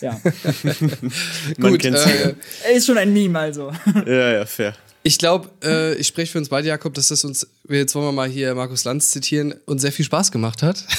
[0.00, 0.20] Ja,
[1.58, 2.34] Man gut, kennt's äh,
[2.64, 3.70] er ist schon ein Meme also.
[4.06, 4.74] Ja, ja, fair.
[5.06, 8.06] Ich glaube, äh, ich spreche für uns beide, Jakob, dass das uns, wir jetzt wollen
[8.06, 10.82] wir mal hier Markus Lanz zitieren, uns sehr viel Spaß gemacht hat.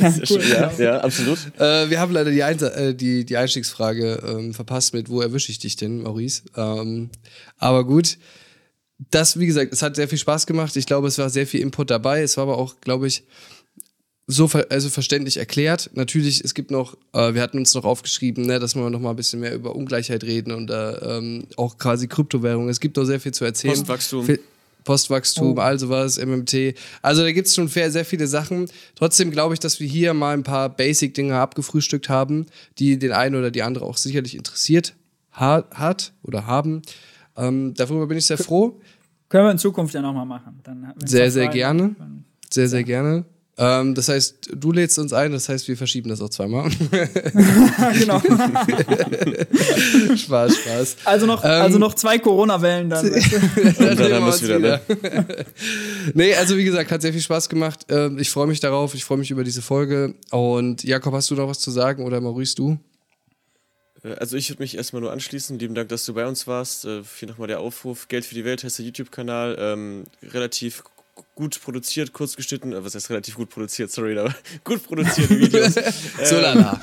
[0.00, 0.42] Ja, Sehr schön.
[0.50, 1.38] Ja, ja, absolut.
[1.58, 5.52] äh, wir haben leider die, Ein äh, die, die Einstiegsfrage ähm, verpasst mit, wo erwische
[5.52, 6.42] ich dich denn, Maurice?
[6.56, 7.10] Ähm,
[7.56, 8.18] aber gut.
[9.10, 10.74] Das, wie gesagt, es hat sehr viel Spaß gemacht.
[10.76, 12.22] Ich glaube, es war sehr viel Input dabei.
[12.22, 13.22] Es war aber auch, glaube ich,
[14.26, 15.90] so ver also verständlich erklärt.
[15.94, 19.10] Natürlich, es gibt noch, äh, wir hatten uns noch aufgeschrieben, ne, dass wir noch mal
[19.10, 22.68] ein bisschen mehr über Ungleichheit reden und äh, ähm, auch quasi Kryptowährung.
[22.68, 23.74] Es gibt noch sehr viel zu erzählen.
[23.74, 24.24] Postwachstum.
[24.26, 24.40] Viel-
[24.84, 25.60] Postwachstum, Oh.
[25.60, 26.74] all sowas, MMT.
[27.02, 28.68] Also da gibt es schon sehr, sehr viele Sachen.
[28.96, 32.46] Trotzdem glaube ich, dass wir hier mal ein paar Basic-Dinge abgefrühstückt haben,
[32.80, 34.94] die den einen oder die andere auch sicherlich interessiert
[35.32, 36.82] ha hat oder haben.
[37.36, 38.80] Ähm, darüber bin ich sehr froh.
[39.28, 40.58] Können wir in Zukunft ja nochmal machen.
[40.64, 41.94] Dann, Sehr, sehr gerne.
[42.50, 43.24] Sehr, sehr gerne.
[43.64, 46.68] Ähm, das heißt, du lädst uns ein, das heißt, wir verschieben das auch zweimal.
[47.98, 48.18] genau.
[50.16, 50.96] Spaß, Spaß.
[51.04, 53.08] Also noch, Ähm, also noch zwei Corona-Wellen dann.
[53.12, 54.80] dann haben wir es wieder, ne?
[56.14, 57.86] nee, also wie gesagt, hat sehr viel Spaß gemacht.
[57.88, 60.14] Ähm, ich freue mich darauf, ich freue mich über diese Folge.
[60.32, 62.78] Und Jakob, hast du noch was zu sagen oder Maurice, du?
[64.02, 65.56] Äh, Also ich würde mich erstmal nur anschließen.
[65.58, 66.84] Lieben Dank, dass du bei uns warst.
[66.84, 68.08] Äh, Hier nochmal der Aufruf.
[68.08, 69.56] Geld für die Welt heißt der YouTube-Kanal.
[69.58, 70.82] Ähm, relativ
[71.34, 72.72] gut produziert, kurz geschnitten.
[72.72, 73.90] Äh, was heißt relativ gut produziert?
[73.90, 74.34] Sorry, aber
[74.64, 75.74] gut produzierte Videos.
[76.24, 76.80] So lala.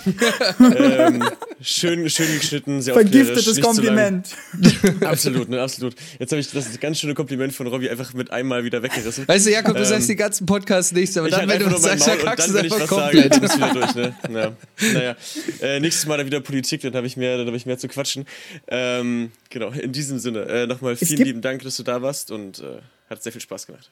[0.59, 1.23] ähm,
[1.61, 3.61] schön, schön geschnitten, sehr Vergiftetes.
[3.61, 4.29] Kompliment.
[5.01, 5.95] Absolut, ne, absolut.
[6.19, 9.27] Jetzt habe ich das ganz schöne Kompliment von Robby einfach mit einmal wieder weggerissen.
[9.27, 11.69] Weißt du, Jakob, du Ähm, sagst die ganzen Podcasts nichts, aber Ich dann, halt wenn
[11.69, 13.33] du was sagst, dann und kackst du einfach was komplett.
[13.33, 14.15] sage, wieder durch, ne?
[14.29, 14.51] Ja.
[14.93, 15.15] Naja,
[15.61, 17.87] äh, nächstes Mal dann wieder Politik, dann habe ich mehr, dann habe ich mehr zu
[17.87, 18.25] quatschen.
[18.67, 22.59] Ähm, genau, in diesem Sinne, äh, nochmal vielen lieben Dank, dass du da warst und
[22.59, 22.79] äh,
[23.09, 23.91] hat sehr viel Spaß gemacht.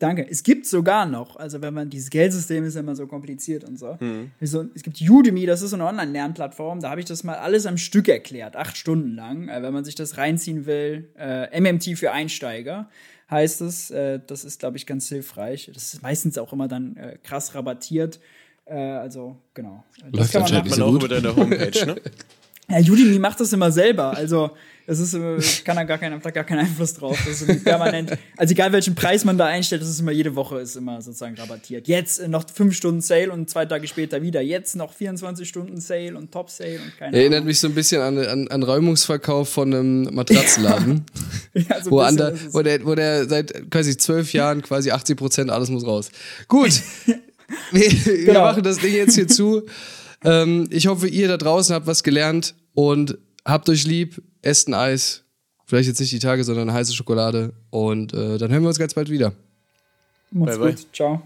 [0.00, 0.26] Danke.
[0.28, 3.78] Es gibt sogar noch, also wenn man dieses Geldsystem ist ja immer so kompliziert und
[3.78, 3.98] so.
[4.00, 4.30] Mhm.
[4.40, 7.66] so es gibt Udemy, das ist so eine Online-Lernplattform, da habe ich das mal alles
[7.66, 11.10] am Stück erklärt, acht Stunden lang, äh, wenn man sich das reinziehen will.
[11.18, 12.88] Äh, MMT für Einsteiger
[13.30, 13.90] heißt es.
[13.90, 15.70] Äh, das ist, glaube ich, ganz hilfreich.
[15.72, 18.20] Das ist meistens auch immer dann äh, krass rabattiert.
[18.64, 19.84] Äh, also, genau.
[20.10, 21.04] Das Läuft kann man man so auch gut.
[21.04, 21.96] über deine Homepage, ne?
[22.70, 24.16] Ja, Udemy macht das immer selber.
[24.16, 24.50] Also,
[24.86, 27.16] es ist, äh, kann da gar kein, hat da gar keinen Einfluss drauf.
[27.26, 28.16] Das ist permanent.
[28.36, 31.36] Also, egal welchen Preis man da einstellt, das ist immer jede Woche ist immer sozusagen
[31.36, 31.86] rabattiert.
[31.86, 34.40] Jetzt äh, noch fünf Stunden Sale und zwei Tage später wieder.
[34.40, 37.46] Jetzt noch 24 Stunden Sale und Top Sale und keine Erinnert Ahnung.
[37.48, 41.04] mich so ein bisschen an, an, an Räumungsverkauf von einem Matratzenladen,
[41.54, 45.16] Ja, so ein wo, ander, wo, der, wo der seit quasi zwölf Jahren quasi 80
[45.16, 46.10] Prozent alles muss raus.
[46.48, 46.72] Gut,
[47.72, 48.40] wir, wir Genau.
[48.42, 49.62] machen das Ding jetzt hier zu.
[50.24, 54.74] Ähm, ich hoffe, ihr da draußen habt was gelernt und habt euch lieb, esst ein
[54.74, 55.24] Eis.
[55.66, 57.52] Vielleicht jetzt nicht die Tage, sondern eine heiße Schokolade.
[57.70, 59.32] Und äh, dann hören wir uns ganz bald wieder.
[60.30, 60.74] Macht's Bye, bye.
[60.74, 60.86] gut.
[60.92, 61.22] Ciao.